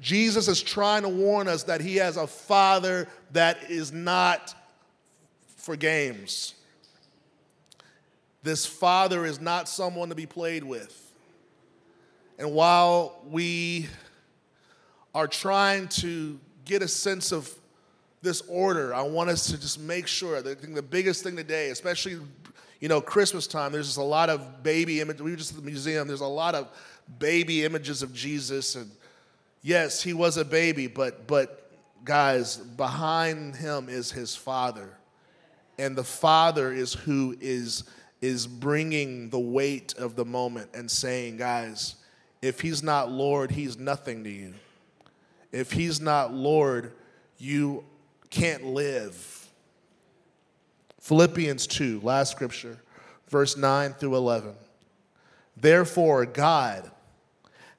Jesus 0.00 0.46
is 0.46 0.62
trying 0.62 1.02
to 1.02 1.08
warn 1.08 1.48
us 1.48 1.64
that 1.64 1.80
he 1.80 1.96
has 1.96 2.18
a 2.18 2.26
father 2.26 3.08
that 3.32 3.70
is 3.70 3.90
not 3.90 4.54
for 5.56 5.74
games. 5.74 6.54
This 8.42 8.66
father 8.66 9.24
is 9.24 9.40
not 9.40 9.68
someone 9.68 10.10
to 10.10 10.14
be 10.14 10.26
played 10.26 10.62
with. 10.62 11.12
And 12.38 12.52
while 12.52 13.20
we 13.26 13.88
are 15.14 15.26
trying 15.26 15.88
to 15.88 16.38
get 16.64 16.82
a 16.82 16.88
sense 16.88 17.32
of 17.32 17.52
this 18.20 18.42
order, 18.48 18.94
I 18.94 19.02
want 19.02 19.30
us 19.30 19.46
to 19.48 19.60
just 19.60 19.80
make 19.80 20.06
sure 20.06 20.42
that 20.42 20.74
the 20.74 20.82
biggest 20.82 21.22
thing 21.22 21.36
today, 21.36 21.70
especially 21.70 22.18
you 22.80 22.88
know 22.88 23.00
Christmas 23.00 23.46
time, 23.46 23.72
there's 23.72 23.86
just 23.86 23.98
a 23.98 24.02
lot 24.02 24.28
of 24.28 24.62
baby 24.62 25.00
images. 25.00 25.22
We 25.22 25.30
were 25.30 25.36
just 25.36 25.52
at 25.52 25.56
the 25.56 25.64
museum. 25.64 26.08
There's 26.08 26.20
a 26.20 26.26
lot 26.26 26.54
of 26.54 26.68
baby 27.18 27.64
images 27.64 28.02
of 28.02 28.12
Jesus 28.12 28.74
and 28.74 28.90
yes, 29.62 30.02
he 30.02 30.14
was 30.14 30.36
a 30.36 30.44
baby, 30.44 30.86
but 30.86 31.26
but 31.26 31.70
guys, 32.04 32.56
behind 32.56 33.56
him 33.56 33.88
is 33.88 34.10
his 34.10 34.34
father. 34.34 34.90
And 35.78 35.94
the 35.96 36.04
father 36.04 36.72
is 36.72 36.92
who 36.92 37.36
is 37.40 37.84
is 38.20 38.46
bringing 38.46 39.30
the 39.30 39.38
weight 39.38 39.94
of 39.96 40.16
the 40.16 40.24
moment 40.24 40.70
and 40.74 40.90
saying, 40.90 41.36
guys, 41.36 41.94
if 42.42 42.60
he's 42.60 42.82
not 42.82 43.10
Lord, 43.10 43.52
he's 43.52 43.78
nothing 43.78 44.24
to 44.24 44.30
you. 44.30 44.54
If 45.52 45.72
he's 45.72 46.00
not 46.00 46.32
Lord, 46.32 46.92
you 47.38 47.84
can't 48.30 48.64
live. 48.64 49.48
Philippians 51.00 51.66
2, 51.66 52.00
last 52.02 52.32
scripture, 52.32 52.78
verse 53.28 53.56
9 53.56 53.94
through 53.94 54.16
11. 54.16 54.54
Therefore, 55.56 56.26
God, 56.26 56.90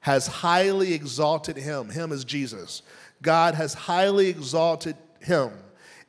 has 0.00 0.26
highly 0.26 0.94
exalted 0.94 1.56
him. 1.56 1.90
Him 1.90 2.10
is 2.10 2.24
Jesus. 2.24 2.82
God 3.22 3.54
has 3.54 3.74
highly 3.74 4.28
exalted 4.28 4.96
him 5.20 5.52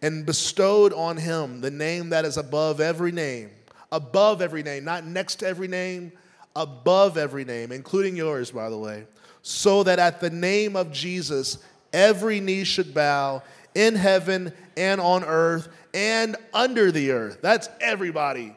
and 0.02 0.26
bestowed 0.26 0.94
on 0.94 1.18
him 1.18 1.62
the 1.62 1.72
name 1.72 2.10
that 2.10 2.26
is 2.26 2.38
above 2.38 2.80
every 2.80 3.12
name, 3.12 3.52
above 3.92 4.42
every 4.42 4.64
name, 4.64 4.86
not 4.86 5.06
next 5.06 5.36
to 5.36 5.48
every 5.48 5.68
name, 5.68 6.12
above 6.56 7.18
every 7.18 7.46
name, 7.46 7.72
including 7.72 8.16
yours, 8.16 8.52
by 8.52 8.70
the 8.70 8.78
way, 8.78 9.06
so 9.42 9.84
that 9.84 10.00
at 10.00 10.20
the 10.20 10.30
name 10.30 10.76
of 10.76 10.92
Jesus, 10.92 11.58
every 11.94 12.40
knee 12.40 12.64
should 12.64 12.94
bow 12.94 13.44
in 13.74 13.96
heaven 13.96 14.54
and 14.78 15.02
on 15.02 15.24
earth 15.24 15.70
and 15.94 16.36
under 16.54 16.92
the 16.92 17.12
earth. 17.12 17.40
That's 17.42 17.70
everybody. 17.80 18.56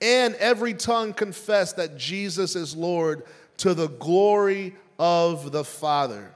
And 0.00 0.34
every 0.34 0.74
tongue 0.74 1.12
confess 1.14 1.72
that 1.74 1.96
Jesus 1.96 2.56
is 2.56 2.76
Lord 2.76 3.24
to 3.58 3.74
the 3.74 3.88
glory 3.88 4.74
of 4.98 5.52
the 5.52 5.64
Father. 5.64 6.32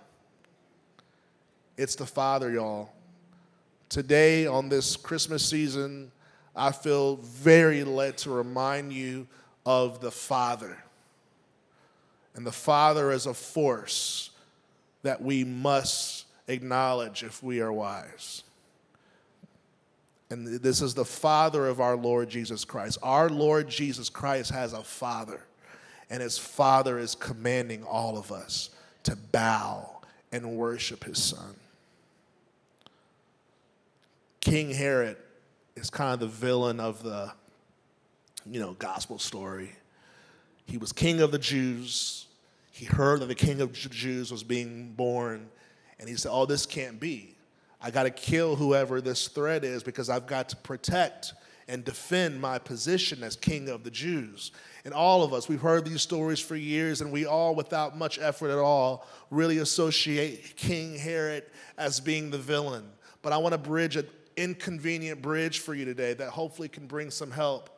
It's 1.76 1.94
the 1.94 2.06
Father, 2.06 2.50
y'all. 2.50 2.90
Today, 3.88 4.46
on 4.46 4.68
this 4.68 4.96
Christmas 4.96 5.44
season, 5.44 6.12
I 6.54 6.72
feel 6.72 7.16
very 7.16 7.84
led 7.84 8.18
to 8.18 8.30
remind 8.30 8.92
you 8.92 9.26
of 9.66 10.00
the 10.00 10.10
Father. 10.10 10.82
And 12.34 12.46
the 12.46 12.52
Father 12.52 13.10
is 13.10 13.26
a 13.26 13.34
force 13.34 14.30
that 15.02 15.22
we 15.22 15.44
must 15.44 16.26
acknowledge 16.48 17.22
if 17.22 17.42
we 17.42 17.60
are 17.60 17.72
wise. 17.72 18.42
And 20.30 20.46
this 20.46 20.80
is 20.80 20.94
the 20.94 21.04
Father 21.04 21.66
of 21.66 21.80
our 21.80 21.96
Lord 21.96 22.28
Jesus 22.28 22.64
Christ. 22.64 22.98
Our 23.02 23.28
Lord 23.28 23.68
Jesus 23.68 24.08
Christ 24.08 24.50
has 24.52 24.72
a 24.72 24.82
Father 24.82 25.42
and 26.10 26.20
his 26.20 26.36
father 26.36 26.98
is 26.98 27.14
commanding 27.14 27.84
all 27.84 28.18
of 28.18 28.32
us 28.32 28.70
to 29.04 29.16
bow 29.16 30.00
and 30.32 30.56
worship 30.56 31.04
his 31.04 31.22
son. 31.22 31.54
King 34.40 34.72
Herod 34.72 35.16
is 35.76 35.88
kind 35.88 36.12
of 36.12 36.20
the 36.20 36.26
villain 36.26 36.80
of 36.80 37.02
the 37.02 37.32
you 38.44 38.58
know 38.58 38.72
gospel 38.72 39.18
story. 39.18 39.70
He 40.70 40.78
was 40.78 40.92
king 40.92 41.20
of 41.20 41.32
the 41.32 41.38
Jews. 41.38 42.26
He 42.70 42.84
heard 42.84 43.20
that 43.20 43.26
the 43.26 43.34
king 43.34 43.60
of 43.60 43.72
the 43.72 43.88
Jews 43.88 44.30
was 44.30 44.44
being 44.44 44.92
born 44.92 45.48
and 45.98 46.08
he 46.08 46.14
said, 46.14 46.30
"Oh, 46.32 46.46
this 46.46 46.64
can't 46.64 47.00
be. 47.00 47.34
I 47.80 47.90
got 47.90 48.04
to 48.04 48.10
kill 48.10 48.54
whoever 48.54 49.00
this 49.00 49.26
threat 49.26 49.64
is 49.64 49.82
because 49.82 50.08
I've 50.08 50.28
got 50.28 50.48
to 50.50 50.56
protect 50.56 51.34
and 51.66 51.84
defend 51.84 52.40
my 52.40 52.58
position 52.58 53.24
as 53.24 53.34
king 53.34 53.68
of 53.68 53.82
the 53.82 53.90
Jews." 53.90 54.52
And 54.84 54.94
all 54.94 55.24
of 55.24 55.34
us, 55.34 55.48
we've 55.48 55.60
heard 55.60 55.84
these 55.84 56.02
stories 56.02 56.38
for 56.38 56.54
years, 56.54 57.00
and 57.00 57.10
we 57.10 57.26
all, 57.26 57.56
without 57.56 57.98
much 57.98 58.20
effort 58.20 58.50
at 58.50 58.58
all, 58.58 59.08
really 59.30 59.58
associate 59.58 60.54
King 60.56 60.96
Herod 60.96 61.44
as 61.76 61.98
being 61.98 62.30
the 62.30 62.38
villain. 62.38 62.88
But 63.22 63.32
I 63.32 63.38
want 63.38 63.52
to 63.54 63.58
bridge 63.58 63.96
an 63.96 64.06
inconvenient 64.36 65.20
bridge 65.20 65.58
for 65.58 65.74
you 65.74 65.84
today 65.84 66.14
that 66.14 66.30
hopefully 66.30 66.68
can 66.68 66.86
bring 66.86 67.10
some 67.10 67.32
help 67.32 67.68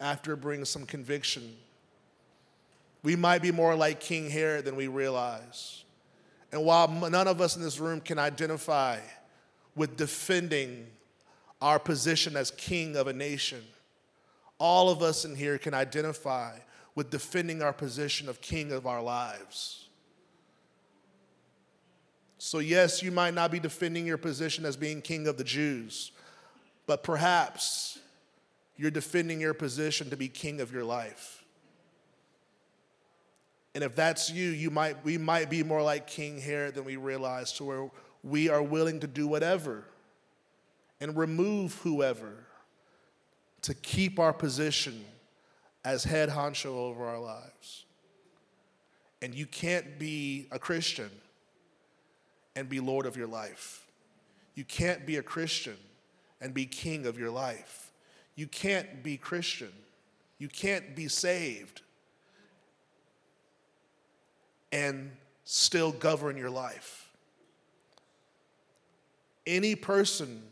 after 0.00 0.32
it 0.32 0.40
brings 0.40 0.70
some 0.70 0.86
conviction. 0.86 1.54
We 3.02 3.16
might 3.16 3.42
be 3.42 3.52
more 3.52 3.74
like 3.74 4.00
King 4.00 4.28
Herod 4.30 4.64
than 4.64 4.76
we 4.76 4.88
realize. 4.88 5.84
And 6.52 6.64
while 6.64 6.88
none 6.88 7.28
of 7.28 7.40
us 7.40 7.56
in 7.56 7.62
this 7.62 7.78
room 7.78 8.00
can 8.00 8.18
identify 8.18 9.00
with 9.76 9.96
defending 9.96 10.86
our 11.60 11.78
position 11.78 12.36
as 12.36 12.50
king 12.52 12.96
of 12.96 13.06
a 13.06 13.12
nation, 13.12 13.62
all 14.58 14.90
of 14.90 15.02
us 15.02 15.24
in 15.24 15.36
here 15.36 15.58
can 15.58 15.74
identify 15.74 16.58
with 16.94 17.10
defending 17.10 17.62
our 17.62 17.72
position 17.72 18.28
of 18.28 18.40
king 18.40 18.72
of 18.72 18.86
our 18.86 19.02
lives. 19.02 19.88
So, 22.38 22.60
yes, 22.60 23.02
you 23.02 23.10
might 23.10 23.34
not 23.34 23.50
be 23.50 23.60
defending 23.60 24.06
your 24.06 24.16
position 24.16 24.64
as 24.64 24.76
being 24.76 25.02
king 25.02 25.26
of 25.26 25.36
the 25.36 25.44
Jews, 25.44 26.12
but 26.86 27.02
perhaps 27.02 27.98
you're 28.76 28.92
defending 28.92 29.40
your 29.40 29.54
position 29.54 30.08
to 30.10 30.16
be 30.16 30.28
king 30.28 30.60
of 30.60 30.72
your 30.72 30.84
life. 30.84 31.37
And 33.74 33.84
if 33.84 33.94
that's 33.94 34.30
you, 34.30 34.50
you 34.50 34.70
might, 34.70 35.04
we 35.04 35.18
might 35.18 35.50
be 35.50 35.62
more 35.62 35.82
like 35.82 36.06
King 36.06 36.40
Herod 36.40 36.74
than 36.74 36.84
we 36.84 36.96
realize, 36.96 37.52
to 37.54 37.64
where 37.64 37.90
we 38.24 38.48
are 38.48 38.62
willing 38.62 39.00
to 39.00 39.06
do 39.06 39.28
whatever 39.28 39.84
and 41.00 41.16
remove 41.16 41.74
whoever 41.82 42.32
to 43.62 43.74
keep 43.74 44.18
our 44.18 44.32
position 44.32 45.04
as 45.84 46.04
head 46.04 46.28
honcho 46.28 46.66
over 46.66 47.06
our 47.06 47.20
lives. 47.20 47.84
And 49.22 49.34
you 49.34 49.46
can't 49.46 49.98
be 49.98 50.46
a 50.50 50.58
Christian 50.58 51.10
and 52.56 52.68
be 52.68 52.80
Lord 52.80 53.06
of 53.06 53.16
your 53.16 53.26
life. 53.26 53.86
You 54.54 54.64
can't 54.64 55.06
be 55.06 55.16
a 55.16 55.22
Christian 55.22 55.76
and 56.40 56.52
be 56.52 56.66
king 56.66 57.06
of 57.06 57.18
your 57.18 57.30
life. 57.30 57.92
You 58.34 58.46
can't 58.46 59.02
be 59.02 59.16
Christian. 59.16 59.72
You 60.38 60.48
can't 60.48 60.94
be 60.96 61.08
saved 61.08 61.82
and 64.72 65.10
still 65.44 65.92
govern 65.92 66.36
your 66.36 66.50
life. 66.50 67.08
Any 69.46 69.74
person 69.74 70.42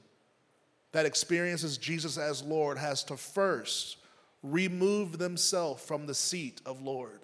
that 0.92 1.04
experiences 1.04 1.76
Jesus 1.76 2.16
as 2.16 2.42
Lord 2.42 2.78
has 2.78 3.04
to 3.04 3.16
first 3.16 3.98
remove 4.42 5.18
themselves 5.18 5.84
from 5.84 6.06
the 6.06 6.14
seat 6.14 6.60
of 6.64 6.80
Lord 6.80 7.20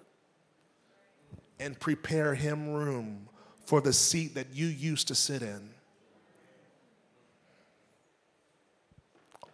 and 1.59 1.79
prepare 1.79 2.35
him 2.35 2.73
room 2.73 3.27
for 3.65 3.81
the 3.81 3.93
seat 3.93 4.35
that 4.35 4.47
you 4.53 4.67
used 4.67 5.07
to 5.07 5.15
sit 5.15 5.41
in. 5.41 5.69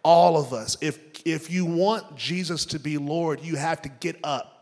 All 0.02 0.36
of 0.36 0.52
us, 0.52 0.76
if, 0.80 0.98
if 1.24 1.50
you 1.50 1.64
want 1.64 2.16
Jesus 2.16 2.64
to 2.66 2.78
be 2.78 2.98
Lord, 2.98 3.40
you 3.40 3.56
have 3.56 3.82
to 3.82 3.88
get 3.88 4.16
up. 4.24 4.59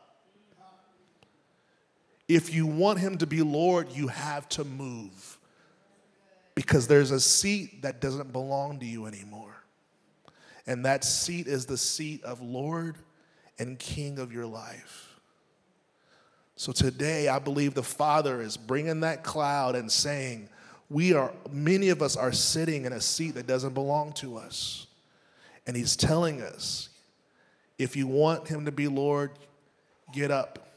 If 2.29 2.55
you 2.55 2.67
want 2.67 2.99
him 2.99 3.19
to 3.19 3.27
be 3.27 3.43
Lord, 3.43 3.91
you 3.91 4.09
have 4.09 4.49
to 4.51 4.65
move. 4.65 5.39
Because 6.55 6.87
there's 6.87 7.11
a 7.11 7.21
seat 7.21 7.83
that 7.83 8.01
doesn't 8.01 8.33
belong 8.33 8.81
to 8.81 8.87
you 8.87 9.07
anymore. 9.07 9.65
And 10.67 10.85
that 10.85 11.05
seat 11.05 11.47
is 11.47 11.65
the 11.65 11.79
seat 11.79 12.23
of 12.25 12.43
Lord 12.43 12.97
and 13.59 13.79
King 13.79 14.19
of 14.19 14.33
your 14.33 14.47
life. 14.47 15.19
So 16.57 16.73
today, 16.73 17.29
I 17.29 17.39
believe 17.39 17.75
the 17.75 17.83
Father 17.83 18.43
is 18.43 18.57
bringing 18.57 19.01
that 19.01 19.23
cloud 19.23 19.77
and 19.77 19.91
saying, 19.91 20.49
we 20.91 21.15
are, 21.15 21.33
many 21.51 21.91
of 21.91 22.03
us 22.03 22.17
are 22.17 22.33
sitting 22.33 22.85
in 22.85 22.93
a 22.93 23.01
seat 23.01 23.37
that 23.37 23.47
doesn't 23.47 23.75
belong 23.75 24.13
to 24.15 24.37
us. 24.37 24.87
And 25.67 25.77
He's 25.77 25.97
telling 25.97 26.43
us, 26.43 26.89
if 27.79 27.95
you 27.97 28.07
want 28.07 28.49
Him 28.49 28.65
to 28.65 28.73
be 28.73 28.89
Lord, 28.89 29.31
get 30.13 30.31
up 30.31 30.68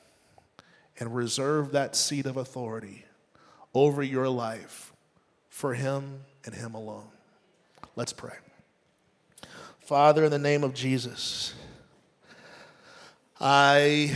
and 1.02 1.16
reserve 1.16 1.72
that 1.72 1.96
seat 1.96 2.28
of 2.28 2.38
authority 2.38 3.06
over 3.74 4.04
your 4.04 4.30
life 4.30 4.94
for 5.50 5.74
Him 5.74 6.20
and 6.46 6.54
Him 6.54 6.76
alone. 6.76 7.08
Let's 7.96 8.14
pray. 8.14 8.36
Father, 9.80 10.26
in 10.26 10.30
the 10.30 10.38
name 10.38 10.64
of 10.64 10.76
Jesus, 10.76 11.56
I, 13.40 14.16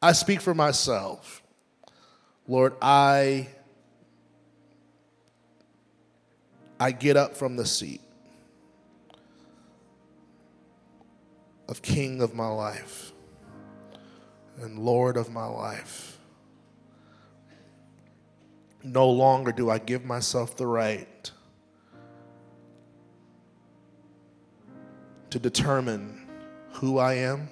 I 0.00 0.12
speak 0.12 0.40
for 0.40 0.54
myself. 0.54 1.42
Lord, 2.46 2.74
I, 2.80 3.48
I 6.78 6.92
get 6.92 7.16
up 7.16 7.36
from 7.36 7.56
the 7.56 7.66
seat 7.66 8.00
of 11.68 11.82
King 11.82 12.22
of 12.22 12.32
my 12.32 12.46
life 12.46 13.11
and 14.62 14.78
Lord 14.78 15.16
of 15.16 15.30
my 15.32 15.46
life. 15.46 16.18
No 18.82 19.08
longer 19.08 19.52
do 19.52 19.70
I 19.70 19.78
give 19.78 20.04
myself 20.04 20.56
the 20.56 20.66
right 20.66 21.30
to 25.30 25.38
determine 25.38 26.26
who 26.72 26.98
I 26.98 27.14
am, 27.14 27.48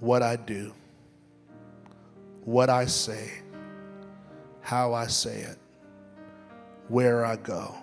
what 0.00 0.22
I 0.22 0.36
do, 0.36 0.72
what 2.44 2.68
I 2.68 2.84
say, 2.86 3.30
how 4.60 4.92
I 4.92 5.06
say 5.06 5.40
it, 5.40 5.58
where 6.88 7.24
I 7.24 7.36
go. 7.36 7.74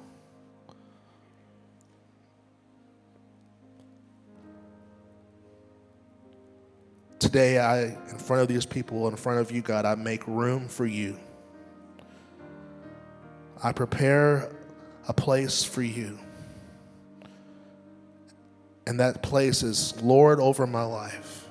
Today, 7.22 7.60
I, 7.60 7.84
in 7.84 8.18
front 8.18 8.42
of 8.42 8.48
these 8.48 8.66
people, 8.66 9.08
in 9.08 9.16
front 9.16 9.40
of 9.40 9.52
you, 9.52 9.62
God, 9.62 9.86
I 9.86 9.94
make 9.94 10.26
room 10.26 10.68
for 10.68 10.88
you. 10.88 11.20
I 13.64 13.72
prepare 13.74 14.52
a 15.08 15.14
place 15.14 15.64
for 15.64 15.84
you. 15.84 16.18
And 18.88 19.00
that 19.00 19.22
place 19.22 19.62
is 19.62 20.02
Lord 20.02 20.40
over 20.40 20.66
my 20.66 20.82
life. 20.82 21.48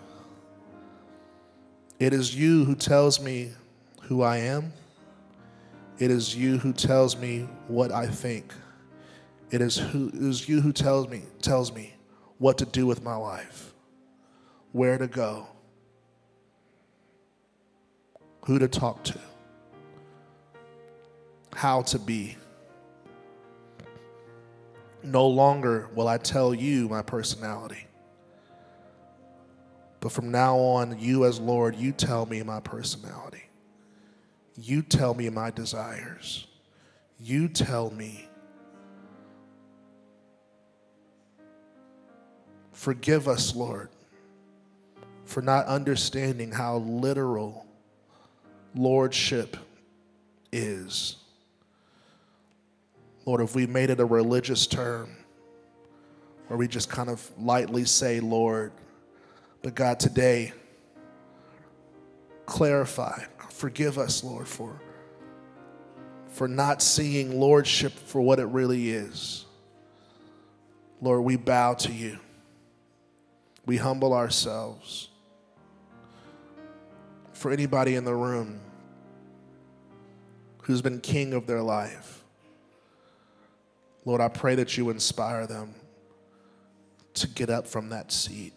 It 2.00 2.12
is 2.12 2.34
you 2.34 2.64
who 2.64 2.74
tells 2.74 3.20
me 3.20 3.52
who 4.02 4.22
I 4.22 4.38
am. 4.38 4.72
It 6.00 6.10
is 6.10 6.34
you 6.34 6.58
who 6.58 6.72
tells 6.72 7.16
me 7.16 7.48
what 7.68 7.92
I 7.92 8.08
think. 8.08 8.52
It 9.52 9.60
is, 9.60 9.76
who, 9.76 10.08
it 10.08 10.14
is 10.14 10.48
you 10.48 10.62
who 10.62 10.72
tells 10.72 11.08
me, 11.08 11.22
tells 11.40 11.72
me 11.72 11.94
what 12.38 12.58
to 12.58 12.64
do 12.64 12.86
with 12.86 13.04
my 13.04 13.14
life, 13.14 13.72
where 14.72 14.98
to 14.98 15.06
go, 15.06 15.46
who 18.50 18.58
to 18.58 18.66
talk 18.66 19.04
to, 19.04 19.16
how 21.54 21.82
to 21.82 22.00
be. 22.00 22.36
No 25.04 25.28
longer 25.28 25.88
will 25.94 26.08
I 26.08 26.18
tell 26.18 26.52
you 26.52 26.88
my 26.88 27.00
personality. 27.00 27.86
But 30.00 30.10
from 30.10 30.32
now 30.32 30.56
on, 30.56 30.98
you 30.98 31.26
as 31.26 31.38
Lord, 31.38 31.76
you 31.76 31.92
tell 31.92 32.26
me 32.26 32.42
my 32.42 32.58
personality. 32.58 33.44
You 34.56 34.82
tell 34.82 35.14
me 35.14 35.30
my 35.30 35.52
desires. 35.52 36.48
You 37.20 37.46
tell 37.46 37.92
me. 37.92 38.28
Forgive 42.72 43.28
us, 43.28 43.54
Lord, 43.54 43.90
for 45.24 45.40
not 45.40 45.66
understanding 45.66 46.50
how 46.50 46.78
literal 46.78 47.68
lordship 48.74 49.56
is. 50.52 51.16
Lord, 53.24 53.40
if 53.40 53.54
we 53.54 53.66
made 53.66 53.90
it 53.90 54.00
a 54.00 54.04
religious 54.04 54.66
term 54.66 55.10
where 56.48 56.56
we 56.56 56.66
just 56.66 56.88
kind 56.88 57.08
of 57.08 57.30
lightly 57.38 57.84
say, 57.84 58.20
Lord, 58.20 58.72
but 59.62 59.74
God, 59.74 60.00
today, 60.00 60.52
clarify, 62.46 63.22
forgive 63.50 63.98
us, 63.98 64.24
Lord, 64.24 64.48
for, 64.48 64.80
for 66.28 66.48
not 66.48 66.82
seeing 66.82 67.38
lordship 67.38 67.92
for 67.92 68.20
what 68.20 68.38
it 68.38 68.46
really 68.46 68.90
is. 68.90 69.44
Lord, 71.00 71.22
we 71.22 71.36
bow 71.36 71.74
to 71.74 71.92
you. 71.92 72.18
We 73.66 73.76
humble 73.76 74.14
ourselves 74.14 75.09
for 77.40 77.50
anybody 77.50 77.94
in 77.94 78.04
the 78.04 78.14
room 78.14 78.60
who's 80.64 80.82
been 80.82 81.00
king 81.00 81.32
of 81.32 81.46
their 81.46 81.62
life. 81.62 82.22
Lord, 84.04 84.20
I 84.20 84.28
pray 84.28 84.56
that 84.56 84.76
you 84.76 84.90
inspire 84.90 85.46
them 85.46 85.74
to 87.14 87.26
get 87.28 87.48
up 87.48 87.66
from 87.66 87.88
that 87.88 88.12
seat 88.12 88.52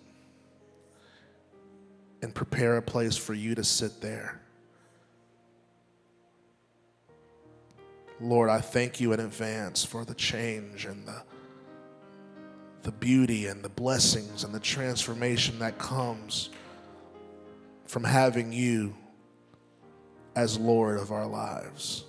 and 2.21 2.35
prepare 2.35 2.75
a 2.75 2.81
place 2.81 3.15
for 3.15 3.33
you 3.33 3.55
to 3.55 3.63
sit 3.63 4.01
there. 4.01 4.41
Lord, 8.19 8.49
I 8.49 8.59
thank 8.59 8.99
you 8.99 9.13
in 9.13 9.21
advance 9.21 9.85
for 9.85 10.03
the 10.03 10.13
change 10.13 10.83
and 10.83 11.07
the, 11.07 11.23
the 12.81 12.91
beauty 12.91 13.47
and 13.47 13.63
the 13.63 13.69
blessings 13.69 14.43
and 14.43 14.53
the 14.53 14.59
transformation 14.59 15.57
that 15.59 15.77
comes 15.77 16.49
from 17.93 18.03
having 18.03 18.51
you 18.51 18.91
as 20.35 20.57
Lord 20.57 20.97
of 20.97 21.11
our 21.11 21.27
lives, 21.27 22.03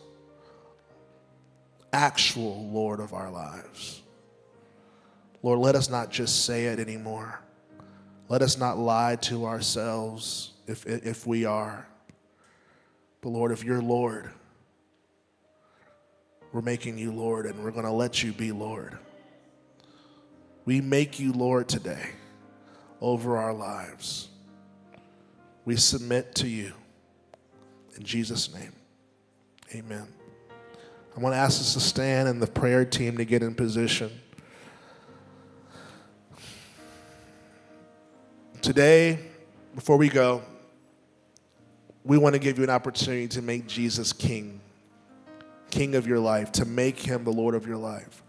actual 1.93 2.71
Lord 2.71 3.01
of 3.01 3.13
our 3.13 3.31
lives. 3.31 4.01
Lord, 5.43 5.59
let 5.59 5.75
us 5.75 5.91
not 5.91 6.11
just 6.11 6.47
say 6.47 6.65
it 6.69 6.79
anymore. 6.79 7.39
Let 8.31 8.41
us 8.41 8.57
not 8.57 8.79
lie 8.79 9.17
to 9.17 9.45
ourselves 9.45 10.55
if, 10.67 10.87
if 10.87 11.27
we 11.27 11.45
are. 11.45 11.87
But 13.21 13.29
Lord, 13.29 13.53
if 13.53 13.63
you're 13.63 13.83
Lord, 13.83 14.31
we're 16.51 16.63
making 16.63 16.97
you 16.97 17.13
Lord 17.13 17.45
and 17.45 17.63
we're 17.63 17.73
going 17.73 17.85
to 17.85 17.93
let 17.93 18.23
you 18.23 18.33
be 18.33 18.53
Lord. 18.53 18.97
We 20.65 20.81
make 20.81 21.21
you 21.21 21.35
Lord 21.35 21.69
today 21.69 22.09
over 23.03 23.37
our 23.37 23.53
lives. 23.53 24.31
We 25.65 25.77
submit 25.77 26.35
to 26.37 26.49
you. 26.49 26.73
In 27.97 28.03
Jesus' 28.03 28.53
name, 28.53 28.73
amen. 29.75 30.07
I 31.17 31.21
want 31.21 31.33
to 31.33 31.39
ask 31.39 31.61
us 31.61 31.75
to 31.75 31.81
stand 31.81 32.29
and 32.29 32.43
the 32.43 32.47
prayer 32.47 32.85
team 32.85 33.17
to 33.19 33.25
get 33.25 33.43
in 33.43 33.55
position. 33.55 34.11
Today, 38.61 39.19
before 39.75 39.97
we 39.97 40.09
go, 40.09 40.43
we 42.03 42.19
want 42.19 42.35
to 42.35 42.39
give 42.39 42.59
you 42.59 42.65
an 42.65 42.71
opportunity 42.71 43.29
to 43.29 43.43
make 43.43 43.67
Jesus 43.67 44.13
king, 44.13 44.61
king 45.71 45.95
of 45.95 46.07
your 46.07 46.19
life, 46.19 46.51
to 46.53 46.65
make 46.65 46.99
him 46.99 47.25
the 47.25 47.33
Lord 47.33 47.55
of 47.55 47.67
your 47.67 47.77
life, 47.77 48.23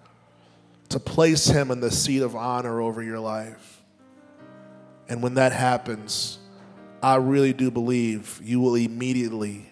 to 0.90 1.00
place 1.00 1.48
him 1.48 1.72
in 1.72 1.80
the 1.80 1.92
seat 1.92 2.22
of 2.22 2.36
honor 2.36 2.82
over 2.82 3.02
your 3.02 3.20
life. 3.20 3.82
And 5.10 5.24
when 5.24 5.34
that 5.36 5.52
happens, 5.52 6.38
I 7.06 7.18
really 7.18 7.53
do 7.53 7.70
believe 7.70 8.41
you 8.43 8.60
will 8.60 8.74
immediately 8.74 9.70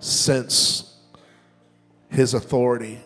sense 0.00 0.98
his 2.10 2.34
authority 2.34 3.00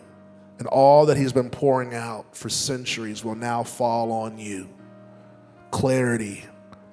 and 0.59 0.67
all 0.67 1.05
that 1.05 1.15
he's 1.15 1.31
been 1.31 1.49
pouring 1.49 1.93
out 1.93 2.35
for 2.35 2.49
centuries 2.49 3.23
will 3.23 3.35
now 3.35 3.63
fall 3.63 4.11
on 4.11 4.37
you. 4.37 4.67
Clarity, 5.71 6.43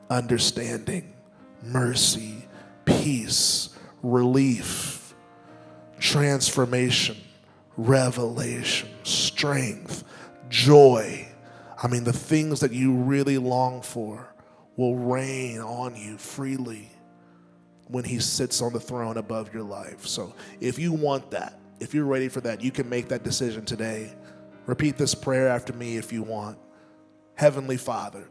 understanding, 0.09 1.13
mercy, 1.61 2.47
peace, 2.85 3.71
relief, 4.05 5.13
transformation, 5.99 7.17
revelation, 7.77 8.91
strength, 9.03 10.05
joy. 10.51 11.27
I 11.83 11.89
mean, 11.89 12.05
the 12.05 12.13
things 12.13 12.61
that 12.61 12.71
you 12.71 12.93
really 12.93 13.39
long 13.39 13.83
for 13.83 14.34
will 14.77 14.97
rain 14.97 15.61
on 15.61 15.97
you 15.97 16.19
freely 16.19 16.91
when 17.89 18.05
he 18.05 18.19
sits 18.19 18.61
on 18.61 18.73
the 18.73 18.81
throne 18.81 19.17
above 19.19 19.53
your 19.53 19.63
life. 19.63 20.07
So 20.07 20.35
if 20.61 20.79
you 20.79 20.93
want 20.93 21.31
that, 21.31 21.59
if 21.81 21.95
you're 21.95 22.07
ready 22.07 22.29
for 22.29 22.41
that, 22.43 22.63
you 22.63 22.71
can 22.71 22.89
make 22.89 23.09
that 23.09 23.23
decision 23.23 23.65
today. 23.65 24.15
Repeat 24.67 24.97
this 24.97 25.15
prayer 25.15 25.49
after 25.49 25.73
me 25.73 25.97
if 25.97 26.13
you 26.13 26.23
want. 26.23 26.59
Heavenly 27.35 27.77
Father, 27.77 28.29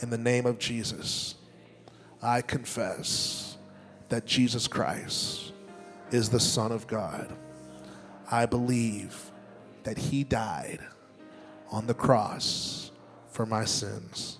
in 0.00 0.10
the 0.10 0.18
name 0.18 0.46
of 0.46 0.58
Jesus, 0.58 1.36
I 2.22 2.42
confess 2.42 3.56
that 4.08 4.26
Jesus 4.26 4.68
Christ 4.68 5.52
is 6.10 6.28
the 6.28 6.40
Son 6.40 6.72
of 6.72 6.86
God. 6.86 7.32
I 8.30 8.46
believe 8.46 9.30
that 9.84 9.96
He 9.96 10.24
died 10.24 10.80
on 11.70 11.86
the 11.86 11.94
cross 11.94 12.90
for 13.30 13.46
my 13.46 13.64
sins 13.64 14.37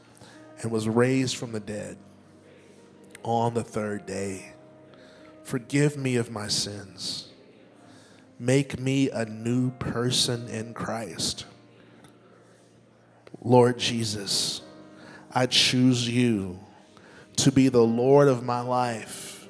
and 0.60 0.70
was 0.70 0.88
raised 0.88 1.36
from 1.36 1.52
the 1.52 1.60
dead 1.60 1.96
on 3.22 3.54
the 3.54 3.62
third 3.62 4.06
day. 4.06 4.52
Forgive 5.42 5.96
me 5.96 6.16
of 6.16 6.30
my 6.30 6.48
sins. 6.48 7.28
Make 8.38 8.78
me 8.78 9.10
a 9.10 9.24
new 9.24 9.70
person 9.72 10.48
in 10.48 10.74
Christ. 10.74 11.44
Lord 13.42 13.78
Jesus, 13.78 14.62
I 15.32 15.46
choose 15.46 16.08
you 16.08 16.58
to 17.36 17.52
be 17.52 17.68
the 17.68 17.84
Lord 17.84 18.28
of 18.28 18.42
my 18.42 18.60
life. 18.60 19.46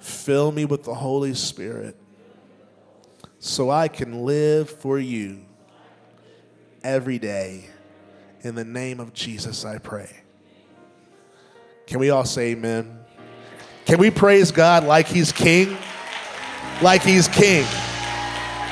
Fill 0.00 0.50
me 0.52 0.64
with 0.64 0.84
the 0.84 0.94
Holy 0.94 1.34
Spirit 1.34 1.96
so 3.38 3.70
I 3.70 3.88
can 3.88 4.24
live 4.24 4.68
for 4.68 4.98
you 4.98 5.40
every 6.82 7.18
day. 7.18 7.70
In 8.42 8.54
the 8.54 8.64
name 8.64 9.00
of 9.00 9.12
Jesus, 9.12 9.64
I 9.64 9.78
pray. 9.78 10.10
Can 11.86 11.98
we 11.98 12.10
all 12.10 12.24
say 12.24 12.52
amen? 12.52 12.98
Can 13.84 13.98
we 13.98 14.10
praise 14.10 14.50
God 14.50 14.84
like 14.84 15.06
He's 15.06 15.32
King? 15.32 15.76
Like 16.80 17.02
He's 17.02 17.28
King. 17.28 17.66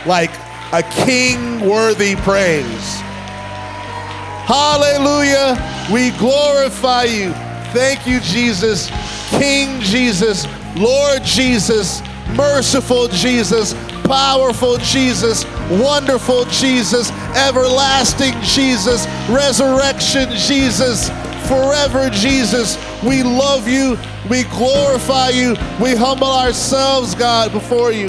Like 0.07 0.31
a 0.73 0.83
king 1.05 1.61
worthy 1.69 2.15
praise. 2.17 3.01
Hallelujah. 4.47 5.57
We 5.93 6.11
glorify 6.13 7.05
you. 7.05 7.33
Thank 7.73 8.07
you, 8.07 8.21
Jesus. 8.21 8.91
King 9.31 9.81
Jesus, 9.81 10.47
Lord 10.77 11.23
Jesus, 11.23 12.01
merciful 12.37 13.09
Jesus, 13.09 13.75
powerful 14.05 14.79
Jesus, 14.79 15.45
wonderful 15.71 16.45
Jesus, 16.47 17.11
everlasting 17.37 18.35
Jesus, 18.43 19.07
resurrection 19.29 20.31
Jesus, 20.31 21.09
forever 21.49 22.11
Jesus. 22.11 22.77
We 23.03 23.23
love 23.23 23.69
you. 23.69 23.97
We 24.29 24.45
glorify 24.45 25.31
you. 25.31 25.57
We 25.81 25.95
humble 25.95 26.33
ourselves, 26.33 27.15
God, 27.15 27.53
before 27.53 27.93
you. 27.93 28.09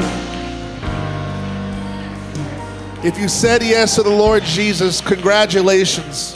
If 3.01 3.17
you 3.17 3.29
said 3.29 3.63
yes 3.63 3.95
to 3.95 4.03
the 4.03 4.09
Lord 4.09 4.43
Jesus, 4.43 4.99
congratulations. 4.99 6.35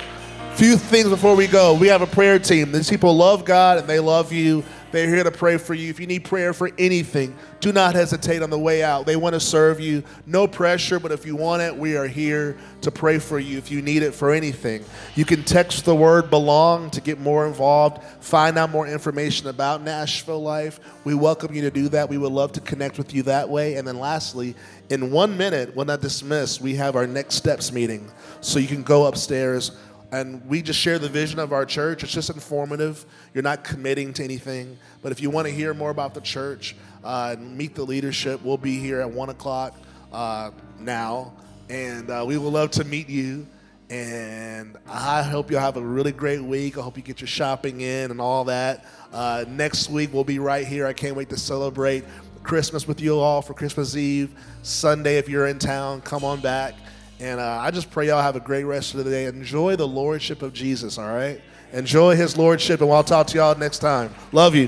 Few 0.55 0.77
things 0.77 1.09
before 1.09 1.35
we 1.35 1.47
go. 1.47 1.73
We 1.73 1.87
have 1.87 2.01
a 2.01 2.07
prayer 2.07 2.39
team. 2.39 2.71
These 2.71 2.89
people 2.89 3.17
love 3.17 3.43
God 3.43 3.79
and 3.79 3.87
they 3.87 3.99
love 3.99 4.31
you. 4.31 4.63
They're 4.93 5.07
here 5.07 5.23
to 5.23 5.31
pray 5.31 5.57
for 5.57 5.73
you. 5.73 5.89
If 5.89 5.99
you 5.99 6.05
need 6.05 6.23
prayer 6.23 6.53
for 6.53 6.69
anything, 6.77 7.35
do 7.61 7.73
not 7.73 7.95
hesitate 7.95 8.43
on 8.43 8.51
the 8.51 8.59
way 8.59 8.83
out. 8.83 9.07
They 9.07 9.15
want 9.15 9.33
to 9.33 9.39
serve 9.39 9.79
you. 9.79 10.03
No 10.27 10.45
pressure, 10.45 10.99
but 10.99 11.11
if 11.11 11.25
you 11.25 11.35
want 11.35 11.63
it, 11.63 11.75
we 11.75 11.97
are 11.97 12.05
here 12.05 12.55
to 12.81 12.91
pray 12.91 13.17
for 13.17 13.39
you 13.39 13.57
if 13.57 13.71
you 13.71 13.81
need 13.81 14.03
it 14.03 14.13
for 14.13 14.31
anything. 14.31 14.85
You 15.15 15.25
can 15.25 15.43
text 15.45 15.85
the 15.85 15.95
word 15.95 16.29
belong 16.29 16.91
to 16.91 17.01
get 17.01 17.19
more 17.19 17.47
involved, 17.47 18.03
find 18.19 18.55
out 18.55 18.69
more 18.69 18.85
information 18.85 19.47
about 19.47 19.81
Nashville 19.81 20.43
Life. 20.43 20.79
We 21.05 21.15
welcome 21.15 21.55
you 21.55 21.63
to 21.63 21.71
do 21.71 21.89
that. 21.89 22.07
We 22.07 22.19
would 22.19 22.31
love 22.31 22.51
to 22.51 22.61
connect 22.61 22.99
with 22.99 23.15
you 23.15 23.23
that 23.23 23.49
way. 23.49 23.77
And 23.77 23.87
then 23.87 23.97
lastly, 23.97 24.53
in 24.91 25.09
one 25.09 25.35
minute, 25.35 25.75
when 25.75 25.89
I 25.89 25.95
dismiss, 25.95 26.61
we 26.61 26.75
have 26.75 26.95
our 26.95 27.07
next 27.07 27.33
steps 27.33 27.71
meeting. 27.71 28.11
So 28.41 28.59
you 28.59 28.67
can 28.67 28.83
go 28.83 29.07
upstairs 29.07 29.71
and 30.13 30.47
we 30.47 30.61
just 30.61 30.79
share 30.79 30.99
the 30.99 31.09
vision 31.09 31.39
of 31.39 31.51
our 31.51 31.65
church. 31.65 32.03
It's 32.03 32.13
just 32.13 32.29
informative. 32.29 33.03
You're 33.33 33.43
not 33.43 33.63
committing 33.63 34.13
to 34.13 34.23
anything. 34.23 34.77
But 35.01 35.11
if 35.11 35.19
you 35.19 35.31
want 35.31 35.47
to 35.47 35.53
hear 35.53 35.73
more 35.73 35.89
about 35.89 36.13
the 36.13 36.21
church 36.21 36.75
uh, 37.03 37.35
and 37.35 37.57
meet 37.57 37.73
the 37.73 37.83
leadership, 37.83 38.43
we'll 38.43 38.59
be 38.59 38.77
here 38.77 39.01
at 39.01 39.09
1 39.09 39.29
o'clock 39.29 39.75
uh, 40.11 40.51
now. 40.79 41.33
And 41.67 42.11
uh, 42.11 42.23
we 42.27 42.37
would 42.37 42.53
love 42.53 42.69
to 42.71 42.83
meet 42.83 43.09
you. 43.09 43.47
And 43.89 44.77
I 44.87 45.23
hope 45.23 45.49
you'll 45.49 45.61
have 45.61 45.77
a 45.77 45.81
really 45.81 46.11
great 46.11 46.43
week. 46.43 46.77
I 46.77 46.81
hope 46.81 46.95
you 46.95 47.01
get 47.01 47.19
your 47.19 47.27
shopping 47.27 47.81
in 47.81 48.11
and 48.11 48.21
all 48.21 48.43
that. 48.43 48.85
Uh, 49.11 49.45
next 49.47 49.89
week, 49.89 50.13
we'll 50.13 50.23
be 50.23 50.37
right 50.37 50.67
here. 50.67 50.85
I 50.85 50.93
can't 50.93 51.15
wait 51.15 51.29
to 51.29 51.37
celebrate 51.37 52.03
Christmas 52.43 52.87
with 52.87 53.01
you 53.01 53.17
all 53.19 53.41
for 53.41 53.55
Christmas 53.55 53.95
Eve. 53.95 54.29
Sunday, 54.61 55.17
if 55.17 55.27
you're 55.27 55.47
in 55.47 55.57
town, 55.57 56.01
come 56.01 56.23
on 56.23 56.39
back. 56.39 56.75
And 57.23 57.39
uh, 57.39 57.59
I 57.61 57.71
just 57.71 57.89
pray 57.89 58.07
y'all 58.07 58.21
have 58.21 58.35
a 58.35 58.41
great 58.41 58.65
rest 58.65 58.95
of 58.95 59.05
the 59.05 59.09
day. 59.09 59.27
Enjoy 59.27 59.77
the 59.77 59.87
lordship 59.87 60.41
of 60.41 60.51
Jesus, 60.51 60.97
all 60.97 61.07
right? 61.07 61.39
Enjoy 61.71 62.17
his 62.17 62.37
lordship, 62.37 62.81
and 62.81 62.91
I'll 62.91 63.01
talk 63.01 63.27
to 63.27 63.37
y'all 63.37 63.57
next 63.57 63.79
time. 63.79 64.13
Love 64.33 64.55
you. 64.55 64.67